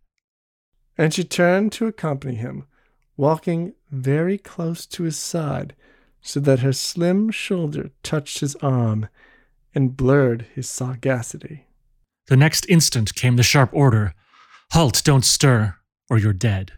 and 0.97 1.13
she 1.13 1.23
turned 1.23 1.71
to 1.73 1.87
accompany 1.87 2.35
him, 2.35 2.65
walking 3.17 3.73
very 3.89 4.37
close 4.37 4.85
to 4.85 5.03
his 5.03 5.17
side 5.17 5.75
so 6.21 6.39
that 6.39 6.59
her 6.59 6.73
slim 6.73 7.31
shoulder 7.31 7.89
touched 8.03 8.39
his 8.39 8.55
arm 8.57 9.07
and 9.73 9.97
blurred 9.97 10.45
his 10.53 10.69
sagacity. 10.69 11.65
The 12.27 12.37
next 12.37 12.65
instant 12.69 13.15
came 13.15 13.35
the 13.35 13.43
sharp 13.43 13.69
order 13.73 14.13
Halt, 14.71 15.01
don't 15.03 15.25
stir, 15.25 15.75
or 16.09 16.17
you're 16.17 16.31
dead. 16.31 16.71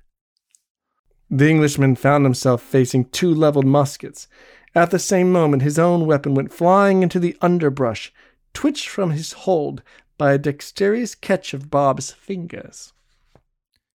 The 1.29 1.47
Englishman 1.47 1.95
found 1.95 2.25
himself 2.25 2.63
facing 2.63 3.05
two 3.05 3.31
leveled 3.31 3.67
muskets. 3.67 4.27
At 4.73 4.89
the 4.89 4.97
same 4.97 5.31
moment, 5.31 5.61
his 5.61 5.77
own 5.77 6.07
weapon 6.07 6.33
went 6.33 6.51
flying 6.51 7.03
into 7.03 7.19
the 7.19 7.37
underbrush, 7.39 8.11
twitched 8.51 8.87
from 8.87 9.11
his 9.11 9.33
hold 9.33 9.83
by 10.17 10.33
a 10.33 10.39
dexterous 10.39 11.13
catch 11.13 11.53
of 11.53 11.69
Barbe's 11.69 12.11
fingers. 12.11 12.92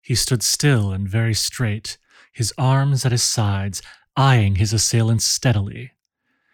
He 0.06 0.14
stood 0.14 0.44
still 0.44 0.92
and 0.92 1.08
very 1.08 1.34
straight, 1.34 1.98
his 2.32 2.52
arms 2.56 3.04
at 3.04 3.10
his 3.10 3.24
sides, 3.24 3.82
eyeing 4.16 4.54
his 4.54 4.72
assailants 4.72 5.26
steadily. 5.26 5.94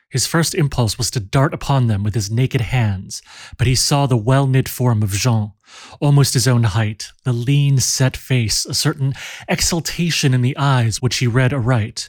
His 0.09 0.27
first 0.27 0.55
impulse 0.55 0.97
was 0.97 1.11
to 1.11 1.21
dart 1.21 1.53
upon 1.53 1.87
them 1.87 2.03
with 2.03 2.15
his 2.15 2.31
naked 2.31 2.63
hands, 2.63 3.21
but 3.59 3.67
he 3.67 3.75
saw 3.75 4.07
the 4.07 4.17
well 4.17 4.47
knit 4.47 4.71
form 4.71 5.03
of 5.03 5.11
Jean, 5.11 5.53
almost 6.01 6.33
his 6.33 6.49
own 6.49 6.63
height, 6.63 7.09
the 7.25 7.35
lean, 7.35 7.77
set 7.77 8.17
face, 8.17 8.65
a 8.65 8.73
certain 8.73 9.13
exultation 9.47 10.33
in 10.33 10.41
the 10.41 10.57
eyes 10.57 11.03
which 11.03 11.19
he 11.19 11.27
read 11.27 11.53
aright, 11.53 12.09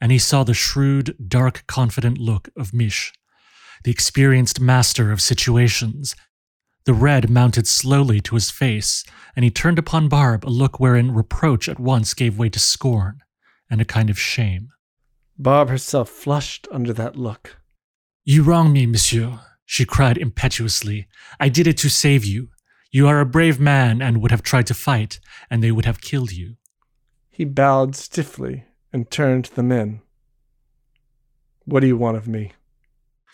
and 0.00 0.12
he 0.12 0.18
saw 0.18 0.44
the 0.44 0.54
shrewd, 0.54 1.16
dark, 1.28 1.64
confident 1.66 2.18
look 2.18 2.50
of 2.56 2.72
Mich, 2.72 3.12
the 3.82 3.90
experienced 3.90 4.60
master 4.60 5.10
of 5.10 5.20
situations, 5.20 6.14
the 6.88 6.94
red 6.94 7.28
mounted 7.28 7.66
slowly 7.66 8.18
to 8.18 8.34
his 8.34 8.50
face, 8.50 9.04
and 9.36 9.44
he 9.44 9.50
turned 9.50 9.78
upon 9.78 10.08
Barbe 10.08 10.46
a 10.46 10.48
look 10.48 10.80
wherein 10.80 11.12
reproach 11.12 11.68
at 11.68 11.78
once 11.78 12.14
gave 12.14 12.38
way 12.38 12.48
to 12.48 12.58
scorn 12.58 13.20
and 13.68 13.82
a 13.82 13.84
kind 13.84 14.08
of 14.08 14.18
shame. 14.18 14.70
Barbe 15.36 15.68
herself 15.68 16.08
flushed 16.08 16.66
under 16.72 16.94
that 16.94 17.14
look. 17.14 17.58
You 18.24 18.42
wrong 18.42 18.72
me, 18.72 18.86
monsieur, 18.86 19.38
she 19.66 19.84
cried 19.84 20.16
impetuously. 20.16 21.08
I 21.38 21.50
did 21.50 21.66
it 21.66 21.76
to 21.76 21.90
save 21.90 22.24
you. 22.24 22.48
You 22.90 23.06
are 23.06 23.20
a 23.20 23.26
brave 23.26 23.60
man 23.60 24.00
and 24.00 24.22
would 24.22 24.30
have 24.30 24.42
tried 24.42 24.66
to 24.68 24.74
fight, 24.74 25.20
and 25.50 25.62
they 25.62 25.70
would 25.70 25.84
have 25.84 26.00
killed 26.00 26.32
you. 26.32 26.56
He 27.28 27.44
bowed 27.44 27.96
stiffly 27.96 28.64
and 28.94 29.10
turned 29.10 29.44
to 29.44 29.54
the 29.54 29.62
men. 29.62 30.00
What 31.66 31.80
do 31.80 31.86
you 31.86 31.98
want 31.98 32.16
of 32.16 32.26
me? 32.26 32.52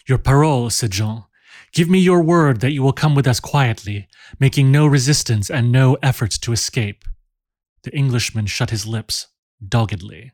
Your 0.09 0.18
parole, 0.18 0.70
said 0.70 0.90
Jean. 0.90 1.22
Give 1.75 1.91
me 1.91 1.99
your 1.99 2.22
word 2.22 2.61
that 2.61 2.70
you 2.70 2.85
will 2.85 2.93
come 2.93 3.16
with 3.16 3.27
us 3.27 3.41
quietly, 3.41 4.07
making 4.39 4.70
no 4.70 4.87
resistance 4.87 5.51
and 5.51 5.72
no 5.72 5.99
effort 6.03 6.31
to 6.43 6.53
escape. 6.53 7.05
The 7.83 7.95
Englishman 7.95 8.47
shut 8.47 8.70
his 8.70 8.87
lips 8.87 9.27
doggedly. 9.66 10.33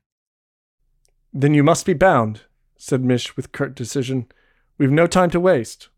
Then 1.33 1.55
you 1.55 1.63
must 1.63 1.87
be 1.87 1.95
bound, 1.95 2.43
said 2.77 3.03
Mich 3.03 3.37
with 3.37 3.53
curt 3.53 3.75
decision. 3.75 4.27
We've 4.77 4.91
no 4.91 5.07
time 5.07 5.31
to 5.31 5.41
waste. 5.41 5.89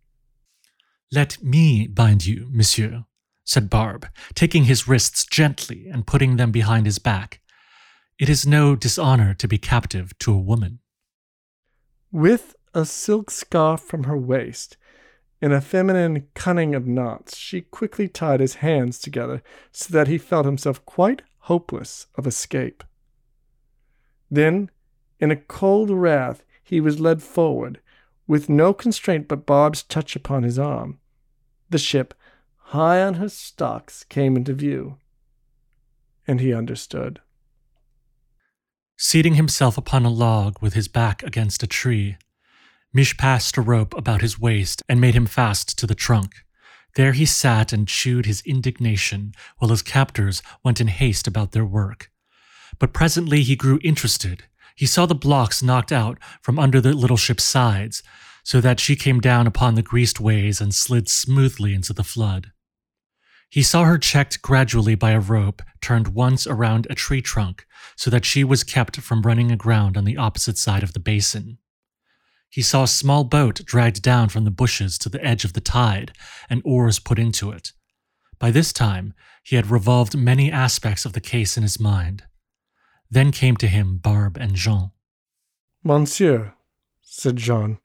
Let 1.10 1.42
me 1.42 1.88
bind 1.88 2.24
you, 2.24 2.48
monsieur, 2.52 3.04
said 3.44 3.68
Barbe, 3.68 4.06
taking 4.34 4.64
his 4.64 4.86
wrists 4.86 5.26
gently 5.26 5.88
and 5.88 6.06
putting 6.06 6.36
them 6.36 6.52
behind 6.52 6.86
his 6.86 7.00
back. 7.00 7.40
It 8.16 8.28
is 8.28 8.46
no 8.46 8.76
dishonor 8.76 9.34
to 9.34 9.48
be 9.48 9.58
captive 9.58 10.16
to 10.20 10.32
a 10.32 10.38
woman. 10.38 10.78
With 12.12 12.54
a 12.74 12.86
silk 12.86 13.30
scarf 13.30 13.80
from 13.80 14.04
her 14.04 14.16
waist, 14.16 14.76
in 15.42 15.50
a 15.50 15.60
feminine 15.60 16.28
cunning 16.34 16.72
of 16.72 16.86
knots, 16.86 17.36
she 17.36 17.60
quickly 17.60 18.06
tied 18.06 18.38
his 18.38 18.56
hands 18.56 19.00
together 19.00 19.42
so 19.72 19.92
that 19.92 20.06
he 20.06 20.16
felt 20.16 20.46
himself 20.46 20.82
quite 20.86 21.22
hopeless 21.40 22.06
of 22.14 22.28
escape. 22.28 22.84
Then, 24.30 24.70
in 25.18 25.32
a 25.32 25.36
cold 25.36 25.90
wrath, 25.90 26.44
he 26.62 26.80
was 26.80 27.00
led 27.00 27.24
forward, 27.24 27.80
with 28.28 28.48
no 28.48 28.72
constraint 28.72 29.26
but 29.26 29.44
Barbe's 29.44 29.82
touch 29.82 30.14
upon 30.14 30.44
his 30.44 30.60
arm. 30.60 31.00
The 31.70 31.78
ship, 31.78 32.14
high 32.56 33.02
on 33.02 33.14
her 33.14 33.28
stocks, 33.28 34.04
came 34.04 34.36
into 34.36 34.54
view, 34.54 34.98
and 36.24 36.40
he 36.40 36.54
understood. 36.54 37.20
Seating 38.96 39.34
himself 39.34 39.76
upon 39.76 40.04
a 40.04 40.10
log 40.10 40.62
with 40.62 40.74
his 40.74 40.86
back 40.86 41.24
against 41.24 41.64
a 41.64 41.66
tree, 41.66 42.16
Mich 42.94 43.16
passed 43.16 43.56
a 43.56 43.62
rope 43.62 43.94
about 43.96 44.20
his 44.20 44.38
waist 44.38 44.82
and 44.88 45.00
made 45.00 45.14
him 45.14 45.26
fast 45.26 45.78
to 45.78 45.86
the 45.86 45.94
trunk. 45.94 46.44
There 46.94 47.12
he 47.12 47.24
sat 47.24 47.72
and 47.72 47.88
chewed 47.88 48.26
his 48.26 48.42
indignation 48.42 49.32
while 49.58 49.70
his 49.70 49.80
captors 49.80 50.42
went 50.62 50.80
in 50.80 50.88
haste 50.88 51.26
about 51.26 51.52
their 51.52 51.64
work. 51.64 52.10
But 52.78 52.92
presently 52.92 53.42
he 53.42 53.56
grew 53.56 53.78
interested. 53.82 54.44
He 54.76 54.86
saw 54.86 55.06
the 55.06 55.14
blocks 55.14 55.62
knocked 55.62 55.92
out 55.92 56.18
from 56.42 56.58
under 56.58 56.80
the 56.80 56.92
little 56.92 57.16
ship's 57.16 57.44
sides, 57.44 58.02
so 58.44 58.60
that 58.60 58.80
she 58.80 58.96
came 58.96 59.20
down 59.20 59.46
upon 59.46 59.74
the 59.74 59.82
greased 59.82 60.20
ways 60.20 60.60
and 60.60 60.74
slid 60.74 61.08
smoothly 61.08 61.74
into 61.74 61.92
the 61.92 62.04
flood. 62.04 62.52
He 63.48 63.62
saw 63.62 63.84
her 63.84 63.98
checked 63.98 64.42
gradually 64.42 64.94
by 64.94 65.12
a 65.12 65.20
rope 65.20 65.62
turned 65.80 66.08
once 66.08 66.46
around 66.46 66.86
a 66.88 66.94
tree 66.94 67.22
trunk, 67.22 67.66
so 67.96 68.10
that 68.10 68.24
she 68.24 68.44
was 68.44 68.64
kept 68.64 68.96
from 69.00 69.22
running 69.22 69.52
aground 69.52 69.96
on 69.96 70.04
the 70.04 70.16
opposite 70.16 70.58
side 70.58 70.82
of 70.82 70.94
the 70.94 71.00
basin. 71.00 71.58
He 72.52 72.60
saw 72.60 72.82
a 72.82 72.88
small 72.88 73.24
boat 73.24 73.62
dragged 73.64 74.02
down 74.02 74.28
from 74.28 74.44
the 74.44 74.50
bushes 74.50 74.98
to 74.98 75.08
the 75.08 75.24
edge 75.24 75.46
of 75.46 75.54
the 75.54 75.60
tide 75.62 76.12
and 76.50 76.60
oars 76.66 76.98
put 76.98 77.18
into 77.18 77.50
it. 77.50 77.72
By 78.38 78.50
this 78.50 78.74
time, 78.74 79.14
he 79.42 79.56
had 79.56 79.70
revolved 79.70 80.14
many 80.14 80.52
aspects 80.52 81.06
of 81.06 81.14
the 81.14 81.20
case 81.20 81.56
in 81.56 81.62
his 81.62 81.80
mind. 81.80 82.24
Then 83.10 83.32
came 83.32 83.56
to 83.56 83.68
him 83.68 83.96
Barbe 83.96 84.36
and 84.36 84.54
Jean. 84.54 84.90
Monsieur, 85.82 86.52
said 87.00 87.36
Jean, 87.36 87.78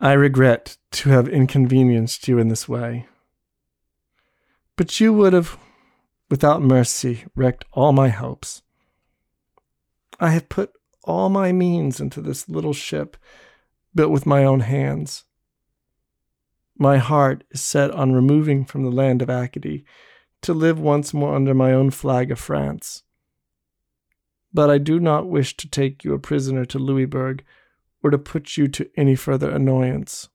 I 0.00 0.14
regret 0.14 0.76
to 0.90 1.10
have 1.10 1.28
inconvenienced 1.28 2.26
you 2.26 2.40
in 2.40 2.48
this 2.48 2.68
way. 2.68 3.06
But 4.74 4.98
you 4.98 5.12
would 5.12 5.32
have, 5.32 5.56
without 6.28 6.60
mercy, 6.60 7.26
wrecked 7.36 7.64
all 7.70 7.92
my 7.92 8.08
hopes. 8.08 8.62
I 10.18 10.30
have 10.30 10.48
put 10.48 10.73
all 11.04 11.28
my 11.28 11.52
means 11.52 12.00
into 12.00 12.20
this 12.20 12.48
little 12.48 12.72
ship 12.72 13.16
built 13.94 14.10
with 14.10 14.26
my 14.26 14.44
own 14.44 14.60
hands. 14.60 15.24
My 16.76 16.98
heart 16.98 17.44
is 17.50 17.60
set 17.60 17.90
on 17.92 18.12
removing 18.12 18.64
from 18.64 18.82
the 18.82 18.90
land 18.90 19.22
of 19.22 19.30
Acadie 19.30 19.84
to 20.42 20.52
live 20.52 20.80
once 20.80 21.14
more 21.14 21.36
under 21.36 21.54
my 21.54 21.72
own 21.72 21.90
flag 21.90 22.30
of 22.30 22.40
France. 22.40 23.02
But 24.52 24.70
I 24.70 24.78
do 24.78 24.98
not 24.98 25.28
wish 25.28 25.56
to 25.58 25.68
take 25.68 26.04
you 26.04 26.14
a 26.14 26.18
prisoner 26.18 26.64
to 26.66 26.78
Louisbourg 26.78 27.44
or 28.02 28.10
to 28.10 28.18
put 28.18 28.56
you 28.56 28.68
to 28.68 28.90
any 28.96 29.14
further 29.14 29.50
annoyance. 29.50 30.28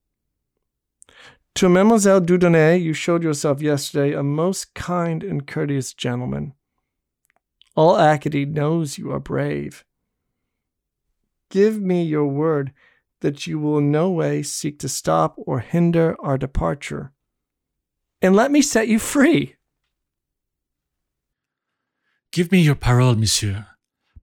To 1.55 1.67
Mademoiselle 1.67 2.21
Dieudonné, 2.21 2.81
you 2.81 2.93
showed 2.93 3.23
yourself 3.23 3.61
yesterday 3.61 4.13
a 4.13 4.23
most 4.23 4.73
kind 4.73 5.23
and 5.23 5.45
courteous 5.45 5.93
gentleman. 5.93 6.53
All 7.75 7.97
Acadie 7.97 8.45
knows 8.45 8.97
you 8.97 9.11
are 9.11 9.19
brave. 9.19 9.83
Give 11.49 11.81
me 11.81 12.03
your 12.03 12.27
word 12.27 12.73
that 13.21 13.47
you 13.47 13.59
will 13.59 13.79
in 13.79 13.91
no 13.91 14.09
way 14.09 14.43
seek 14.43 14.79
to 14.79 14.89
stop 14.89 15.35
or 15.37 15.59
hinder 15.59 16.15
our 16.19 16.37
departure. 16.37 17.11
And 18.21 18.35
let 18.35 18.51
me 18.51 18.61
set 18.61 18.87
you 18.87 18.99
free. 18.99 19.55
Give 22.31 22.51
me 22.51 22.59
your 22.61 22.75
parole, 22.75 23.15
monsieur. 23.15 23.65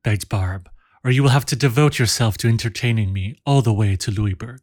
begged 0.05 0.29
Barbe, 0.29 0.68
or 1.05 1.11
you 1.11 1.22
will 1.22 1.31
have 1.31 1.47
to 1.47 1.57
devote 1.57 1.99
yourself 1.99 2.39
to 2.39 2.49
entertaining 2.49 3.12
me 3.12 3.37
all 3.45 3.62
the 3.62 3.72
way 3.72 3.97
to 3.97 4.11
Louisbourg. 4.11 4.61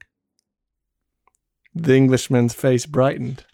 The 1.76 1.96
Englishman's 1.96 2.54
face 2.54 2.86
brightened. 2.86 3.46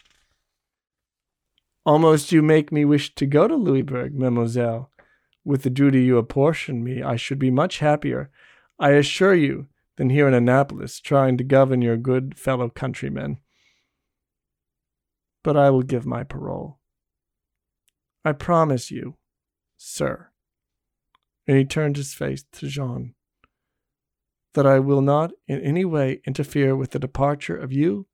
Almost 1.84 2.30
you 2.30 2.42
make 2.42 2.70
me 2.70 2.84
wish 2.84 3.14
to 3.16 3.26
go 3.26 3.48
to 3.48 3.56
Louisbourg, 3.56 4.14
mademoiselle. 4.14 4.90
With 5.44 5.62
the 5.62 5.70
duty 5.70 6.02
you 6.04 6.18
apportion 6.18 6.84
me, 6.84 7.02
I 7.02 7.16
should 7.16 7.38
be 7.38 7.50
much 7.50 7.78
happier, 7.78 8.30
I 8.80 8.92
assure 8.92 9.34
you, 9.34 9.68
than 9.96 10.08
here 10.08 10.26
in 10.26 10.32
Annapolis, 10.32 10.98
trying 10.98 11.36
to 11.36 11.44
govern 11.44 11.82
your 11.82 11.98
good 11.98 12.38
fellow 12.38 12.70
countrymen. 12.70 13.38
But 15.44 15.58
I 15.58 15.68
will 15.68 15.82
give 15.82 16.06
my 16.06 16.24
parole. 16.24 16.78
I 18.24 18.32
promise 18.32 18.90
you, 18.90 19.16
sir, 19.76 20.30
and 21.46 21.58
he 21.58 21.66
turned 21.66 21.98
his 21.98 22.14
face 22.14 22.44
to 22.52 22.68
Jean, 22.68 23.14
that 24.54 24.66
I 24.66 24.78
will 24.78 25.02
not 25.02 25.32
in 25.46 25.60
any 25.60 25.84
way 25.84 26.22
interfere 26.26 26.74
with 26.74 26.92
the 26.92 26.98
departure 26.98 27.56
of 27.56 27.72
you 27.72 28.06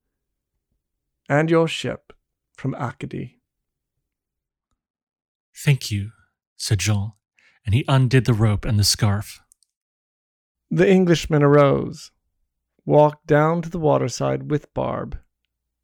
and 1.28 1.50
your 1.50 1.68
ship 1.68 2.12
from 2.56 2.74
Acadie. 2.74 3.40
Thank 5.54 5.90
you, 5.92 6.10
said 6.56 6.80
Jean, 6.80 7.12
and 7.64 7.74
he 7.74 7.84
undid 7.86 8.24
the 8.24 8.34
rope 8.34 8.64
and 8.64 8.78
the 8.78 8.84
scarf. 8.84 9.40
The 10.70 10.88
Englishman 10.88 11.42
arose, 11.42 12.10
walked 12.84 13.26
down 13.26 13.62
to 13.62 13.68
the 13.68 13.78
waterside 13.78 14.50
with 14.50 14.72
Barbe, 14.74 15.18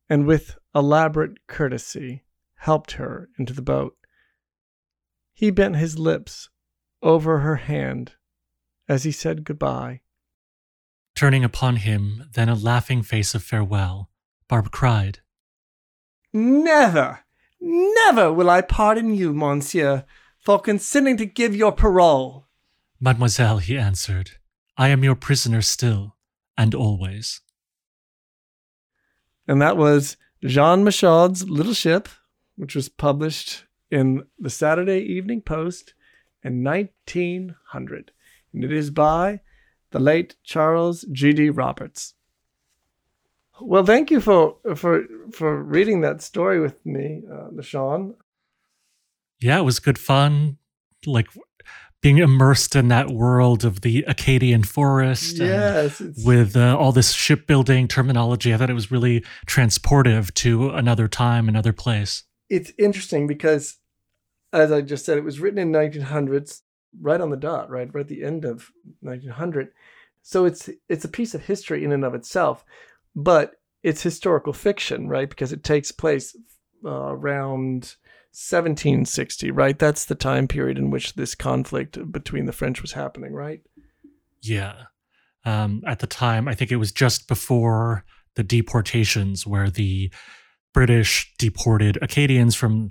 and 0.09 0.26
with 0.26 0.57
elaborate 0.74 1.47
courtesy 1.47 2.24
helped 2.57 2.93
her 2.93 3.28
into 3.39 3.53
the 3.53 3.62
boat. 3.62 3.97
He 5.33 5.51
bent 5.51 5.76
his 5.76 5.99
lips 5.99 6.49
over 7.03 7.41
her 7.41 7.57
hand 7.57 8.12
as 8.89 9.05
he 9.05 9.12
said 9.12 9.45
goodbye. 9.45 10.01
Turning 11.14 11.45
upon 11.45 11.76
him 11.76 12.28
then 12.35 12.49
a 12.49 12.55
laughing 12.55 13.03
face 13.03 13.35
of 13.35 13.43
farewell, 13.43 14.11
Barbe 14.49 14.70
cried, 14.70 15.20
Never, 16.33 17.20
never 17.61 18.33
will 18.33 18.49
I 18.49 18.62
pardon 18.62 19.14
you, 19.14 19.33
monsieur, 19.35 20.05
for 20.39 20.59
consenting 20.59 21.16
to 21.18 21.26
give 21.26 21.55
your 21.55 21.72
parole. 21.72 22.49
Mademoiselle, 23.01 23.59
he 23.59 23.76
answered, 23.76 24.33
I 24.83 24.89
am 24.89 25.05
your 25.05 25.14
prisoner 25.14 25.62
still 25.62 26.16
and 26.59 26.74
always. 26.74 27.41
And 29.47 29.62
that 29.62 29.76
was 29.76 30.16
Jean 30.43 30.83
Michaud's 30.83 31.49
Little 31.49 31.72
Ship, 31.72 32.09
which 32.57 32.74
was 32.74 32.89
published 32.89 33.64
in 33.93 34.24
the 34.41 34.51
Saturday 34.51 34.99
Evening 34.99 35.41
Post 35.41 35.95
in 36.43 36.64
1900. 36.64 38.11
And 38.53 38.64
it 38.64 38.72
is 38.72 38.91
by 38.91 39.39
the 39.93 40.01
late 40.01 40.35
Charles 40.43 41.07
G.D. 41.12 41.51
Roberts. 41.51 42.14
Well, 43.61 43.85
thank 43.85 44.11
you 44.11 44.20
for 44.20 44.57
for 44.74 45.05
for 45.30 45.62
reading 45.62 46.01
that 46.01 46.22
story 46.22 46.59
with 46.59 46.85
me, 46.85 47.22
uh, 47.30 47.51
LaShawn. 47.53 48.16
Yeah, 49.39 49.61
it 49.61 49.62
was 49.62 49.78
good 49.78 49.97
fun. 49.97 50.59
Like 51.07 51.28
being 52.03 52.19
immersed 52.19 52.77
in 52.77 52.89
that 52.89 53.11
world 53.11 53.65
of 53.65 53.81
the 53.81 54.05
Acadian 54.09 54.65
forest. 54.65 55.39
Yes, 55.39 56.03
with 56.25 56.57
uh, 56.57 56.77
all 56.77 56.93
this 56.93 57.13
shipbuilding 57.13 57.89
terminology, 57.89 58.53
I 58.53 58.57
thought 58.57 58.71
it 58.71 58.75
was 58.75 58.91
really 58.91 59.25
transportive 59.47 60.35
to 60.35 60.71
another 60.71 61.09
time, 61.09 61.49
another 61.49 61.73
place. 61.73 62.25
It's 62.51 62.73
interesting 62.77 63.27
because 63.27 63.79
as 64.53 64.71
I 64.71 64.83
just 64.83 65.05
said, 65.05 65.19
it 65.19 65.25
was 65.25 65.41
written 65.41 65.59
in 65.59 65.73
1900s, 65.73 66.61
right 67.01 67.21
on 67.21 67.31
the 67.31 67.37
dot, 67.37 67.71
right, 67.71 67.89
right 67.93 68.03
at 68.03 68.09
the 68.09 68.23
end 68.23 68.45
of 68.45 68.71
1900. 69.01 69.73
So 70.23 70.45
it's 70.45 70.69
it's 70.89 71.05
a 71.05 71.09
piece 71.09 71.35
of 71.35 71.45
history 71.45 71.85
in 71.85 71.93
and 71.93 72.05
of 72.05 72.15
itself, 72.15 72.65
but 73.17 73.55
it's 73.83 74.03
historical 74.03 74.53
fiction, 74.53 75.09
right? 75.09 75.29
Because 75.29 75.53
it 75.53 75.65
takes 75.65 75.91
place 75.91 76.37
uh, 76.85 76.89
around 76.91 77.97
1760, 78.33 79.51
right? 79.51 79.78
That's 79.78 80.07
the 80.07 80.14
time 80.14 80.49
period 80.49 80.78
in 80.78 80.91
which 80.91 81.14
this 81.14 81.35
conflict 81.35 82.11
between 82.11 82.47
the 82.47 82.53
French 82.53 82.80
was 82.80 82.93
happening, 82.93 83.35
right? 83.35 83.61
Yeah. 84.41 84.85
Um, 85.45 85.83
at 85.87 85.99
the 85.99 86.07
time, 86.07 86.49
I 86.49 86.55
think 86.55 86.72
it 86.72 86.76
was 86.76 86.93
just 86.93 87.28
before 87.28 88.05
the 88.35 88.43
deportations, 88.43 89.47
where 89.47 89.68
the 89.68 90.11
British 90.72 91.33
deported 91.39 91.99
Acadians 92.01 92.55
from 92.55 92.91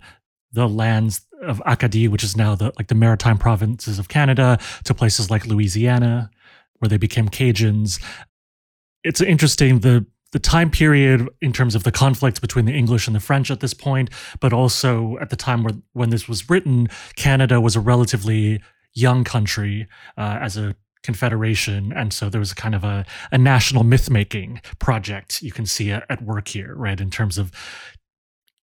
the 0.51 0.67
lands 0.67 1.21
of 1.41 1.61
Acadie, 1.65 2.07
which 2.07 2.23
is 2.23 2.37
now 2.37 2.53
the 2.53 2.71
like 2.77 2.87
the 2.87 2.95
maritime 2.95 3.37
provinces 3.37 3.97
of 3.97 4.09
Canada, 4.09 4.59
to 4.83 4.93
places 4.93 5.31
like 5.31 5.47
Louisiana, 5.47 6.29
where 6.77 6.89
they 6.89 6.97
became 6.97 7.29
Cajuns. 7.29 7.99
It's 9.03 9.21
interesting 9.21 9.79
the 9.79 10.05
the 10.31 10.39
time 10.39 10.69
period 10.69 11.27
in 11.41 11.51
terms 11.53 11.75
of 11.75 11.83
the 11.83 11.91
conflict 11.91 12.41
between 12.41 12.65
the 12.65 12.73
English 12.73 13.07
and 13.07 13.15
the 13.15 13.19
French 13.19 13.51
at 13.51 13.59
this 13.59 13.73
point, 13.73 14.09
but 14.39 14.53
also 14.53 15.17
at 15.19 15.29
the 15.29 15.35
time 15.35 15.63
where 15.63 15.73
when 15.93 16.09
this 16.09 16.27
was 16.27 16.49
written, 16.49 16.87
Canada 17.15 17.59
was 17.59 17.75
a 17.75 17.79
relatively 17.79 18.61
young 18.93 19.23
country 19.23 19.87
uh, 20.17 20.37
as 20.41 20.57
a 20.57 20.75
confederation 21.03 21.91
and 21.93 22.13
so 22.13 22.29
there 22.29 22.37
was 22.37 22.51
a 22.51 22.55
kind 22.55 22.75
of 22.75 22.83
a, 22.83 23.03
a 23.31 23.37
national 23.37 23.83
myth 23.83 24.11
making 24.11 24.61
project 24.77 25.41
you 25.41 25.51
can 25.51 25.65
see 25.65 25.89
at, 25.89 26.05
at 26.09 26.21
work 26.21 26.47
here 26.49 26.75
right 26.75 27.01
in 27.01 27.09
terms 27.09 27.39
of 27.39 27.51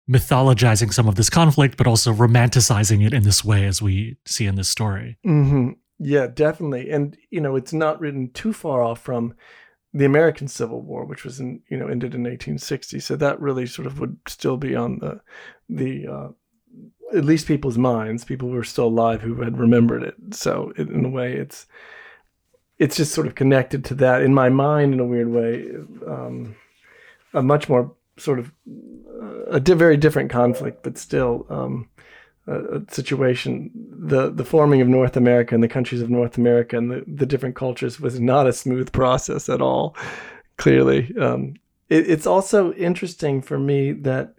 mythologizing 0.09 0.93
some 0.93 1.07
of 1.07 1.15
this 1.15 1.29
conflict, 1.29 1.77
but 1.77 1.87
also 1.87 2.13
romanticizing 2.13 3.05
it 3.05 3.13
in 3.13 3.23
this 3.23 3.43
way, 3.43 3.65
as 3.65 3.81
we 3.81 4.17
see 4.25 4.45
in 4.45 4.55
this 4.55 4.69
story. 4.69 5.17
Mm-hmm. 5.25 5.71
Yeah, 5.99 6.27
definitely. 6.27 6.89
And 6.89 7.17
you 7.29 7.41
know, 7.41 7.55
it's 7.55 7.73
not 7.73 7.99
written 7.99 8.31
too 8.31 8.53
far 8.53 8.83
off 8.83 9.01
from 9.01 9.33
the 9.95 10.05
American 10.05 10.49
Civil 10.49 10.81
War, 10.81 11.05
which 11.05 11.23
was 11.23 11.39
in 11.39 11.61
you 11.69 11.77
know 11.77 11.87
ended 11.87 12.13
in 12.13 12.23
1860. 12.23 12.99
So 12.99 13.15
that 13.15 13.39
really 13.39 13.65
sort 13.65 13.87
of 13.87 13.99
would 13.99 14.17
still 14.27 14.57
be 14.57 14.75
on 14.75 14.99
the 14.99 15.21
the 15.69 16.07
uh, 16.07 16.27
at 17.17 17.23
least 17.23 17.47
people's 17.47 17.77
minds. 17.77 18.25
People 18.25 18.49
who 18.49 18.55
were 18.55 18.63
still 18.65 18.87
alive 18.87 19.21
who 19.21 19.41
had 19.41 19.57
remembered 19.57 20.03
it. 20.03 20.15
So 20.31 20.73
it, 20.77 20.89
in 20.89 21.05
a 21.05 21.09
way, 21.09 21.33
it's 21.33 21.65
it's 22.77 22.97
just 22.97 23.13
sort 23.13 23.25
of 23.25 23.35
connected 23.35 23.85
to 23.85 23.95
that 23.95 24.21
in 24.21 24.33
my 24.33 24.49
mind 24.49 24.93
in 24.93 24.99
a 24.99 25.05
weird 25.05 25.29
way. 25.29 25.71
Um, 26.05 26.55
a 27.33 27.41
much 27.41 27.69
more 27.69 27.93
sort 28.17 28.39
of 28.39 28.51
a 29.49 29.61
di- 29.61 29.73
very 29.73 29.95
different 29.95 30.29
conflict, 30.29 30.83
but 30.83 30.97
still 30.97 31.45
um, 31.49 31.87
a, 32.47 32.81
situation. 32.89 33.71
The 33.73 34.29
the 34.29 34.45
forming 34.45 34.81
of 34.81 34.87
North 34.87 35.17
America 35.17 35.55
and 35.55 35.63
the 35.63 35.67
countries 35.67 36.01
of 36.01 36.09
North 36.09 36.37
America 36.37 36.77
and 36.77 36.91
the, 36.91 37.03
the 37.07 37.25
different 37.25 37.55
cultures 37.55 37.99
was 37.99 38.19
not 38.19 38.47
a 38.47 38.53
smooth 38.53 38.91
process 38.91 39.49
at 39.49 39.61
all. 39.61 39.95
Clearly, 40.57 41.13
um, 41.19 41.55
it, 41.89 42.09
it's 42.09 42.27
also 42.27 42.73
interesting 42.73 43.41
for 43.41 43.59
me 43.59 43.91
that 43.91 44.35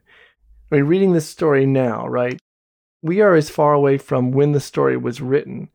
I 0.71 0.77
mean, 0.77 0.85
reading 0.85 1.13
this 1.13 1.29
story 1.29 1.67
now, 1.67 2.07
right? 2.07 2.39
We 3.03 3.21
are 3.21 3.35
as 3.35 3.51
far 3.51 3.73
away 3.75 3.99
from 3.99 4.33
when 4.33 4.53
the 4.53 4.61
story 4.61 4.97
was 4.97 5.21
written 5.21 5.69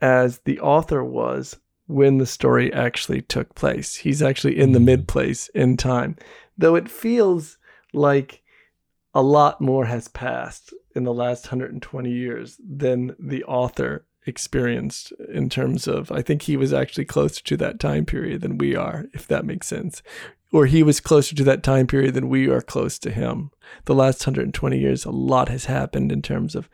as 0.00 0.40
the 0.40 0.60
author 0.60 1.02
was 1.04 1.56
when 1.86 2.18
the 2.18 2.26
story 2.26 2.72
actually 2.72 3.22
took 3.22 3.54
place. 3.54 3.94
He's 3.96 4.22
actually 4.22 4.58
in 4.58 4.72
the 4.72 4.80
mid 4.80 5.06
place 5.06 5.48
in 5.54 5.76
time 5.76 6.16
though 6.56 6.74
it 6.74 6.88
feels 6.88 7.58
like 7.92 8.42
a 9.14 9.22
lot 9.22 9.60
more 9.60 9.86
has 9.86 10.08
passed 10.08 10.72
in 10.94 11.04
the 11.04 11.14
last 11.14 11.46
120 11.46 12.10
years 12.10 12.60
than 12.64 13.14
the 13.18 13.44
author 13.44 14.04
experienced 14.26 15.12
in 15.32 15.50
terms 15.50 15.86
of 15.86 16.10
I 16.10 16.22
think 16.22 16.42
he 16.42 16.56
was 16.56 16.72
actually 16.72 17.04
closer 17.04 17.42
to 17.44 17.56
that 17.58 17.78
time 17.78 18.06
period 18.06 18.40
than 18.40 18.56
we 18.56 18.74
are 18.74 19.04
if 19.12 19.26
that 19.28 19.44
makes 19.44 19.66
sense 19.66 20.02
or 20.50 20.64
he 20.64 20.82
was 20.82 20.98
closer 21.00 21.34
to 21.34 21.44
that 21.44 21.62
time 21.62 21.86
period 21.86 22.14
than 22.14 22.30
we 22.30 22.48
are 22.48 22.62
close 22.62 22.98
to 23.00 23.10
him 23.10 23.50
the 23.84 23.94
last 23.94 24.26
120 24.26 24.78
years 24.78 25.04
a 25.04 25.10
lot 25.10 25.50
has 25.50 25.66
happened 25.66 26.10
in 26.10 26.22
terms 26.22 26.54
of 26.54 26.70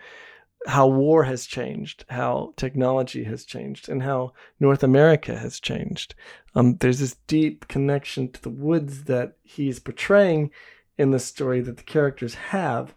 how 0.67 0.87
war 0.87 1.25
has 1.25 1.47
changed, 1.47 2.05
how 2.11 2.53
technology 2.57 3.25
has 3.25 3.45
changed, 3.45 3.89
and 3.89 4.03
how 4.03 4.33
North 4.59 4.83
America 4.83 5.39
has 5.39 5.59
changed. 5.59 6.15
Um, 6.55 6.77
there's 6.77 6.99
this 6.99 7.17
deep 7.27 7.67
connection 7.69 8.31
to 8.33 8.43
the 8.43 8.51
woods 8.51 9.05
that 9.05 9.37
he's 9.43 9.79
portraying 9.79 10.51
in 10.99 11.13
the 11.13 11.19
story 11.19 11.61
that 11.63 11.79
the 11.79 11.83
characters 11.83 12.35
have, 12.35 12.95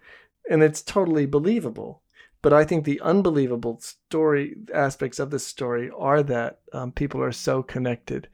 and 0.50 0.64
it's 0.64 0.82
totally 0.82 1.26
believable. 1.26 2.02
But 2.42 2.54
I 2.54 2.66
think 2.66 2.84
the 2.84 3.00
unbelievable 3.02 3.80
story 3.80 4.56
aspects 4.74 5.20
of 5.20 5.32
this 5.32 5.48
story 5.48 5.90
are 5.98 6.22
that 6.24 6.60
um, 6.74 6.92
people 6.92 7.22
are 7.22 7.32
so 7.32 7.64
connected 7.64 8.28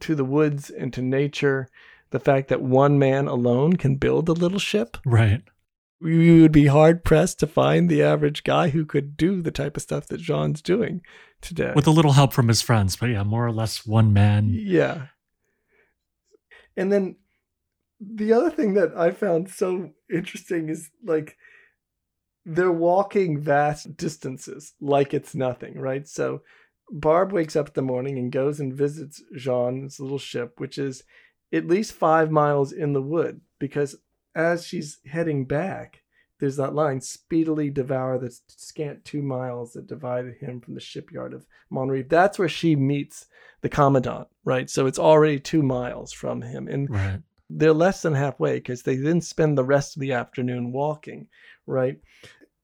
to 0.00 0.14
the 0.14 0.24
woods 0.24 0.70
and 0.70 0.92
to 0.92 1.02
nature. 1.02 1.68
The 2.10 2.20
fact 2.20 2.48
that 2.48 2.62
one 2.62 2.98
man 2.98 3.26
alone 3.26 3.76
can 3.76 3.96
build 3.96 4.28
a 4.28 4.32
little 4.32 4.58
ship, 4.58 4.96
right? 5.04 5.42
we 6.00 6.40
would 6.40 6.52
be 6.52 6.66
hard 6.66 7.04
pressed 7.04 7.38
to 7.40 7.46
find 7.46 7.88
the 7.88 8.02
average 8.02 8.42
guy 8.42 8.70
who 8.70 8.86
could 8.86 9.16
do 9.16 9.42
the 9.42 9.50
type 9.50 9.76
of 9.76 9.82
stuff 9.82 10.06
that 10.06 10.20
Jean's 10.20 10.62
doing 10.62 11.02
today. 11.40 11.72
With 11.76 11.86
a 11.86 11.92
little 11.92 12.12
help 12.12 12.32
from 12.32 12.48
his 12.48 12.62
friends, 12.62 12.96
but 12.96 13.10
yeah, 13.10 13.22
more 13.22 13.46
or 13.46 13.52
less 13.52 13.86
one 13.86 14.12
man. 14.12 14.50
Yeah. 14.50 15.08
And 16.76 16.90
then 16.90 17.16
the 18.00 18.32
other 18.32 18.50
thing 18.50 18.74
that 18.74 18.96
I 18.96 19.10
found 19.10 19.50
so 19.50 19.90
interesting 20.12 20.68
is 20.68 20.90
like 21.04 21.36
they're 22.46 22.72
walking 22.72 23.38
vast 23.38 23.96
distances 23.96 24.72
like 24.80 25.12
it's 25.12 25.34
nothing, 25.34 25.78
right? 25.78 26.08
So 26.08 26.42
Barbe 26.90 27.32
wakes 27.32 27.54
up 27.56 27.68
in 27.68 27.72
the 27.74 27.82
morning 27.82 28.18
and 28.18 28.32
goes 28.32 28.58
and 28.58 28.72
visits 28.72 29.22
Jean's 29.36 30.00
little 30.00 30.18
ship, 30.18 30.54
which 30.58 30.78
is 30.78 31.04
at 31.52 31.66
least 31.66 31.92
five 31.92 32.30
miles 32.30 32.72
in 32.72 32.92
the 32.92 33.02
wood, 33.02 33.40
because 33.58 33.96
as 34.34 34.66
she's 34.66 34.98
heading 35.06 35.44
back, 35.44 36.02
there's 36.38 36.56
that 36.56 36.74
line 36.74 37.02
speedily 37.02 37.68
devour 37.68 38.18
the 38.18 38.34
scant 38.46 39.04
two 39.04 39.22
miles 39.22 39.74
that 39.74 39.86
divided 39.86 40.36
him 40.36 40.60
from 40.60 40.74
the 40.74 40.80
shipyard 40.80 41.34
of 41.34 41.46
Monterey. 41.68 42.02
That's 42.02 42.38
where 42.38 42.48
she 42.48 42.74
meets 42.74 43.26
the 43.60 43.68
commandant, 43.68 44.28
right? 44.44 44.70
So 44.70 44.86
it's 44.86 44.98
already 44.98 45.38
two 45.38 45.62
miles 45.62 46.12
from 46.12 46.40
him. 46.40 46.66
And 46.66 46.90
Right. 46.90 47.20
They're 47.50 47.72
less 47.72 48.02
than 48.02 48.14
halfway 48.14 48.54
because 48.54 48.82
they 48.82 48.96
then 48.96 49.20
spend 49.20 49.58
the 49.58 49.64
rest 49.64 49.96
of 49.96 50.00
the 50.00 50.12
afternoon 50.12 50.72
walking, 50.72 51.28
right? 51.66 51.98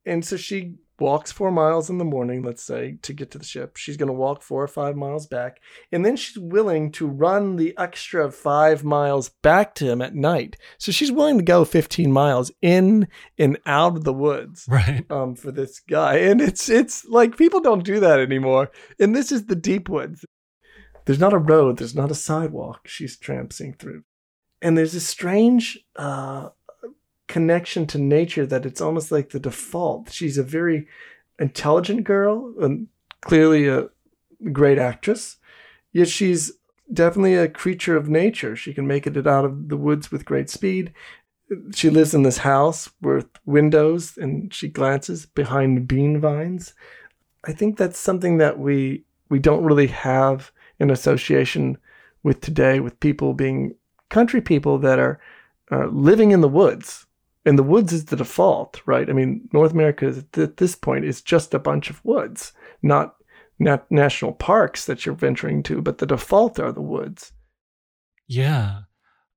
And 0.05 0.25
so 0.25 0.37
she 0.37 0.77
walks 0.99 1.31
four 1.31 1.51
miles 1.51 1.91
in 1.91 1.99
the 1.99 2.05
morning, 2.05 2.43
let's 2.43 2.63
say, 2.63 2.97
to 3.03 3.13
get 3.13 3.31
to 3.33 3.39
the 3.39 3.45
ship. 3.45 3.77
She's 3.77 3.97
going 3.99 4.07
to 4.07 4.13
walk 4.15 4.41
four 4.43 4.63
or 4.63 4.69
five 4.69 4.97
miles 4.97 5.27
back. 5.27 5.59
And 5.93 6.07
then 6.07 6.17
she's 6.17 6.39
willing 6.39 6.91
to 6.93 7.07
run 7.07 7.57
the 7.57 7.75
extra 7.77 8.31
five 8.31 8.83
miles 8.85 9.29
back 9.43 9.75
to 9.75 9.91
him 9.91 10.01
at 10.01 10.15
night. 10.15 10.57
So 10.79 10.93
she's 10.93 11.13
willing 11.13 11.37
to 11.39 11.45
go 11.45 11.65
15 11.67 12.11
miles 12.11 12.51
in 12.63 13.09
and 13.37 13.59
out 13.67 13.97
of 13.97 14.05
the 14.05 14.13
woods 14.15 14.67
Right. 14.71 15.05
um, 15.11 15.35
for 15.35 15.51
this 15.53 15.81
guy. 15.81 16.17
And 16.19 16.41
it's 16.41 16.69
it's 16.69 17.05
like 17.05 17.37
people 17.37 17.61
don't 17.61 17.85
do 17.85 18.01
that 18.01 18.21
anymore. 18.21 18.71
And 18.99 19.15
this 19.15 19.31
is 19.33 19.47
the 19.47 19.57
deep 19.57 19.89
woods. 19.91 20.25
There's 21.05 21.21
not 21.21 21.35
a 21.35 21.39
road, 21.39 21.77
there's 21.79 21.95
not 21.95 22.11
a 22.11 22.15
sidewalk 22.17 22.89
she's 22.89 23.19
tramping 23.19 23.75
through. 23.75 24.03
And 24.67 24.77
there's 24.77 24.97
a 24.97 25.01
strange 25.01 25.79
uh, 25.95 26.49
connection 27.29 27.87
to 27.87 27.99
nature 27.99 28.45
that 28.47 28.67
it's 28.67 28.81
almost 28.81 29.13
like 29.13 29.31
the 29.31 29.39
default. 29.39 30.11
She's 30.11 30.39
a 30.39 30.43
very 30.43 30.89
intelligent 31.39 32.03
girl 32.03 32.53
and 32.61 32.89
clearly 33.21 33.69
a 33.69 33.91
great 34.51 34.77
actress, 34.77 35.37
yet 35.93 36.09
she's 36.09 36.51
definitely 36.93 37.37
a 37.37 37.49
creature 37.49 37.97
of 37.97 38.09
nature. 38.09 38.57
She 38.57 38.75
can 38.75 38.89
make 38.89 39.07
it 39.07 39.25
out 39.25 39.45
of 39.45 39.69
the 39.69 39.77
woods 39.77 40.11
with 40.11 40.25
great 40.25 40.51
speed. 40.51 40.93
She 41.73 41.89
lives 41.89 42.13
in 42.13 42.25
this 42.25 42.39
house 42.39 42.91
with 43.01 43.29
windows 43.45 44.17
and 44.17 44.53
she 44.53 44.67
glances 44.67 45.27
behind 45.27 45.87
bean 45.87 46.21
vines. 46.21 46.75
I 47.45 47.53
think 47.53 47.77
that's 47.77 48.01
something 48.01 48.39
that 48.39 48.59
we 48.59 49.05
we 49.29 49.39
don't 49.39 49.63
really 49.63 49.87
have 49.87 50.51
in 50.81 50.91
association 50.91 51.79
with 52.25 52.41
today 52.41 52.81
with 52.81 52.99
people 52.99 53.33
being 53.33 53.77
country 54.09 54.41
people 54.41 54.79
that 54.79 54.99
are 54.99 55.21
uh, 55.71 55.87
living 55.87 56.31
in 56.31 56.41
the 56.41 56.49
woods. 56.49 57.07
And 57.45 57.59
the 57.59 57.63
woods 57.63 57.93
is 57.93 58.07
the 58.07 58.17
default, 58.17 58.81
right? 58.87 59.09
I 59.09 59.13
mean, 59.13 59.49
North 59.53 59.73
America 59.73 60.07
is, 60.07 60.25
at 60.37 60.57
this 60.57 60.75
point 60.75 61.05
is 61.05 61.23
just 61.23 61.55
a 61.55 61.61
bunch 61.61 61.91
of 61.91 62.05
woods, 62.05 62.53
not 62.83 63.15
not 63.59 63.91
national 63.91 64.33
parks 64.33 64.85
that 64.85 65.07
you're 65.07 65.15
venturing 65.15 65.63
to, 65.63 65.81
but 65.81 65.97
the 65.97 66.07
default 66.07 66.59
are 66.61 66.73
the 66.73 66.83
woods. 66.83 67.33
Yeah. 68.29 68.81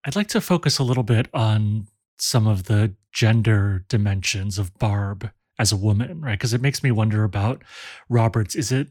I'd 0.06 0.16
like 0.16 0.28
to 0.30 0.42
focus 0.42 0.78
a 0.78 0.84
little 0.84 1.04
bit 1.04 1.30
on 1.34 1.88
some 2.18 2.48
of 2.48 2.66
the 2.66 2.96
gender 3.14 3.86
dimensions 3.88 4.60
of 4.60 4.78
Barbe 4.78 5.32
as 5.58 5.72
a 5.72 5.78
woman, 5.78 6.22
right? 6.22 6.34
Because 6.34 6.54
it 6.54 6.62
makes 6.62 6.84
me 6.84 6.92
wonder 6.92 7.24
about 7.24 7.64
Roberts. 8.10 8.56
Is 8.56 8.72
it, 8.72 8.90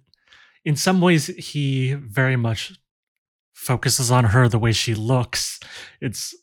in 0.65 0.77
some 0.77 1.01
ways, 1.01 1.27
he 1.27 1.95
very 1.95 2.37
much 2.37 2.79
focuses 3.59 4.11
on 4.11 4.25
her 4.27 4.49
the 4.49 4.59
way 4.59 4.73
she 4.73 4.95
looks. 4.95 5.59
It's 6.01 6.35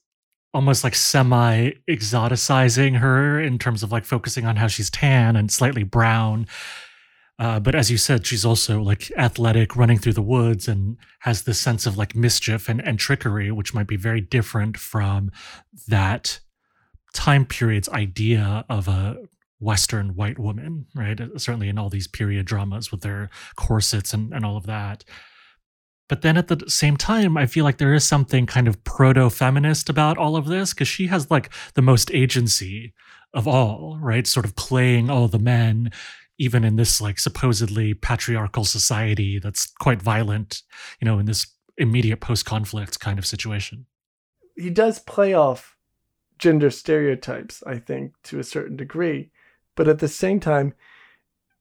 almost 0.53 0.83
like 0.83 0.95
semi 0.95 1.71
exoticizing 1.89 2.97
her 2.97 3.39
in 3.41 3.57
terms 3.57 3.83
of 3.83 3.91
like 3.91 4.05
focusing 4.05 4.45
on 4.45 4.57
how 4.57 4.67
she's 4.67 4.89
tan 4.89 5.35
and 5.35 5.49
slightly 5.49 5.83
brown. 5.83 6.45
Uh, 7.39 7.59
but 7.59 7.73
as 7.73 7.89
you 7.89 7.97
said, 7.97 8.25
she's 8.25 8.45
also 8.45 8.81
like 8.81 9.11
athletic, 9.17 9.75
running 9.75 9.97
through 9.97 10.13
the 10.13 10.21
woods, 10.21 10.67
and 10.67 10.97
has 11.21 11.43
this 11.43 11.59
sense 11.59 11.85
of 11.85 11.97
like 11.97 12.15
mischief 12.15 12.69
and, 12.69 12.85
and 12.85 12.99
trickery, 12.99 13.51
which 13.51 13.73
might 13.73 13.87
be 13.87 13.97
very 13.97 14.21
different 14.21 14.77
from 14.77 15.31
that 15.87 16.39
time 17.13 17.45
period's 17.45 17.89
idea 17.89 18.65
of 18.69 18.87
a 18.87 19.17
Western 19.59 20.15
white 20.15 20.37
woman, 20.37 20.85
right? 20.95 21.19
Certainly 21.37 21.69
in 21.69 21.77
all 21.77 21.89
these 21.89 22.07
period 22.07 22.45
dramas 22.45 22.91
with 22.91 23.01
their 23.01 23.29
corsets 23.55 24.13
and, 24.13 24.33
and 24.33 24.45
all 24.45 24.57
of 24.57 24.65
that. 24.65 25.03
But 26.07 26.21
then 26.21 26.37
at 26.37 26.47
the 26.47 26.69
same 26.69 26.97
time, 26.97 27.35
I 27.35 27.47
feel 27.47 27.63
like 27.63 27.77
there 27.77 27.93
is 27.93 28.03
something 28.03 28.45
kind 28.45 28.67
of 28.67 28.83
proto 28.83 29.29
feminist 29.29 29.89
about 29.89 30.17
all 30.17 30.35
of 30.35 30.45
this 30.45 30.73
because 30.73 30.87
she 30.87 31.07
has 31.07 31.31
like 31.31 31.49
the 31.73 31.81
most 31.81 32.13
agency 32.13 32.93
of 33.33 33.47
all, 33.47 33.97
right? 33.99 34.27
Sort 34.27 34.45
of 34.45 34.55
playing 34.55 35.09
all 35.09 35.27
the 35.27 35.39
men, 35.39 35.91
even 36.37 36.63
in 36.63 36.75
this 36.75 37.01
like 37.01 37.17
supposedly 37.17 37.93
patriarchal 37.93 38.65
society 38.65 39.39
that's 39.39 39.71
quite 39.79 40.01
violent, 40.01 40.61
you 40.99 41.05
know, 41.05 41.17
in 41.17 41.25
this 41.25 41.47
immediate 41.77 42.21
post 42.21 42.45
conflict 42.45 42.99
kind 42.99 43.17
of 43.17 43.25
situation. 43.25 43.85
He 44.55 44.69
does 44.69 44.99
play 44.99 45.33
off 45.33 45.75
gender 46.37 46.69
stereotypes, 46.69 47.63
I 47.65 47.79
think, 47.79 48.13
to 48.23 48.39
a 48.39 48.43
certain 48.43 48.77
degree, 48.77 49.31
but 49.75 49.87
at 49.87 49.99
the 49.99 50.07
same 50.07 50.39
time, 50.39 50.73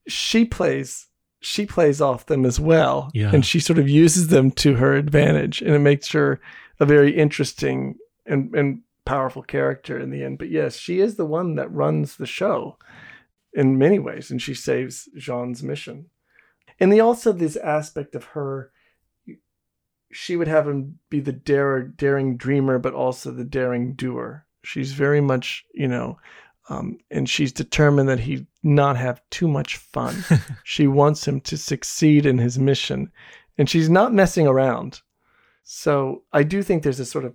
she 0.06 0.44
plays 0.44 1.06
she 1.44 1.66
plays 1.66 2.00
off 2.00 2.26
them 2.26 2.44
as 2.46 2.58
well, 2.58 3.10
Yeah. 3.14 3.30
and 3.32 3.44
she 3.44 3.60
sort 3.60 3.78
of 3.78 3.88
uses 3.88 4.28
them 4.28 4.50
to 4.52 4.74
her 4.76 4.94
advantage, 4.94 5.60
and 5.62 5.74
it 5.74 5.78
makes 5.80 6.10
her 6.12 6.40
a 6.80 6.86
very 6.86 7.16
interesting 7.16 7.96
and 8.26 8.54
and 8.54 8.80
powerful 9.04 9.42
character 9.42 9.98
in 9.98 10.10
the 10.10 10.24
end. 10.24 10.38
But 10.38 10.48
yes, 10.48 10.76
she 10.76 11.00
is 11.00 11.16
the 11.16 11.26
one 11.26 11.56
that 11.56 11.70
runs 11.70 12.16
the 12.16 12.26
show 12.26 12.78
in 13.52 13.76
many 13.78 13.98
ways, 13.98 14.30
and 14.30 14.40
she 14.40 14.54
saves 14.54 15.08
Jean's 15.16 15.62
mission. 15.62 16.06
And 16.80 16.92
the 16.92 17.00
also 17.00 17.32
this 17.32 17.56
aspect 17.56 18.14
of 18.14 18.24
her 18.34 18.72
she 20.12 20.36
would 20.36 20.46
have 20.48 20.68
him 20.68 20.98
be 21.10 21.18
the 21.20 21.32
dare, 21.32 21.82
daring 21.82 22.36
dreamer, 22.36 22.78
but 22.78 22.94
also 22.94 23.32
the 23.32 23.44
daring 23.44 23.94
doer. 23.94 24.46
She's 24.62 24.92
very 24.92 25.20
much, 25.20 25.64
you 25.74 25.88
know, 25.88 26.18
um, 26.68 26.98
and 27.10 27.28
she's 27.28 27.52
determined 27.52 28.08
that 28.08 28.20
he 28.20 28.46
not 28.62 28.96
have 28.96 29.20
too 29.30 29.48
much 29.48 29.76
fun. 29.76 30.24
she 30.64 30.86
wants 30.86 31.26
him 31.26 31.40
to 31.42 31.56
succeed 31.56 32.26
in 32.26 32.38
his 32.38 32.58
mission, 32.58 33.10
and 33.58 33.68
she's 33.68 33.90
not 33.90 34.14
messing 34.14 34.46
around. 34.46 35.00
So 35.62 36.24
I 36.32 36.42
do 36.42 36.62
think 36.62 36.82
there's 36.82 37.00
a 37.00 37.04
sort 37.06 37.24
of 37.24 37.34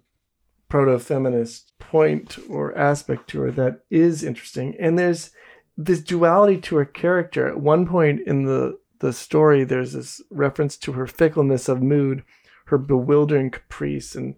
proto-feminist 0.70 1.74
point 1.80 2.38
or 2.50 2.78
aspect 2.78 3.30
to 3.30 3.42
her 3.42 3.52
that 3.52 3.82
is 3.90 4.24
interesting, 4.24 4.76
and 4.80 4.98
there's 4.98 5.32
this 5.78 6.02
duality 6.02 6.60
to 6.62 6.76
her 6.76 6.86
character. 6.86 7.48
At 7.48 7.60
one 7.60 7.86
point 7.88 8.22
in 8.26 8.46
the 8.46 8.78
the 9.00 9.14
story, 9.14 9.64
there's 9.64 9.94
this 9.94 10.22
reference 10.30 10.76
to 10.76 10.92
her 10.92 11.08
fickleness 11.08 11.70
of 11.70 11.82
mood 11.82 12.24
her 12.70 12.78
bewildering 12.78 13.50
caprice 13.50 14.16
and 14.16 14.36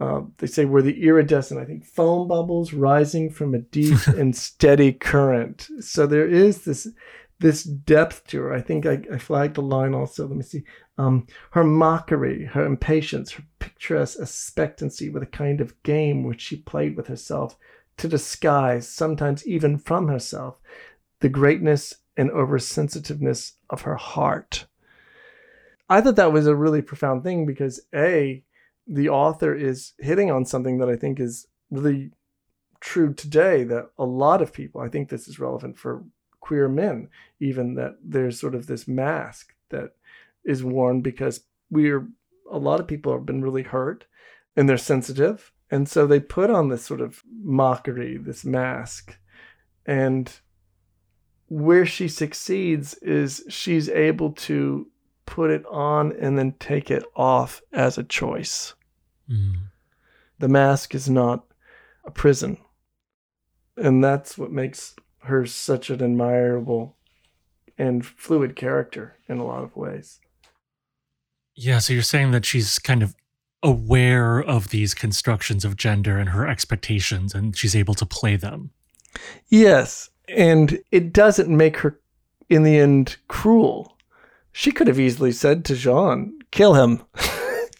uh, 0.00 0.22
they 0.38 0.46
say 0.46 0.64
we're 0.64 0.82
the 0.82 1.04
iridescent 1.04 1.60
i 1.60 1.64
think 1.64 1.84
foam 1.84 2.26
bubbles 2.26 2.72
rising 2.72 3.30
from 3.30 3.54
a 3.54 3.58
deep 3.58 4.06
and 4.08 4.34
steady 4.34 4.92
current. 4.92 5.68
So 5.80 6.06
there 6.06 6.28
is 6.28 6.64
this 6.64 6.88
this 7.40 7.64
depth 7.64 8.26
to 8.28 8.40
her. 8.42 8.54
I 8.54 8.60
think 8.60 8.86
i, 8.86 9.00
I 9.12 9.18
flagged 9.18 9.56
the 9.56 9.62
line 9.62 9.94
also 9.94 10.26
let 10.26 10.36
me 10.36 10.42
see. 10.42 10.64
Um, 10.96 11.26
her 11.52 11.64
mockery 11.64 12.44
her 12.46 12.64
impatience 12.64 13.32
her 13.32 13.44
picturesque 13.58 14.20
expectancy 14.20 15.10
with 15.10 15.22
a 15.22 15.26
kind 15.26 15.60
of 15.60 15.80
game 15.82 16.24
which 16.24 16.40
she 16.40 16.56
played 16.56 16.96
with 16.96 17.08
herself 17.08 17.56
to 17.96 18.08
disguise 18.08 18.88
sometimes 18.88 19.46
even 19.46 19.78
from 19.78 20.08
herself 20.08 20.58
the 21.20 21.28
greatness 21.28 21.94
and 22.16 22.30
oversensitiveness 22.30 23.52
of 23.70 23.82
her 23.82 23.96
heart. 23.96 24.66
I 25.88 26.00
thought 26.00 26.16
that 26.16 26.32
was 26.32 26.46
a 26.46 26.54
really 26.54 26.82
profound 26.82 27.24
thing 27.24 27.46
because 27.46 27.80
a 27.94 28.42
the 28.86 29.08
author 29.08 29.54
is 29.54 29.92
hitting 29.98 30.30
on 30.30 30.44
something 30.44 30.78
that 30.78 30.88
I 30.88 30.96
think 30.96 31.20
is 31.20 31.46
really 31.70 32.10
true 32.80 33.14
today 33.14 33.64
that 33.64 33.90
a 33.98 34.04
lot 34.04 34.42
of 34.42 34.52
people 34.52 34.80
I 34.80 34.88
think 34.88 35.08
this 35.08 35.26
is 35.26 35.38
relevant 35.38 35.78
for 35.78 36.04
queer 36.40 36.68
men 36.68 37.08
even 37.40 37.74
that 37.76 37.96
there's 38.04 38.38
sort 38.38 38.54
of 38.54 38.66
this 38.66 38.86
mask 38.86 39.54
that 39.70 39.94
is 40.44 40.62
worn 40.62 41.00
because 41.00 41.40
we're 41.70 42.06
a 42.50 42.58
lot 42.58 42.80
of 42.80 42.86
people 42.86 43.12
have 43.12 43.26
been 43.26 43.42
really 43.42 43.62
hurt 43.62 44.04
and 44.56 44.68
they're 44.68 44.78
sensitive. 44.78 45.52
And 45.70 45.88
so 45.88 46.06
they 46.06 46.20
put 46.20 46.50
on 46.50 46.68
this 46.68 46.84
sort 46.84 47.00
of 47.00 47.22
mockery 47.42 48.16
this 48.16 48.44
mask. 48.44 49.18
And 49.86 50.32
where 51.48 51.86
she 51.86 52.08
succeeds 52.08 52.94
is 52.94 53.44
she's 53.48 53.88
able 53.88 54.32
to 54.32 54.86
put 55.26 55.50
it 55.50 55.64
on 55.70 56.12
and 56.12 56.38
then 56.38 56.52
take 56.58 56.90
it 56.90 57.04
off 57.16 57.62
as 57.72 57.98
a 57.98 58.04
choice. 58.04 58.74
Mm. 59.30 59.56
The 60.38 60.48
mask 60.48 60.94
is 60.94 61.08
not 61.08 61.44
a 62.04 62.10
prison. 62.10 62.58
And 63.76 64.04
that's 64.04 64.38
what 64.38 64.52
makes 64.52 64.94
her 65.22 65.46
such 65.46 65.90
an 65.90 66.02
admirable 66.02 66.96
and 67.76 68.04
fluid 68.04 68.54
character 68.54 69.16
in 69.28 69.38
a 69.38 69.44
lot 69.44 69.64
of 69.64 69.74
ways. 69.74 70.20
Yeah, 71.54 71.78
so 71.78 71.92
you're 71.92 72.02
saying 72.02 72.32
that 72.32 72.44
she's 72.44 72.78
kind 72.78 73.02
of 73.02 73.14
aware 73.62 74.40
of 74.40 74.68
these 74.68 74.92
constructions 74.92 75.64
of 75.64 75.76
gender 75.76 76.18
and 76.18 76.28
her 76.30 76.46
expectations, 76.46 77.34
and 77.34 77.56
she's 77.56 77.74
able 77.74 77.94
to 77.94 78.06
play 78.06 78.36
them. 78.36 78.70
Yes. 79.48 80.10
And 80.28 80.82
it 80.90 81.12
doesn't 81.12 81.48
make 81.48 81.78
her, 81.78 82.00
in 82.48 82.62
the 82.62 82.78
end, 82.78 83.16
cruel 83.28 83.93
she 84.56 84.70
could 84.70 84.86
have 84.86 85.00
easily 85.00 85.32
said 85.32 85.64
to 85.66 85.74
Jean, 85.74 86.38
"Kill 86.50 86.74
him." 86.74 87.02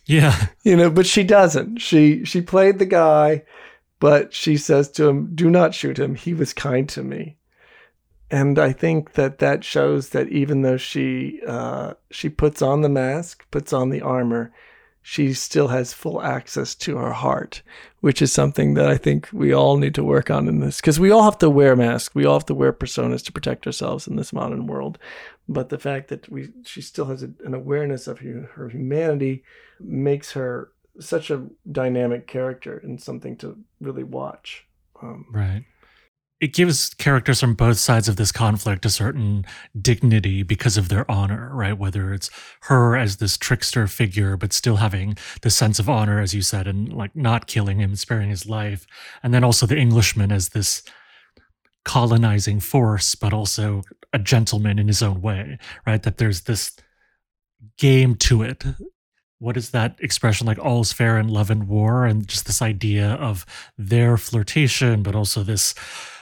Yeah. 0.07 0.49
you 0.65 0.77
know, 0.77 0.91
but 0.91 1.07
she 1.07 1.23
doesn't. 1.25 1.79
She 1.79 2.27
she 2.27 2.43
played 2.43 2.79
the 2.79 2.85
guy, 2.85 3.43
but 4.01 4.35
she 4.35 4.59
says 4.59 4.91
to 4.91 5.09
him, 5.09 5.35
"Do 5.35 5.49
not 5.49 5.73
shoot 5.75 5.99
him. 5.99 6.15
He 6.15 6.35
was 6.35 6.53
kind 6.53 6.87
to 6.91 7.03
me." 7.03 7.39
And 8.31 8.59
I 8.59 8.73
think 8.73 9.13
that 9.13 9.39
that 9.39 9.65
shows 9.65 10.11
that 10.11 10.29
even 10.29 10.61
though 10.61 10.77
she 10.77 11.41
uh, 11.47 11.95
she 12.11 12.29
puts 12.29 12.61
on 12.61 12.83
the 12.83 12.91
mask, 12.91 13.51
puts 13.51 13.73
on 13.73 13.89
the 13.89 14.03
armor, 14.03 14.53
she 15.07 15.35
still 15.35 15.69
has 15.69 15.93
full 15.93 16.23
access 16.23 16.75
to 16.75 16.97
her 16.97 17.13
heart, 17.13 17.61
which 18.01 18.23
is 18.23 18.33
something 18.33 18.73
that 18.73 18.89
I 18.89 18.97
think 18.97 19.29
we 19.35 19.53
all 19.53 19.77
need 19.77 19.95
to 19.97 20.03
work 20.03 20.31
on 20.31 20.49
in 20.49 20.61
this 20.61 20.81
because 20.81 20.99
we 20.99 21.11
all 21.11 21.25
have 21.25 21.37
to 21.41 21.51
wear 21.51 21.77
masks, 21.77 22.15
we 22.15 22.25
all 22.25 22.37
have 22.37 22.47
to 22.47 22.55
wear 22.55 22.73
personas 22.73 23.23
to 23.27 23.33
protect 23.33 23.67
ourselves 23.67 24.09
in 24.09 24.17
this 24.17 24.33
modern 24.33 24.67
world. 24.67 24.99
But 25.47 25.69
the 25.69 25.79
fact 25.79 26.09
that 26.09 26.31
we 26.31 26.49
she 26.65 26.81
still 26.81 27.05
has 27.05 27.23
a, 27.23 27.29
an 27.45 27.53
awareness 27.53 28.07
of 28.07 28.21
her, 28.21 28.49
her 28.55 28.71
humanity 28.71 29.45
makes 29.79 30.33
her 30.33 30.73
such 30.99 31.31
a 31.31 31.49
dynamic 31.71 32.27
character 32.27 32.79
and 32.79 32.99
something 32.99 33.37
to 33.37 33.59
really 33.83 34.05
watch. 34.05 34.67
Um, 35.03 35.27
right. 35.31 35.65
It 36.45 36.53
gives 36.53 36.93
characters 36.93 37.41
from 37.41 37.55
both 37.55 37.79
sides 37.79 38.07
of 38.07 38.17
this 38.17 38.31
conflict 38.31 38.85
a 38.85 38.91
certain 38.91 39.47
dignity 39.81 40.43
because 40.43 40.77
of 40.77 40.91
their 40.91 41.11
honor, 41.11 41.49
right? 41.55 41.73
Whether 41.73 42.13
it's 42.13 42.29
her 42.65 42.99
as 42.99 43.17
this 43.17 43.39
trickster 43.39 43.87
figure, 43.87 44.37
but 44.37 44.53
still 44.53 44.77
having 44.77 45.17
the 45.41 45.49
sense 45.49 45.79
of 45.79 45.89
honor, 45.89 46.21
as 46.21 46.35
you 46.35 46.43
said, 46.43 46.67
and 46.69 46.93
like 46.93 47.17
not 47.17 47.47
killing 47.47 47.79
him, 47.79 47.97
sparing 47.97 48.29
his 48.29 48.45
life. 48.45 48.87
And 49.23 49.33
then 49.33 49.43
also 49.43 49.65
the 49.65 49.79
Englishman 49.79 50.31
as 50.31 50.51
this 50.51 50.83
colonizing 51.87 52.61
force, 52.61 53.15
but 53.15 53.33
also 53.33 53.83
a 54.13 54.19
gentleman 54.19 54.79
in 54.79 54.87
his 54.87 55.03
own 55.03 55.23
way, 55.23 55.57
right? 55.87 56.03
That 56.03 56.19
there's 56.19 56.43
this 56.43 56.77
game 57.79 58.17
to 58.17 58.43
it 58.43 58.65
what 59.39 59.57
is 59.57 59.71
that 59.71 59.99
expression 60.01 60.47
like 60.47 60.59
all's 60.59 60.93
fair 60.93 61.19
in 61.19 61.29
love 61.29 61.51
and 61.51 61.69
war 61.69 62.07
and 62.07 62.29
just 62.29 62.47
this 62.47 62.63
idea 62.63 63.13
of 63.15 63.45
their 63.77 64.17
flirtation 64.17 65.03
but 65.03 65.15
also 65.15 65.43
this 65.43 65.75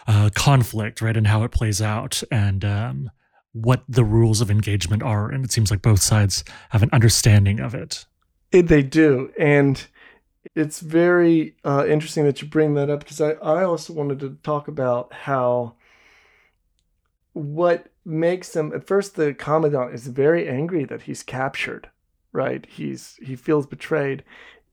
uh, 0.07 0.31
conflict 0.35 1.01
right 1.01 1.17
and 1.17 1.27
how 1.27 1.43
it 1.43 1.51
plays 1.51 1.81
out 1.81 2.23
and 2.31 2.65
um, 2.65 3.11
what 3.53 3.83
the 3.89 4.05
rules 4.05 4.41
of 4.41 4.51
engagement 4.51 5.03
are 5.03 5.31
and 5.31 5.45
it 5.45 5.53
seems 5.53 5.71
like 5.71 5.83
both 5.83 6.01
sides 6.01 6.45
have 6.71 6.83
an 6.83 6.91
understanding 6.93 7.61
of 7.61 7.75
it, 7.75 8.07
it 8.51 8.69
they 8.69 8.83
do 8.83 9.33
and 9.39 9.87
it's 10.55 10.81
very 10.81 11.55
uh, 11.65 11.87
interesting 11.89 12.25
that 12.25 12.43
you 12.43 12.49
bring 12.49 12.75
that 12.75 12.91
up 12.91 13.01
because 13.01 13.21
I, 13.21 13.33
I 13.33 13.65
also 13.65 13.93
wanted 13.93 14.19
to 14.21 14.39
talk 14.43 14.69
about 14.69 15.13
how 15.13 15.75
what 17.33 17.87
makes 18.05 18.55
him 18.55 18.73
at 18.75 18.87
first 18.87 19.15
the 19.15 19.33
commandant 19.33 19.95
is 19.95 20.09
very 20.09 20.49
angry 20.49 20.85
that 20.85 21.03
he's 21.03 21.23
captured 21.23 21.89
right? 22.33 22.67
He's 22.69 23.19
he 23.23 23.37
feels 23.37 23.67
betrayed, 23.67 24.25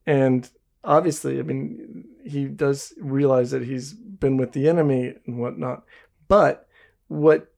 and 0.06 0.50
obviously, 0.84 1.40
I 1.40 1.44
mean, 1.44 2.06
he 2.30 2.46
does 2.46 2.94
realize 3.00 3.52
that 3.52 3.64
he's 3.64 3.94
been 3.94 4.38
with 4.38 4.54
the 4.54 4.68
enemy 4.68 5.16
and 5.26 5.40
whatnot. 5.40 5.84
But 6.28 6.68
what 7.08 7.52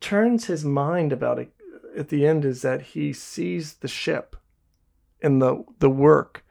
turns 0.00 0.46
his 0.46 0.64
mind 0.64 1.12
about 1.12 1.38
it 1.38 1.52
at 1.96 2.08
the 2.08 2.26
end 2.26 2.44
is 2.44 2.62
that 2.62 2.82
he 2.82 3.12
sees 3.12 3.74
the 3.74 3.88
ship 3.88 4.36
and 5.20 5.40
the 5.40 5.64
the 5.78 5.90
work 5.90 6.44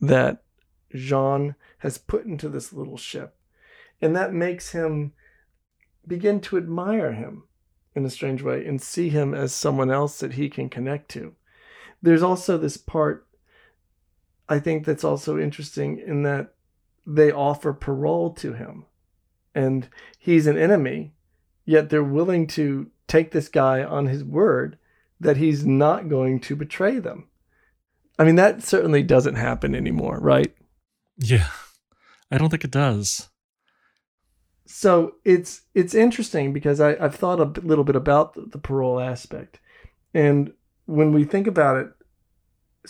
that 0.00 0.42
Jean 0.94 1.54
has 1.78 1.98
put 1.98 2.24
into 2.24 2.48
this 2.48 2.72
little 2.72 2.96
ship, 2.96 3.36
and 4.00 4.14
that 4.16 4.32
makes 4.32 4.70
him 4.70 5.12
begin 6.06 6.40
to 6.40 6.56
admire 6.56 7.12
him 7.12 7.44
in 7.94 8.04
a 8.04 8.10
strange 8.10 8.42
way 8.42 8.64
and 8.66 8.80
see 8.80 9.08
him 9.08 9.34
as 9.34 9.52
someone 9.52 9.90
else 9.90 10.18
that 10.20 10.34
he 10.34 10.48
can 10.48 10.68
connect 10.68 11.08
to 11.10 11.34
there's 12.04 12.22
also 12.22 12.58
this 12.58 12.76
part 12.76 13.26
I 14.46 14.58
think 14.58 14.84
that's 14.84 15.04
also 15.04 15.38
interesting 15.38 15.98
in 15.98 16.22
that 16.24 16.53
they 17.06 17.30
offer 17.30 17.72
parole 17.72 18.32
to 18.34 18.54
him 18.54 18.86
and 19.54 19.88
he's 20.18 20.46
an 20.46 20.58
enemy, 20.58 21.12
yet 21.64 21.90
they're 21.90 22.02
willing 22.02 22.46
to 22.48 22.90
take 23.06 23.30
this 23.30 23.48
guy 23.48 23.82
on 23.84 24.06
his 24.06 24.24
word 24.24 24.78
that 25.20 25.36
he's 25.36 25.64
not 25.64 26.08
going 26.08 26.40
to 26.40 26.56
betray 26.56 26.98
them. 26.98 27.28
I 28.18 28.24
mean, 28.24 28.36
that 28.36 28.62
certainly 28.62 29.02
doesn't 29.02 29.36
happen 29.36 29.74
anymore, 29.74 30.18
right? 30.20 30.54
Yeah. 31.16 31.48
I 32.30 32.38
don't 32.38 32.50
think 32.50 32.64
it 32.64 32.70
does. 32.70 33.28
So 34.66 35.16
it's 35.24 35.62
it's 35.74 35.94
interesting 35.94 36.52
because 36.52 36.80
I, 36.80 36.96
I've 36.96 37.14
thought 37.14 37.38
a 37.38 37.60
little 37.60 37.84
bit 37.84 37.96
about 37.96 38.34
the, 38.34 38.42
the 38.42 38.58
parole 38.58 38.98
aspect. 38.98 39.60
And 40.12 40.52
when 40.86 41.12
we 41.12 41.24
think 41.24 41.46
about 41.46 41.76
it, 41.76 41.88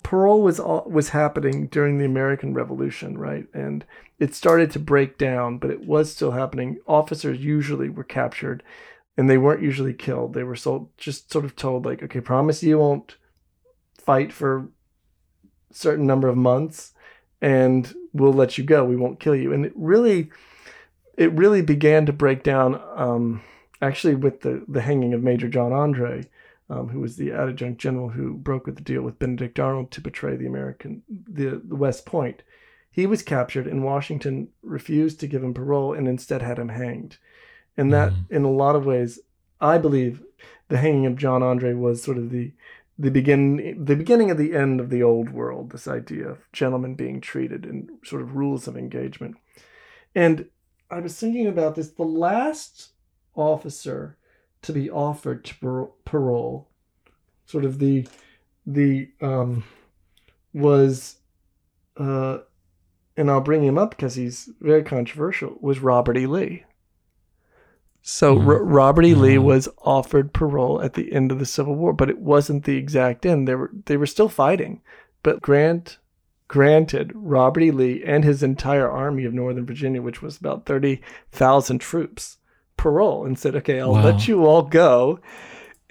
parole 0.03 0.41
was 0.41 0.59
was 0.59 1.09
happening 1.09 1.67
during 1.67 1.97
the 1.97 2.05
American 2.05 2.53
Revolution, 2.53 3.17
right? 3.17 3.47
And 3.53 3.85
it 4.19 4.33
started 4.33 4.71
to 4.71 4.79
break 4.79 5.17
down, 5.17 5.57
but 5.57 5.71
it 5.71 5.85
was 5.85 6.11
still 6.11 6.31
happening. 6.31 6.79
Officers 6.87 7.39
usually 7.39 7.89
were 7.89 8.03
captured, 8.03 8.63
and 9.17 9.29
they 9.29 9.37
weren't 9.37 9.63
usually 9.63 9.93
killed. 9.93 10.33
They 10.33 10.43
were 10.43 10.55
so 10.55 10.89
just 10.97 11.31
sort 11.31 11.45
of 11.45 11.55
told, 11.55 11.85
like, 11.85 12.03
okay, 12.03 12.21
promise 12.21 12.63
you 12.63 12.79
won't 12.79 13.17
fight 13.97 14.31
for 14.31 14.69
certain 15.71 16.05
number 16.05 16.27
of 16.27 16.37
months, 16.37 16.93
and 17.41 17.93
we'll 18.13 18.33
let 18.33 18.57
you 18.57 18.63
go. 18.63 18.85
We 18.85 18.95
won't 18.95 19.19
kill 19.19 19.35
you. 19.35 19.53
And 19.53 19.65
it 19.65 19.73
really, 19.75 20.29
it 21.17 21.31
really 21.33 21.61
began 21.61 22.05
to 22.05 22.13
break 22.13 22.43
down. 22.43 22.81
Um, 22.95 23.41
actually, 23.81 24.15
with 24.15 24.41
the 24.41 24.63
the 24.67 24.81
hanging 24.81 25.13
of 25.13 25.23
Major 25.23 25.47
John 25.47 25.73
Andre 25.73 26.25
um, 26.69 26.89
who 26.89 26.99
was 26.99 27.15
the 27.15 27.31
adjutant 27.31 27.77
general 27.77 28.09
who 28.09 28.37
brokered 28.37 28.75
the 28.75 28.81
deal 28.81 29.01
with 29.01 29.19
Benedict 29.19 29.59
Arnold 29.59 29.91
to 29.91 30.01
betray 30.01 30.35
the 30.35 30.47
American 30.47 31.03
the, 31.09 31.61
the 31.63 31.75
West 31.75 32.05
Point. 32.05 32.43
He 32.89 33.05
was 33.05 33.23
captured, 33.23 33.67
and 33.67 33.83
Washington 33.83 34.49
refused 34.61 35.19
to 35.19 35.27
give 35.27 35.43
him 35.43 35.53
parole 35.53 35.93
and 35.93 36.07
instead 36.07 36.41
had 36.41 36.57
him 36.57 36.69
hanged. 36.69 37.17
And 37.75 37.91
that, 37.91 38.13
mm. 38.13 38.31
in 38.31 38.43
a 38.45 38.51
lot 38.51 38.75
of 38.75 38.85
ways, 38.85 39.19
I 39.59 39.77
believe 39.77 40.23
the 40.69 40.77
hanging 40.77 41.05
of 41.05 41.17
John 41.17 41.43
Andre 41.43 41.73
was 41.73 42.01
sort 42.01 42.17
of 42.17 42.29
the 42.29 42.53
the 42.97 43.11
begin 43.11 43.83
the 43.83 43.95
beginning 43.95 44.31
of 44.31 44.37
the 44.37 44.55
end 44.55 44.79
of 44.79 44.89
the 44.89 45.03
old 45.03 45.29
world. 45.29 45.71
This 45.71 45.87
idea 45.87 46.27
of 46.27 46.51
gentlemen 46.53 46.95
being 46.95 47.19
treated 47.19 47.65
and 47.65 47.89
sort 48.03 48.21
of 48.21 48.35
rules 48.35 48.67
of 48.67 48.77
engagement. 48.77 49.35
And 50.13 50.45
I 50.89 50.99
was 50.99 51.19
thinking 51.19 51.47
about 51.47 51.75
this. 51.75 51.89
The 51.91 52.03
last 52.03 52.91
officer 53.35 54.17
to 54.65 54.73
be 54.73 54.89
offered 54.89 55.45
to 55.45 55.91
parole. 56.05 56.69
Sort 57.45 57.65
of 57.65 57.79
the 57.79 58.07
the 58.65 59.09
um, 59.21 59.63
was 60.53 61.17
uh, 61.97 62.39
and 63.17 63.29
I'll 63.29 63.41
bring 63.41 63.63
him 63.63 63.77
up 63.77 63.91
because 63.91 64.15
he's 64.15 64.49
very 64.59 64.83
controversial. 64.83 65.57
Was 65.61 65.79
Robert 65.79 66.17
E. 66.17 66.25
Lee. 66.25 66.63
So 68.01 68.35
mm-hmm. 68.35 68.49
R- 68.49 68.63
Robert 68.63 69.05
E. 69.05 69.11
Mm-hmm. 69.11 69.21
Lee 69.21 69.37
was 69.37 69.69
offered 69.79 70.33
parole 70.33 70.81
at 70.81 70.93
the 70.93 71.11
end 71.11 71.31
of 71.31 71.39
the 71.39 71.45
Civil 71.45 71.75
War, 71.75 71.93
but 71.93 72.09
it 72.09 72.19
wasn't 72.19 72.65
the 72.65 72.77
exact 72.77 73.25
end. 73.25 73.47
They 73.47 73.55
were 73.55 73.71
they 73.85 73.97
were 73.97 74.05
still 74.05 74.29
fighting, 74.29 74.81
but 75.23 75.41
Grant 75.41 75.99
granted 76.47 77.11
Robert 77.15 77.61
E. 77.61 77.71
Lee 77.71 78.03
and 78.03 78.23
his 78.23 78.43
entire 78.43 78.89
army 78.89 79.25
of 79.25 79.33
Northern 79.33 79.65
Virginia, 79.65 80.01
which 80.01 80.21
was 80.21 80.37
about 80.37 80.65
thirty 80.65 81.01
thousand 81.31 81.79
troops, 81.79 82.37
parole 82.77 83.25
and 83.25 83.37
said, 83.37 83.55
okay, 83.55 83.79
I'll 83.79 83.93
wow. 83.93 84.03
let 84.03 84.27
you 84.27 84.45
all 84.45 84.63
go 84.63 85.19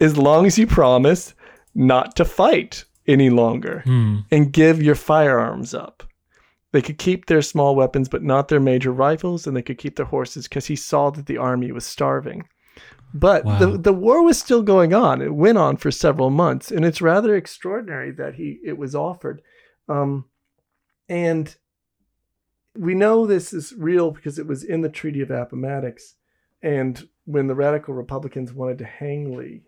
as 0.00 0.16
long 0.16 0.46
as 0.46 0.58
you 0.58 0.66
promise 0.66 1.34
not 1.74 2.16
to 2.16 2.24
fight 2.24 2.84
any 3.06 3.30
longer 3.30 3.82
hmm. 3.84 4.20
and 4.30 4.52
give 4.52 4.82
your 4.82 4.94
firearms 4.94 5.74
up. 5.74 6.02
They 6.72 6.82
could 6.82 6.98
keep 6.98 7.26
their 7.26 7.42
small 7.42 7.76
weapons, 7.76 8.08
but 8.08 8.24
not 8.24 8.48
their 8.48 8.60
major 8.60 8.90
rifles, 8.90 9.46
and 9.46 9.56
they 9.56 9.62
could 9.62 9.78
keep 9.78 9.96
their 9.96 10.06
horses 10.06 10.48
because 10.48 10.66
he 10.66 10.74
saw 10.74 11.10
that 11.10 11.26
the 11.26 11.38
army 11.38 11.70
was 11.70 11.86
starving. 11.86 12.48
But 13.12 13.44
wow. 13.44 13.58
the, 13.60 13.78
the 13.78 13.92
war 13.92 14.24
was 14.24 14.40
still 14.40 14.62
going 14.62 14.92
on. 14.92 15.22
It 15.22 15.32
went 15.32 15.56
on 15.56 15.76
for 15.76 15.92
several 15.92 16.30
months, 16.30 16.72
and 16.72 16.84
it's 16.84 17.00
rather 17.00 17.36
extraordinary 17.36 18.10
that 18.12 18.34
he 18.34 18.58
it 18.64 18.76
was 18.76 18.96
offered. 18.96 19.40
Um, 19.88 20.24
and 21.08 21.54
we 22.76 22.94
know 22.94 23.24
this 23.24 23.52
is 23.52 23.72
real 23.78 24.10
because 24.10 24.40
it 24.40 24.48
was 24.48 24.64
in 24.64 24.80
the 24.80 24.88
Treaty 24.88 25.20
of 25.20 25.30
Appomattox. 25.30 26.16
And 26.64 27.06
when 27.26 27.46
the 27.46 27.54
radical 27.54 27.92
Republicans 27.92 28.54
wanted 28.54 28.78
to 28.78 28.86
hang 28.86 29.36
Lee 29.36 29.64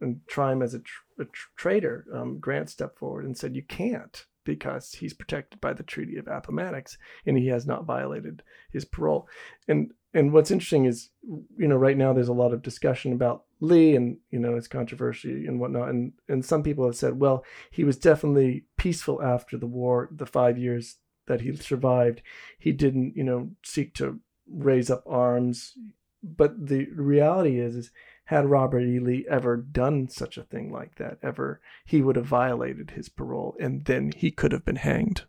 and 0.00 0.20
try 0.26 0.52
him 0.52 0.62
as 0.62 0.74
a, 0.74 0.80
tr- 0.80 1.02
a 1.20 1.24
tr- 1.24 1.48
traitor, 1.56 2.06
um, 2.12 2.40
Grant 2.40 2.68
stepped 2.68 2.98
forward 2.98 3.24
and 3.24 3.38
said, 3.38 3.54
You 3.54 3.62
can't 3.62 4.26
because 4.44 4.94
he's 4.94 5.14
protected 5.14 5.60
by 5.60 5.72
the 5.72 5.84
Treaty 5.84 6.16
of 6.16 6.26
Appomattox 6.26 6.98
and 7.24 7.38
he 7.38 7.46
has 7.48 7.66
not 7.66 7.84
violated 7.84 8.42
his 8.72 8.84
parole. 8.84 9.28
And 9.68 9.92
and 10.12 10.32
what's 10.32 10.50
interesting 10.50 10.86
is, 10.86 11.10
you 11.56 11.68
know, 11.68 11.76
right 11.76 11.96
now 11.96 12.12
there's 12.12 12.26
a 12.26 12.32
lot 12.32 12.52
of 12.52 12.62
discussion 12.62 13.12
about 13.12 13.44
Lee 13.60 13.94
and 13.94 14.16
you 14.32 14.40
know 14.40 14.56
his 14.56 14.66
controversy 14.66 15.46
and 15.46 15.60
whatnot, 15.60 15.90
and 15.90 16.14
and 16.28 16.44
some 16.44 16.64
people 16.64 16.84
have 16.84 16.96
said, 16.96 17.20
well, 17.20 17.44
he 17.70 17.84
was 17.84 17.96
definitely 17.96 18.64
peaceful 18.76 19.22
after 19.22 19.56
the 19.56 19.68
war, 19.68 20.08
the 20.10 20.26
five 20.26 20.58
years 20.58 20.96
that 21.28 21.42
he 21.42 21.54
survived. 21.54 22.22
He 22.58 22.72
didn't, 22.72 23.16
you 23.16 23.22
know, 23.22 23.50
seek 23.62 23.94
to 23.94 24.18
raise 24.48 24.90
up 24.90 25.04
arms 25.06 25.74
but 26.22 26.66
the 26.68 26.86
reality 26.94 27.58
is, 27.58 27.76
is 27.76 27.90
had 28.24 28.46
Robert 28.46 28.82
E. 28.82 29.00
Lee 29.00 29.26
ever 29.28 29.56
done 29.56 30.08
such 30.08 30.38
a 30.38 30.44
thing 30.44 30.72
like 30.72 30.96
that, 30.96 31.18
ever, 31.22 31.60
he 31.84 32.00
would 32.00 32.16
have 32.16 32.26
violated 32.26 32.92
his 32.92 33.08
parole 33.08 33.56
and 33.58 33.84
then 33.86 34.12
he 34.16 34.30
could 34.30 34.52
have 34.52 34.64
been 34.64 34.76
hanged. 34.76 35.24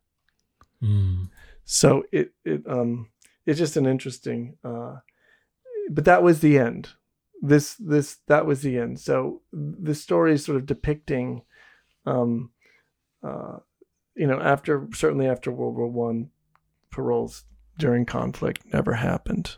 Mm. 0.82 1.30
So 1.66 2.04
it, 2.12 2.34
it, 2.46 2.62
um, 2.68 3.10
it's 3.46 3.58
just 3.58 3.78
an 3.78 3.88
interesting, 3.88 4.58
uh, 4.64 4.98
but 5.90 6.06
that 6.06 6.22
was 6.22 6.42
the 6.42 6.60
end. 6.60 6.90
This, 7.42 7.76
this, 7.76 8.18
that 8.28 8.46
was 8.46 8.62
the 8.62 8.78
end. 8.78 9.00
So 9.00 9.42
the 9.52 9.96
story 9.96 10.34
is 10.34 10.46
sort 10.46 10.58
of 10.58 10.68
depicting, 10.68 11.42
um, 12.06 12.52
uh, 13.24 13.58
you 14.16 14.28
know, 14.28 14.40
after 14.40 14.88
certainly 14.94 15.28
after 15.28 15.52
World 15.52 15.76
War 15.76 15.88
One, 15.88 16.30
paroles 16.92 17.46
during 17.80 18.06
conflict 18.06 18.62
never 18.72 18.94
happened. 18.94 19.56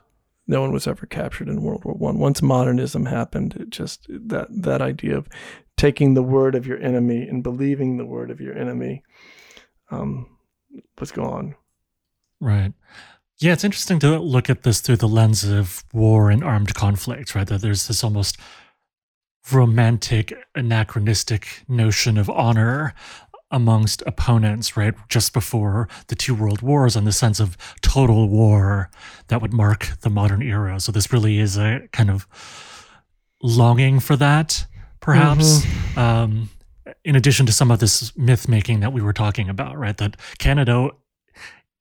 No 0.53 0.61
one 0.61 0.71
was 0.71 0.85
ever 0.85 1.07
captured 1.07 1.49
in 1.49 1.63
World 1.63 1.83
War 1.83 1.95
One. 1.95 2.19
Once 2.19 2.43
modernism 2.43 3.07
happened, 3.07 3.55
it 3.59 3.71
just 3.71 4.05
that 4.07 4.45
that 4.51 4.83
idea 4.83 5.17
of 5.17 5.27
taking 5.77 6.13
the 6.13 6.21
word 6.21 6.53
of 6.53 6.67
your 6.67 6.79
enemy 6.79 7.27
and 7.27 7.41
believing 7.41 7.97
the 7.97 8.05
word 8.05 8.29
of 8.29 8.39
your 8.39 8.55
enemy 8.55 9.01
um, 9.89 10.37
was 10.99 11.11
gone. 11.11 11.55
Right. 12.39 12.71
Yeah, 13.39 13.53
it's 13.53 13.63
interesting 13.63 13.97
to 14.01 14.19
look 14.19 14.47
at 14.47 14.61
this 14.61 14.79
through 14.79 14.97
the 14.97 15.07
lens 15.07 15.43
of 15.43 15.83
war 15.91 16.29
and 16.29 16.43
armed 16.43 16.75
conflict, 16.75 17.33
right? 17.33 17.47
That 17.47 17.61
there's 17.61 17.87
this 17.87 18.03
almost 18.03 18.37
romantic, 19.51 20.35
anachronistic 20.53 21.63
notion 21.67 22.19
of 22.19 22.29
honor 22.29 22.93
amongst 23.53 24.01
opponents, 24.05 24.75
right? 24.75 24.93
Just 25.07 25.31
before 25.31 25.87
the 26.07 26.15
two 26.15 26.35
world 26.35 26.61
wars, 26.61 26.97
and 26.97 27.07
the 27.07 27.13
sense 27.13 27.39
of 27.39 27.55
total 27.81 28.27
war 28.27 28.89
that 29.27 29.41
would 29.41 29.53
mark 29.53 29.91
the 30.01 30.09
modern 30.09 30.41
era. 30.41 30.79
So 30.79 30.91
this 30.91 31.13
really 31.13 31.39
is 31.39 31.55
a 31.57 31.87
kind 31.93 32.09
of 32.09 32.27
longing 33.41 34.01
for 34.01 34.17
that, 34.17 34.65
perhaps. 34.99 35.61
Mm-hmm. 35.61 35.99
Um, 35.99 36.49
in 37.05 37.15
addition 37.15 37.45
to 37.45 37.51
some 37.51 37.71
of 37.71 37.79
this 37.79 38.17
myth 38.17 38.49
making 38.49 38.79
that 38.81 38.91
we 38.91 39.01
were 39.01 39.13
talking 39.13 39.49
about, 39.49 39.77
right? 39.77 39.97
That 39.97 40.17
Canada, 40.39 40.89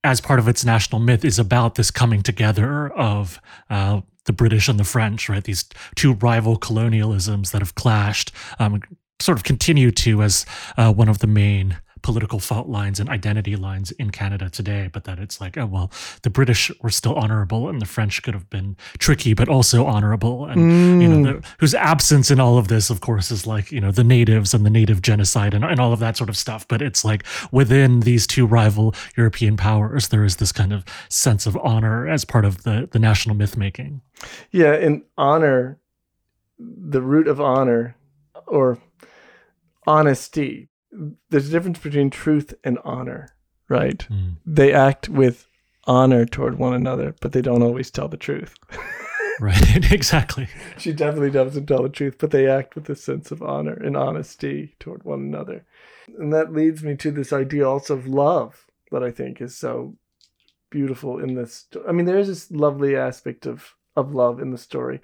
as 0.05 0.21
part 0.21 0.39
of 0.39 0.49
its 0.49 0.65
national 0.65 1.01
myth, 1.01 1.25
is 1.25 1.39
about 1.39 1.77
this 1.77 1.91
coming 1.91 2.23
together 2.23 2.89
of 2.89 3.41
uh, 3.71 4.03
the 4.25 4.33
British 4.33 4.69
and 4.69 4.79
the 4.79 4.85
French, 4.85 5.29
right? 5.29 5.43
These 5.43 5.65
two 5.95 6.15
rival 6.15 6.59
colonialisms 6.59 7.53
that 7.53 7.61
have 7.61 7.75
clashed, 7.75 8.33
um, 8.59 8.83
sort 9.23 9.39
of 9.39 9.45
continue 9.45 9.91
to 9.91 10.23
as 10.23 10.45
uh, 10.77 10.93
one 10.93 11.09
of 11.09 11.19
the 11.19 11.27
main 11.27 11.79
political 12.03 12.41
fault 12.41 12.69
lines 12.69 13.01
and 13.01 13.09
identity 13.09 13.57
lines 13.57 13.93
in 13.93 14.11
Canada 14.11 14.51
today, 14.51 14.91
but 14.93 15.05
that 15.05 15.19
it's 15.19 15.41
like, 15.41 15.57
oh, 15.57 15.67
well, 15.67 15.91
the 16.23 16.31
British 16.31 16.71
were 16.83 16.91
still 16.91 17.15
honorable 17.15 17.69
and 17.69 17.81
the 17.81 17.87
French 17.87 18.23
could 18.23 18.35
have 18.35 18.51
been 18.51 18.77
tricky, 18.99 19.35
but 19.35 19.49
also 19.49 19.87
honorable. 19.87 20.47
And, 20.47 20.61
mm. 20.61 21.03
you 21.03 21.09
know, 21.09 21.17
mm. 21.17 21.43
the, 21.43 21.49
whose 21.59 21.75
absence 21.75 22.31
in 22.31 22.41
all 22.41 22.59
of 22.59 22.69
this, 22.69 22.91
of 22.91 23.01
course, 23.01 23.31
is 23.31 23.47
like, 23.47 23.71
you 23.73 23.81
know, 23.81 23.93
the 23.93 24.05
natives 24.05 24.53
and 24.53 24.67
the 24.67 24.71
native 24.71 25.01
genocide 25.01 25.55
and, 25.55 25.65
and 25.65 25.81
all 25.81 25.93
of 25.93 26.01
that 26.01 26.17
sort 26.17 26.29
of 26.29 26.37
stuff. 26.37 26.67
But 26.67 26.83
it's 26.83 27.05
like 27.05 27.25
within 27.51 28.01
these 28.01 28.27
two 28.27 28.47
rival 28.47 28.95
European 29.17 29.57
powers, 29.57 30.09
there 30.09 30.25
is 30.25 30.37
this 30.37 30.53
kind 30.53 30.73
of 30.73 30.85
sense 31.09 31.47
of 31.47 31.57
honor 31.59 32.09
as 32.09 32.25
part 32.25 32.45
of 32.45 32.65
the, 32.65 32.89
the 32.91 32.99
national 32.99 33.37
myth 33.37 33.57
making. 33.57 34.01
Yeah. 34.51 34.75
And 34.75 35.03
honor, 35.17 35.79
the 36.59 37.01
root 37.01 37.29
of 37.29 37.41
honor, 37.41 37.97
or 38.47 38.79
honesty. 39.87 40.69
There's 41.31 41.49
a 41.49 41.51
difference 41.51 41.79
between 41.79 42.11
truth 42.11 42.55
and 42.65 42.79
honor, 42.85 43.35
right? 43.69 44.07
Mm. 44.11 44.37
They 44.45 44.73
act 44.73 45.09
with 45.09 45.47
honor 45.85 46.27
toward 46.27 46.59
one 46.59 46.75
another, 46.75 47.15
but 47.21 47.33
they 47.33 47.43
don't 47.43 47.63
always 47.63 47.91
tell 47.91 48.09
the 48.09 48.17
truth. 48.17 48.55
right, 49.41 49.91
exactly. 49.93 50.49
She 50.79 50.93
definitely 50.93 51.31
doesn't 51.31 51.67
tell 51.67 51.83
the 51.83 51.89
truth, 51.89 52.17
but 52.19 52.31
they 52.31 52.49
act 52.49 52.75
with 52.75 52.89
a 52.91 52.97
sense 52.97 53.31
of 53.31 53.43
honor 53.43 53.75
and 53.75 53.97
honesty 53.97 54.75
toward 54.79 55.05
one 55.05 55.21
another. 55.21 55.65
And 56.19 56.33
that 56.33 56.53
leads 56.53 56.83
me 56.83 56.97
to 56.97 57.11
this 57.11 57.33
idea 57.33 57.69
also 57.69 57.95
of 57.95 58.07
love 58.07 58.67
that 58.91 59.03
I 59.03 59.11
think 59.11 59.41
is 59.41 59.57
so 59.57 59.97
beautiful 60.71 61.19
in 61.19 61.35
this. 61.35 61.67
I 61.89 61.93
mean, 61.93 62.07
there 62.07 62.19
is 62.19 62.29
this 62.29 62.51
lovely 62.51 62.97
aspect 62.97 63.47
of, 63.47 63.75
of 63.97 64.15
love 64.15 64.41
in 64.41 64.51
the 64.51 64.59
story. 64.59 65.01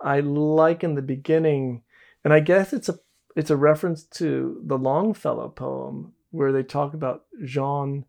I 0.00 0.20
like 0.20 0.82
in 0.82 0.94
the 0.94 1.02
beginning, 1.02 1.82
and 2.24 2.32
I 2.32 2.40
guess 2.40 2.72
it's 2.72 2.88
a 2.88 2.98
it's 3.36 3.50
a 3.50 3.56
reference 3.56 4.04
to 4.04 4.60
the 4.64 4.78
Longfellow 4.78 5.48
poem 5.50 6.12
where 6.30 6.52
they 6.52 6.62
talk 6.62 6.94
about 6.94 7.24
Jean 7.44 8.04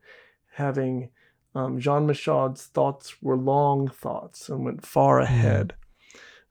having 0.53 1.09
um, 1.53 1.79
Jean 1.79 2.07
Michaud's 2.07 2.65
thoughts 2.65 3.21
were 3.21 3.37
long 3.37 3.89
thoughts 3.89 4.49
and 4.49 4.63
went 4.63 4.85
far 4.85 5.19
hmm. 5.19 5.23
ahead. 5.23 5.73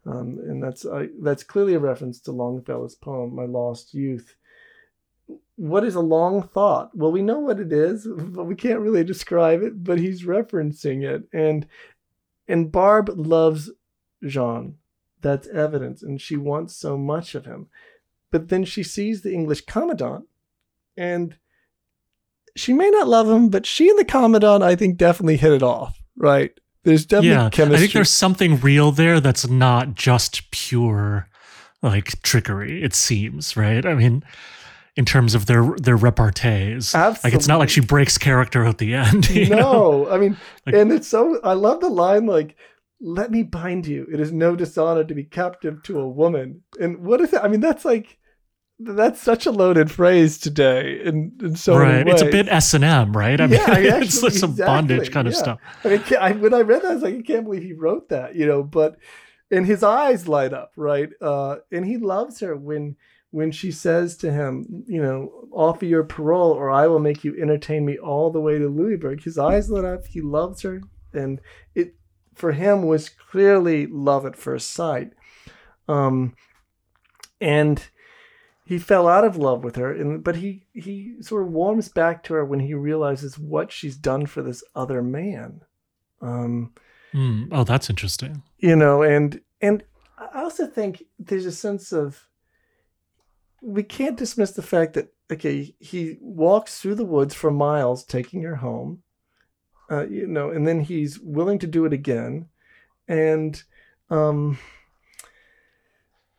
Um, 0.07 0.39
and 0.47 0.63
that's 0.63 0.87
uh, 0.87 1.07
that's 1.21 1.43
clearly 1.43 1.75
a 1.75 1.79
reference 1.79 2.21
to 2.21 2.33
Longfellow's 2.33 2.95
poem, 2.95 3.35
My 3.35 3.45
Lost 3.45 3.93
Youth. 3.93 4.35
What 5.57 5.85
is 5.85 5.95
a 5.95 6.01
long 6.01 6.43
thought? 6.43 6.97
Well, 6.97 7.13
we 7.13 7.21
know 7.21 7.39
what 7.41 7.61
it 7.61 7.71
is, 7.71 8.09
but 8.09 8.45
we 8.45 8.55
can't 8.55 8.81
really 8.81 9.05
describe 9.05 9.63
it. 9.63 9.85
But 9.85 9.99
he's 9.99 10.25
referencing 10.25 11.03
it, 11.03 11.25
and 11.35 11.67
and 12.49 12.73
Barbe 12.73 13.11
loves 13.11 13.71
Jean. 14.25 14.77
That's 15.21 15.49
evidence, 15.49 16.03
and 16.03 16.19
she 16.19 16.39
wants 16.39 16.77
so 16.77 16.97
much 16.97 17.35
of 17.35 17.45
him. 17.45 17.69
But 18.31 18.49
then 18.49 18.65
she 18.65 18.83
sees 18.83 19.23
the 19.23 19.33
English 19.33 19.63
commandant 19.63 20.27
and 20.97 21.37
she 22.57 22.73
may 22.73 22.91
not 22.91 23.09
love 23.09 23.29
him, 23.29 23.49
but 23.49 23.67
she 23.67 23.89
and 23.89 23.99
the 23.99 24.05
commandant, 24.05 24.63
I 24.63 24.77
think, 24.77 24.97
definitely 24.97 25.37
hit 25.37 25.53
it 25.53 25.63
off, 25.63 26.03
right? 26.17 26.53
There's 26.85 27.07
definitely 27.07 27.31
yeah, 27.31 27.51
chemistry. 27.51 27.77
I 27.77 27.81
think 27.81 27.93
there's 27.93 28.11
something 28.11 28.61
real 28.61 28.91
there 28.93 29.21
that's 29.21 29.49
not 29.49 29.95
just 29.95 30.51
pure 30.51 31.29
like 31.83 32.21
trickery, 32.23 32.83
it 32.83 32.95
seems, 32.95 33.57
right? 33.57 33.85
I 33.85 33.95
mean, 33.95 34.23
in 34.97 35.05
terms 35.05 35.35
of 35.35 35.47
their 35.47 35.75
their 35.77 35.97
repartees. 35.97 36.95
Absolutely. 36.95 37.31
Like 37.31 37.35
it's 37.35 37.49
not 37.49 37.59
like 37.59 37.71
she 37.71 37.81
breaks 37.81 38.19
character 38.19 38.65
at 38.65 38.79
the 38.79 38.95
end. 38.95 39.35
no, 39.51 39.57
know? 39.57 40.11
I 40.11 40.19
mean, 40.19 40.37
like, 40.67 40.75
and 40.75 40.93
it's 40.93 41.09
so 41.09 41.41
I 41.43 41.55
love 41.55 41.81
the 41.81 41.89
line 41.89 42.27
like 42.27 42.57
let 43.01 43.31
me 43.31 43.43
bind 43.43 43.87
you. 43.87 44.07
It 44.13 44.21
is 44.21 44.31
no 44.31 44.55
dishonor 44.55 45.05
to 45.05 45.15
be 45.15 45.25
captive 45.25 45.83
to 45.85 45.99
a 46.01 46.09
woman. 46.09 46.63
And 46.79 46.99
what 46.99 47.21
is 47.23 47.33
it? 47.33 47.41
I 47.43 47.49
mean, 47.49 47.61
that's 47.61 47.85
like 47.85 48.19
that's 48.83 49.21
such 49.21 49.47
a 49.47 49.51
loaded 49.51 49.91
phrase 49.91 50.39
today 50.39 51.01
in, 51.05 51.33
in 51.41 51.55
so 51.55 51.77
right. 51.77 51.89
many 51.89 52.11
ways. 52.11 52.23
It's 52.23 52.29
a 52.29 52.33
bit 52.33 52.49
S 52.49 52.75
and 52.75 52.85
M, 52.85 53.17
right? 53.17 53.41
I 53.41 53.45
yeah, 53.45 53.49
mean, 53.49 53.61
actually, 53.93 54.07
it's 54.07 54.23
like 54.23 54.33
some 54.33 54.51
exactly, 54.51 54.75
bondage 54.75 55.11
kind 55.13 55.27
yeah. 55.27 55.31
of 55.31 55.37
stuff. 55.37 55.59
I 55.85 55.89
mean, 55.89 56.03
I, 56.19 56.33
when 56.33 56.55
I 56.55 56.61
read 56.61 56.83
that, 56.83 56.91
I 56.91 56.95
was 56.95 57.03
like, 57.03 57.17
I 57.17 57.23
can't 57.23 57.45
believe 57.45 57.63
he 57.63 57.75
wrote 57.75 58.09
that, 58.09 58.35
you 58.35 58.47
know. 58.47 58.63
But 58.63 58.97
and 59.51 59.67
his 59.67 59.83
eyes 59.83 60.29
light 60.29 60.53
up, 60.53 60.73
right? 60.77 61.11
Uh, 61.21 61.57
and 61.71 61.85
he 61.85 61.99
loves 61.99 62.41
her 62.41 62.57
when 62.57 62.97
when 63.33 63.53
she 63.53 63.71
says 63.71 64.17
to 64.17 64.33
him, 64.33 64.85
you 64.89 65.01
know, 65.01 65.49
offer 65.53 65.85
your 65.85 66.03
parole, 66.03 66.51
or 66.51 66.71
I 66.71 66.87
will 66.87 66.99
make 66.99 67.23
you 67.23 67.41
entertain 67.41 67.85
me 67.85 67.99
all 67.99 68.31
the 68.31 68.41
way 68.41 68.59
to 68.59 68.69
Louisbourg. 68.69 69.23
His 69.23 69.39
eyes 69.39 69.71
lit 69.71 69.85
up. 69.85 70.07
He 70.07 70.21
loves 70.21 70.63
her, 70.63 70.83
and 71.13 71.41
it 71.75 71.95
for 72.35 72.53
him 72.53 72.87
was 72.87 73.11
clearly 73.11 73.87
love 73.87 74.25
at 74.25 74.37
first 74.37 74.71
sight. 74.71 75.13
Um, 75.87 76.35
and 77.41 77.83
he 78.71 78.79
fell 78.79 79.09
out 79.09 79.25
of 79.25 79.37
love 79.37 79.65
with 79.65 79.75
her 79.75 79.93
and 79.93 80.23
but 80.23 80.37
he 80.37 80.65
he 80.73 81.17
sort 81.21 81.43
of 81.43 81.49
warms 81.49 81.89
back 81.89 82.23
to 82.23 82.35
her 82.35 82.45
when 82.45 82.61
he 82.61 82.73
realizes 82.73 83.37
what 83.37 83.73
she's 83.73 83.97
done 83.97 84.27
for 84.27 84.43
this 84.43 84.63
other 84.77 85.03
man. 85.03 85.63
Um 86.23 86.73
mm. 87.13 87.49
oh 87.51 87.65
that's 87.65 87.91
interesting. 87.91 88.45
you 88.59 88.77
know 88.77 89.03
and 89.03 89.41
and 89.61 89.83
i 90.17 90.43
also 90.43 90.69
think 90.69 91.03
there's 91.19 91.47
a 91.47 91.53
sense 91.67 91.91
of 91.91 92.29
we 93.61 93.83
can't 93.83 94.17
dismiss 94.17 94.53
the 94.53 94.63
fact 94.63 94.95
that 94.95 95.13
okay 95.33 95.75
he 95.81 96.17
walks 96.21 96.81
through 96.81 96.95
the 96.95 97.05
woods 97.05 97.35
for 97.35 97.51
miles 97.51 98.05
taking 98.05 98.43
her 98.43 98.57
home 98.57 99.03
uh, 99.91 100.07
you 100.07 100.29
know 100.29 100.51
and 100.51 100.65
then 100.65 100.79
he's 100.79 101.19
willing 101.19 101.59
to 101.59 101.67
do 101.67 101.85
it 101.87 101.93
again. 101.93 102.47
And 103.09 103.61
um 104.11 104.59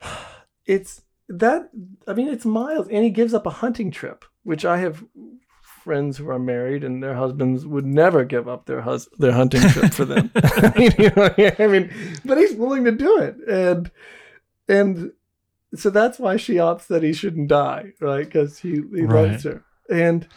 it's 0.66 1.02
that 1.40 1.70
I 2.08 2.14
mean, 2.14 2.28
it's 2.28 2.46
miles, 2.46 2.88
and 2.88 3.04
he 3.04 3.10
gives 3.10 3.34
up 3.34 3.46
a 3.46 3.52
hunting 3.52 3.92
trip, 3.92 4.26
which 4.44 4.66
I 4.66 4.78
have 4.78 5.04
friends 5.64 6.18
who 6.18 6.30
are 6.30 6.40
married 6.40 6.84
and 6.84 7.02
their 7.02 7.16
husbands 7.16 7.66
would 7.66 7.86
never 7.86 8.24
give 8.24 8.48
up 8.48 8.66
their 8.66 8.82
hus- 8.82 9.10
their 9.18 9.32
hunting 9.32 9.62
trip 9.62 9.94
for 9.94 10.06
them. 10.06 10.32
you 10.78 11.12
know, 11.16 11.34
I 11.58 11.68
mean, 11.68 11.92
but 12.24 12.38
he's 12.38 12.54
willing 12.54 12.84
to 12.86 12.92
do 12.92 13.20
it, 13.20 13.36
and 13.48 13.92
and 14.68 15.12
so 15.76 15.90
that's 15.90 16.20
why 16.20 16.38
she 16.38 16.56
opts 16.56 16.88
that 16.88 17.04
he 17.04 17.14
shouldn't 17.14 17.48
die, 17.48 17.94
right? 18.00 18.26
Because 18.26 18.60
he 18.60 18.82
he 18.94 19.04
right. 19.04 19.32
loves 19.32 19.44
her, 19.44 19.64
and 19.90 20.28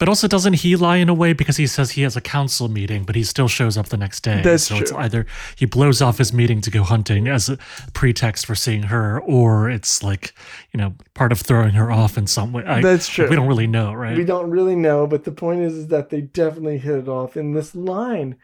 but 0.00 0.08
also, 0.08 0.26
doesn't 0.26 0.54
he 0.54 0.76
lie 0.76 0.96
in 0.96 1.10
a 1.10 1.14
way 1.14 1.34
because 1.34 1.58
he 1.58 1.66
says 1.66 1.90
he 1.90 2.02
has 2.02 2.16
a 2.16 2.22
council 2.22 2.68
meeting, 2.68 3.04
but 3.04 3.14
he 3.14 3.22
still 3.22 3.48
shows 3.48 3.76
up 3.76 3.90
the 3.90 3.98
next 3.98 4.22
day? 4.22 4.40
That's 4.42 4.64
so 4.64 4.76
true. 4.76 4.82
it's 4.82 4.92
either 4.92 5.26
he 5.54 5.66
blows 5.66 6.00
off 6.00 6.16
his 6.16 6.32
meeting 6.32 6.62
to 6.62 6.70
go 6.70 6.82
hunting 6.82 7.28
as 7.28 7.50
a 7.50 7.58
pretext 7.92 8.46
for 8.46 8.54
seeing 8.54 8.84
her, 8.84 9.20
or 9.20 9.68
it's 9.68 10.02
like 10.02 10.32
you 10.72 10.78
know 10.78 10.94
part 11.12 11.32
of 11.32 11.40
throwing 11.40 11.74
her 11.74 11.92
off 11.92 12.16
in 12.16 12.26
some 12.26 12.50
way. 12.52 12.64
I, 12.64 12.80
That's 12.80 13.08
true. 13.08 13.28
we 13.28 13.36
don't 13.36 13.46
really 13.46 13.66
know, 13.66 13.92
right? 13.92 14.16
We 14.16 14.24
don't 14.24 14.50
really 14.50 14.74
know, 14.74 15.06
but 15.06 15.24
the 15.24 15.32
point 15.32 15.60
is, 15.60 15.74
is 15.74 15.88
that 15.88 16.08
they 16.08 16.22
definitely 16.22 16.78
hit 16.78 16.96
it 16.96 17.08
off 17.08 17.36
in 17.36 17.52
this 17.52 17.74
line 17.74 18.36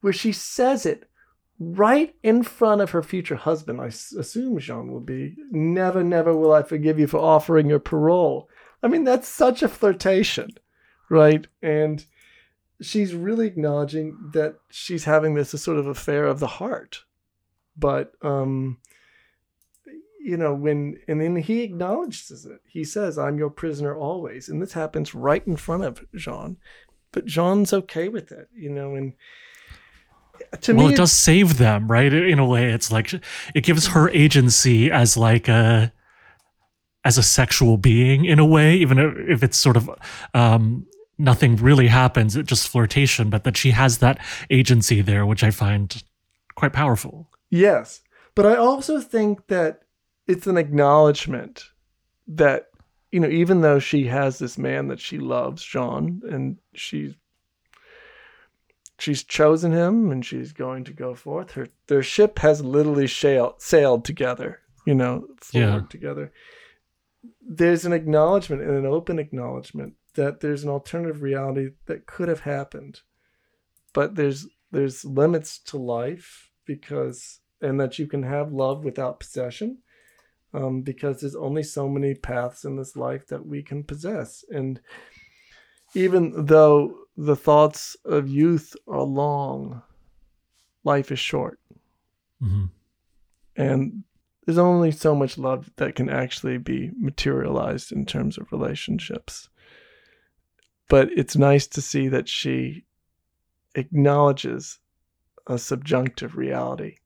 where 0.00 0.14
she 0.14 0.32
says 0.32 0.86
it 0.86 1.08
right 1.60 2.14
in 2.22 2.42
front 2.42 2.80
of 2.80 2.90
her 2.92 3.02
future 3.02 3.36
husband, 3.36 3.82
I 3.82 3.86
assume 3.86 4.58
Jean 4.58 4.90
will 4.90 5.00
be, 5.00 5.36
never, 5.50 6.02
never 6.02 6.34
will 6.34 6.52
I 6.52 6.62
forgive 6.62 6.98
you 6.98 7.06
for 7.06 7.18
offering 7.18 7.68
your 7.68 7.78
parole. 7.78 8.48
I 8.82 8.88
mean, 8.88 9.04
that's 9.04 9.28
such 9.28 9.62
a 9.62 9.68
flirtation, 9.68 10.50
right? 11.12 11.46
And 11.60 12.06
she's 12.80 13.14
really 13.14 13.46
acknowledging 13.46 14.30
that 14.32 14.56
she's 14.70 15.04
having 15.04 15.34
this 15.34 15.50
sort 15.50 15.76
of 15.76 15.86
affair 15.86 16.24
of 16.24 16.40
the 16.40 16.46
heart. 16.46 17.04
But, 17.76 18.14
um, 18.22 18.78
you 20.18 20.38
know, 20.38 20.54
when, 20.54 20.98
and 21.06 21.20
then 21.20 21.36
he 21.36 21.60
acknowledges 21.60 22.46
it. 22.46 22.62
He 22.66 22.82
says, 22.82 23.18
I'm 23.18 23.36
your 23.36 23.50
prisoner 23.50 23.94
always. 23.94 24.48
And 24.48 24.62
this 24.62 24.72
happens 24.72 25.14
right 25.14 25.46
in 25.46 25.56
front 25.56 25.84
of 25.84 26.02
Jean. 26.14 26.56
But 27.12 27.26
Jean's 27.26 27.74
okay 27.74 28.08
with 28.08 28.32
it, 28.32 28.48
you 28.54 28.70
know, 28.70 28.94
and 28.94 29.12
to 30.62 30.72
well, 30.72 30.86
me, 30.86 30.94
it 30.94 30.96
does 30.96 31.12
save 31.12 31.58
them, 31.58 31.88
right? 31.92 32.10
In 32.10 32.38
a 32.38 32.46
way, 32.46 32.72
it's 32.72 32.90
like 32.90 33.12
it 33.54 33.64
gives 33.64 33.88
her 33.88 34.08
agency 34.08 34.90
as 34.90 35.14
like 35.14 35.46
a 35.46 35.92
as 37.04 37.18
a 37.18 37.22
sexual 37.22 37.76
being 37.76 38.24
in 38.24 38.38
a 38.38 38.46
way, 38.46 38.76
even 38.76 39.26
if 39.28 39.42
it's 39.42 39.58
sort 39.58 39.76
of 39.76 39.90
um, 40.32 40.86
nothing 41.18 41.56
really 41.56 41.88
happens, 41.88 42.36
it's 42.36 42.48
just 42.48 42.68
flirtation, 42.68 43.30
but 43.30 43.44
that 43.44 43.56
she 43.56 43.70
has 43.72 43.98
that 43.98 44.18
agency 44.50 45.00
there, 45.00 45.24
which 45.26 45.44
I 45.44 45.50
find 45.50 46.02
quite 46.54 46.72
powerful. 46.72 47.28
Yes. 47.50 48.02
But 48.34 48.46
I 48.46 48.56
also 48.56 49.00
think 49.00 49.46
that 49.48 49.82
it's 50.26 50.46
an 50.46 50.56
acknowledgement 50.56 51.64
that, 52.26 52.68
you 53.10 53.20
know, 53.20 53.28
even 53.28 53.60
though 53.60 53.78
she 53.78 54.06
has 54.06 54.38
this 54.38 54.56
man 54.56 54.88
that 54.88 55.00
she 55.00 55.18
loves, 55.18 55.62
Jean, 55.62 56.22
and 56.30 56.58
she's 56.74 57.14
she's 58.98 59.24
chosen 59.24 59.72
him 59.72 60.10
and 60.12 60.24
she's 60.24 60.52
going 60.52 60.84
to 60.84 60.92
go 60.92 61.14
forth. 61.14 61.52
Her 61.52 61.66
their 61.88 62.02
ship 62.02 62.38
has 62.38 62.64
literally 62.64 63.08
sailed 63.08 63.60
sailed 63.60 64.04
together, 64.04 64.60
you 64.86 64.94
know, 64.94 65.26
forward 65.40 65.82
Yeah. 65.82 65.86
together. 65.90 66.32
There's 67.40 67.84
an 67.84 67.92
acknowledgement 67.92 68.62
and 68.62 68.70
an 68.72 68.86
open 68.86 69.18
acknowledgement 69.18 69.94
that 70.14 70.40
there's 70.40 70.64
an 70.64 70.70
alternative 70.70 71.22
reality 71.22 71.70
that 71.86 72.06
could 72.06 72.28
have 72.28 72.40
happened. 72.40 73.00
But 73.92 74.14
there's 74.14 74.46
there's 74.70 75.04
limits 75.04 75.58
to 75.58 75.76
life 75.76 76.50
because 76.66 77.40
and 77.60 77.78
that 77.80 77.98
you 77.98 78.06
can 78.06 78.22
have 78.22 78.52
love 78.52 78.84
without 78.84 79.20
possession 79.20 79.78
um, 80.52 80.82
because 80.82 81.20
there's 81.20 81.36
only 81.36 81.62
so 81.62 81.88
many 81.88 82.14
paths 82.14 82.64
in 82.64 82.76
this 82.76 82.96
life 82.96 83.26
that 83.28 83.46
we 83.46 83.62
can 83.62 83.84
possess. 83.84 84.44
And 84.50 84.80
even 85.94 86.46
though 86.46 87.06
the 87.16 87.36
thoughts 87.36 87.96
of 88.04 88.28
youth 88.28 88.74
are 88.88 89.02
long 89.02 89.82
life 90.84 91.12
is 91.12 91.18
short. 91.18 91.60
Hmm 92.40 92.66
and 93.56 94.04
there's 94.44 94.58
only 94.58 94.90
so 94.90 95.14
much 95.14 95.38
love 95.38 95.70
that 95.76 95.94
can 95.94 96.08
actually 96.08 96.58
be 96.58 96.90
materialized 96.98 97.92
in 97.92 98.04
terms 98.04 98.38
of 98.38 98.50
relationships 98.52 99.48
but 100.92 101.08
it's 101.16 101.36
nice 101.36 101.66
to 101.66 101.80
see 101.80 102.06
that 102.08 102.28
she 102.28 102.84
acknowledges 103.74 104.78
a 105.46 105.56
subjunctive 105.56 106.36
reality 106.36 106.96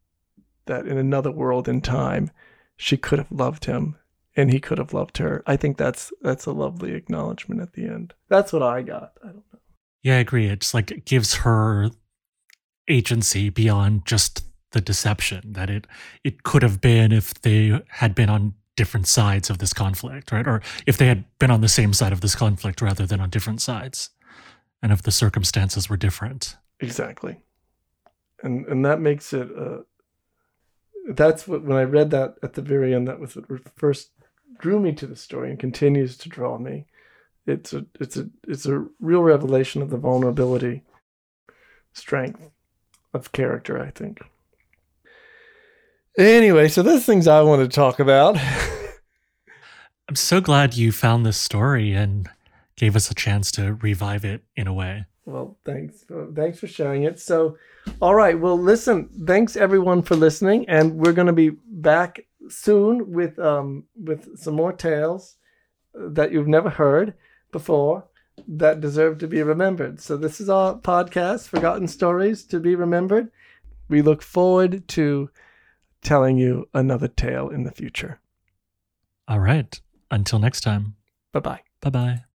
that 0.65 0.89
in 0.89 0.99
another 0.99 1.31
world 1.31 1.69
and 1.69 1.85
time 1.85 2.33
she 2.77 2.97
could 2.97 3.21
have 3.21 3.31
loved 3.31 3.67
him 3.67 3.95
and 4.37 4.53
he 4.53 4.59
could 4.59 4.79
have 4.79 4.93
loved 4.93 5.19
her. 5.19 5.45
I 5.47 5.57
think 5.57 5.77
that's 5.77 6.13
that's 6.21 6.47
a 6.47 6.51
lovely 6.51 6.95
acknowledgement 6.95 7.61
at 7.61 7.75
the 7.75 7.85
end. 7.85 8.13
That's 8.29 8.53
what 8.53 8.65
i 8.65 8.83
got. 8.83 9.13
I 9.23 9.29
don't 9.29 9.37
know. 9.53 9.61
Yeah, 10.03 10.17
I 10.17 10.19
agree. 10.19 10.49
It's 10.49 10.75
like 10.75 10.91
it 10.91 11.05
gives 11.05 11.37
her 11.37 11.91
agency 12.89 13.51
beyond 13.51 14.05
just 14.05 14.47
the 14.73 14.81
deception 14.81 15.53
that 15.53 15.71
it 15.71 15.87
it 16.25 16.43
could 16.43 16.65
have 16.65 16.81
been 16.81 17.13
if 17.13 17.35
they 17.43 17.81
had 17.87 18.17
been 18.17 18.31
on 18.31 18.55
different 18.77 19.07
sides 19.07 19.51
of 19.51 19.59
this 19.59 19.73
conflict, 19.73 20.31
right? 20.33 20.47
Or 20.47 20.63
if 20.87 20.97
they 20.99 21.07
had 21.07 21.25
been 21.39 21.51
on 21.51 21.63
the 21.63 21.69
same 21.69 21.93
side 21.93 22.13
of 22.13 22.21
this 22.21 22.35
conflict 22.35 22.81
rather 22.81 23.07
than 23.07 23.21
on 23.21 23.31
different 23.31 23.61
sides, 23.61 24.11
and 24.83 24.93
if 24.93 25.03
the 25.03 25.11
circumstances 25.11 25.89
were 25.89 25.97
different. 25.97 26.57
Exactly. 26.81 27.41
And 28.43 28.67
and 28.67 28.85
that 28.85 29.01
makes 29.01 29.33
it 29.33 29.49
uh 29.57 29.79
that's 31.09 31.49
what 31.49 31.63
when 31.63 31.79
I 31.79 31.85
read 31.85 32.11
that 32.11 32.37
at 32.43 32.55
the 32.55 32.63
very 32.63 32.95
end 32.95 33.09
that 33.09 33.21
was 33.21 33.37
what 33.37 33.47
first 33.77 34.11
drew 34.59 34.79
me 34.81 34.93
to 34.93 35.07
the 35.07 35.17
story 35.17 35.51
and 35.51 35.59
continues 35.59 36.17
to 36.19 36.29
draw 36.29 36.59
me. 36.59 36.87
It's 37.47 37.73
a 37.73 37.87
it's 38.01 38.17
a 38.17 38.29
it's 38.47 38.67
a 38.67 38.87
real 39.01 39.23
revelation 39.23 39.83
of 39.83 39.91
the 39.91 39.97
vulnerability, 39.97 40.83
strength 41.93 42.51
of 43.15 43.33
character, 43.33 43.81
I 43.81 43.91
think. 43.91 44.21
Anyway, 46.19 46.69
so 46.69 46.83
those 46.83 47.05
things 47.05 47.29
I 47.29 47.43
want 47.43 47.63
to 47.63 47.69
talk 47.69 48.01
about. 48.01 48.39
I'm 50.09 50.15
so 50.15 50.41
glad 50.41 50.75
you 50.75 50.91
found 50.91 51.27
this 51.27 51.37
story 51.37 51.93
and 51.93 52.29
gave 52.77 52.97
us 52.97 53.11
a 53.11 53.15
chance 53.15 53.53
to 53.53 53.75
revive 53.75 54.25
it 54.25 54.43
in 54.57 54.67
a 54.67 54.73
way. 54.73 55.05
Well, 55.27 55.59
thanks. 55.65 56.05
Thanks 56.35 56.59
for 56.59 56.69
sharing 56.69 57.03
it. 57.03 57.21
So, 57.21 57.59
all 58.01 58.15
right. 58.15 58.39
Well, 58.39 58.59
listen. 58.59 59.11
Thanks 59.27 59.57
everyone 59.57 60.01
for 60.03 60.17
listening, 60.17 60.67
and 60.69 60.97
we're 60.97 61.13
going 61.13 61.27
to 61.27 61.33
be 61.33 61.51
back 61.67 62.21
soon 62.49 63.13
with 63.13 63.39
um 63.41 63.85
with 63.97 64.39
some 64.39 64.55
more 64.55 64.73
tales 64.73 65.37
that 65.95 66.33
you've 66.33 66.47
never 66.47 66.71
heard 66.71 67.15
before 67.51 68.05
that 68.47 68.81
deserve 68.81 69.19
to 69.19 69.27
be 69.27 69.43
remembered. 69.43 70.01
So 70.01 70.17
this 70.17 70.41
is 70.41 70.49
our 70.49 70.79
podcast, 70.79 71.49
Forgotten 71.49 71.89
Stories 71.89 72.45
to 72.45 72.61
be 72.61 72.75
Remembered. 72.75 73.31
We 73.89 74.03
look 74.03 74.23
forward 74.23 74.87
to 74.89 75.31
telling 76.07 76.39
you 76.39 76.69
another 76.73 77.09
tale 77.09 77.49
in 77.49 77.65
the 77.65 77.73
future. 77.73 78.21
All 79.27 79.41
right. 79.41 79.81
Until 80.11 80.39
next 80.39 80.61
time. 80.61 80.95
Bye 81.33 81.41
bye. 81.41 81.61
Bye 81.81 81.91
bye. 81.91 82.26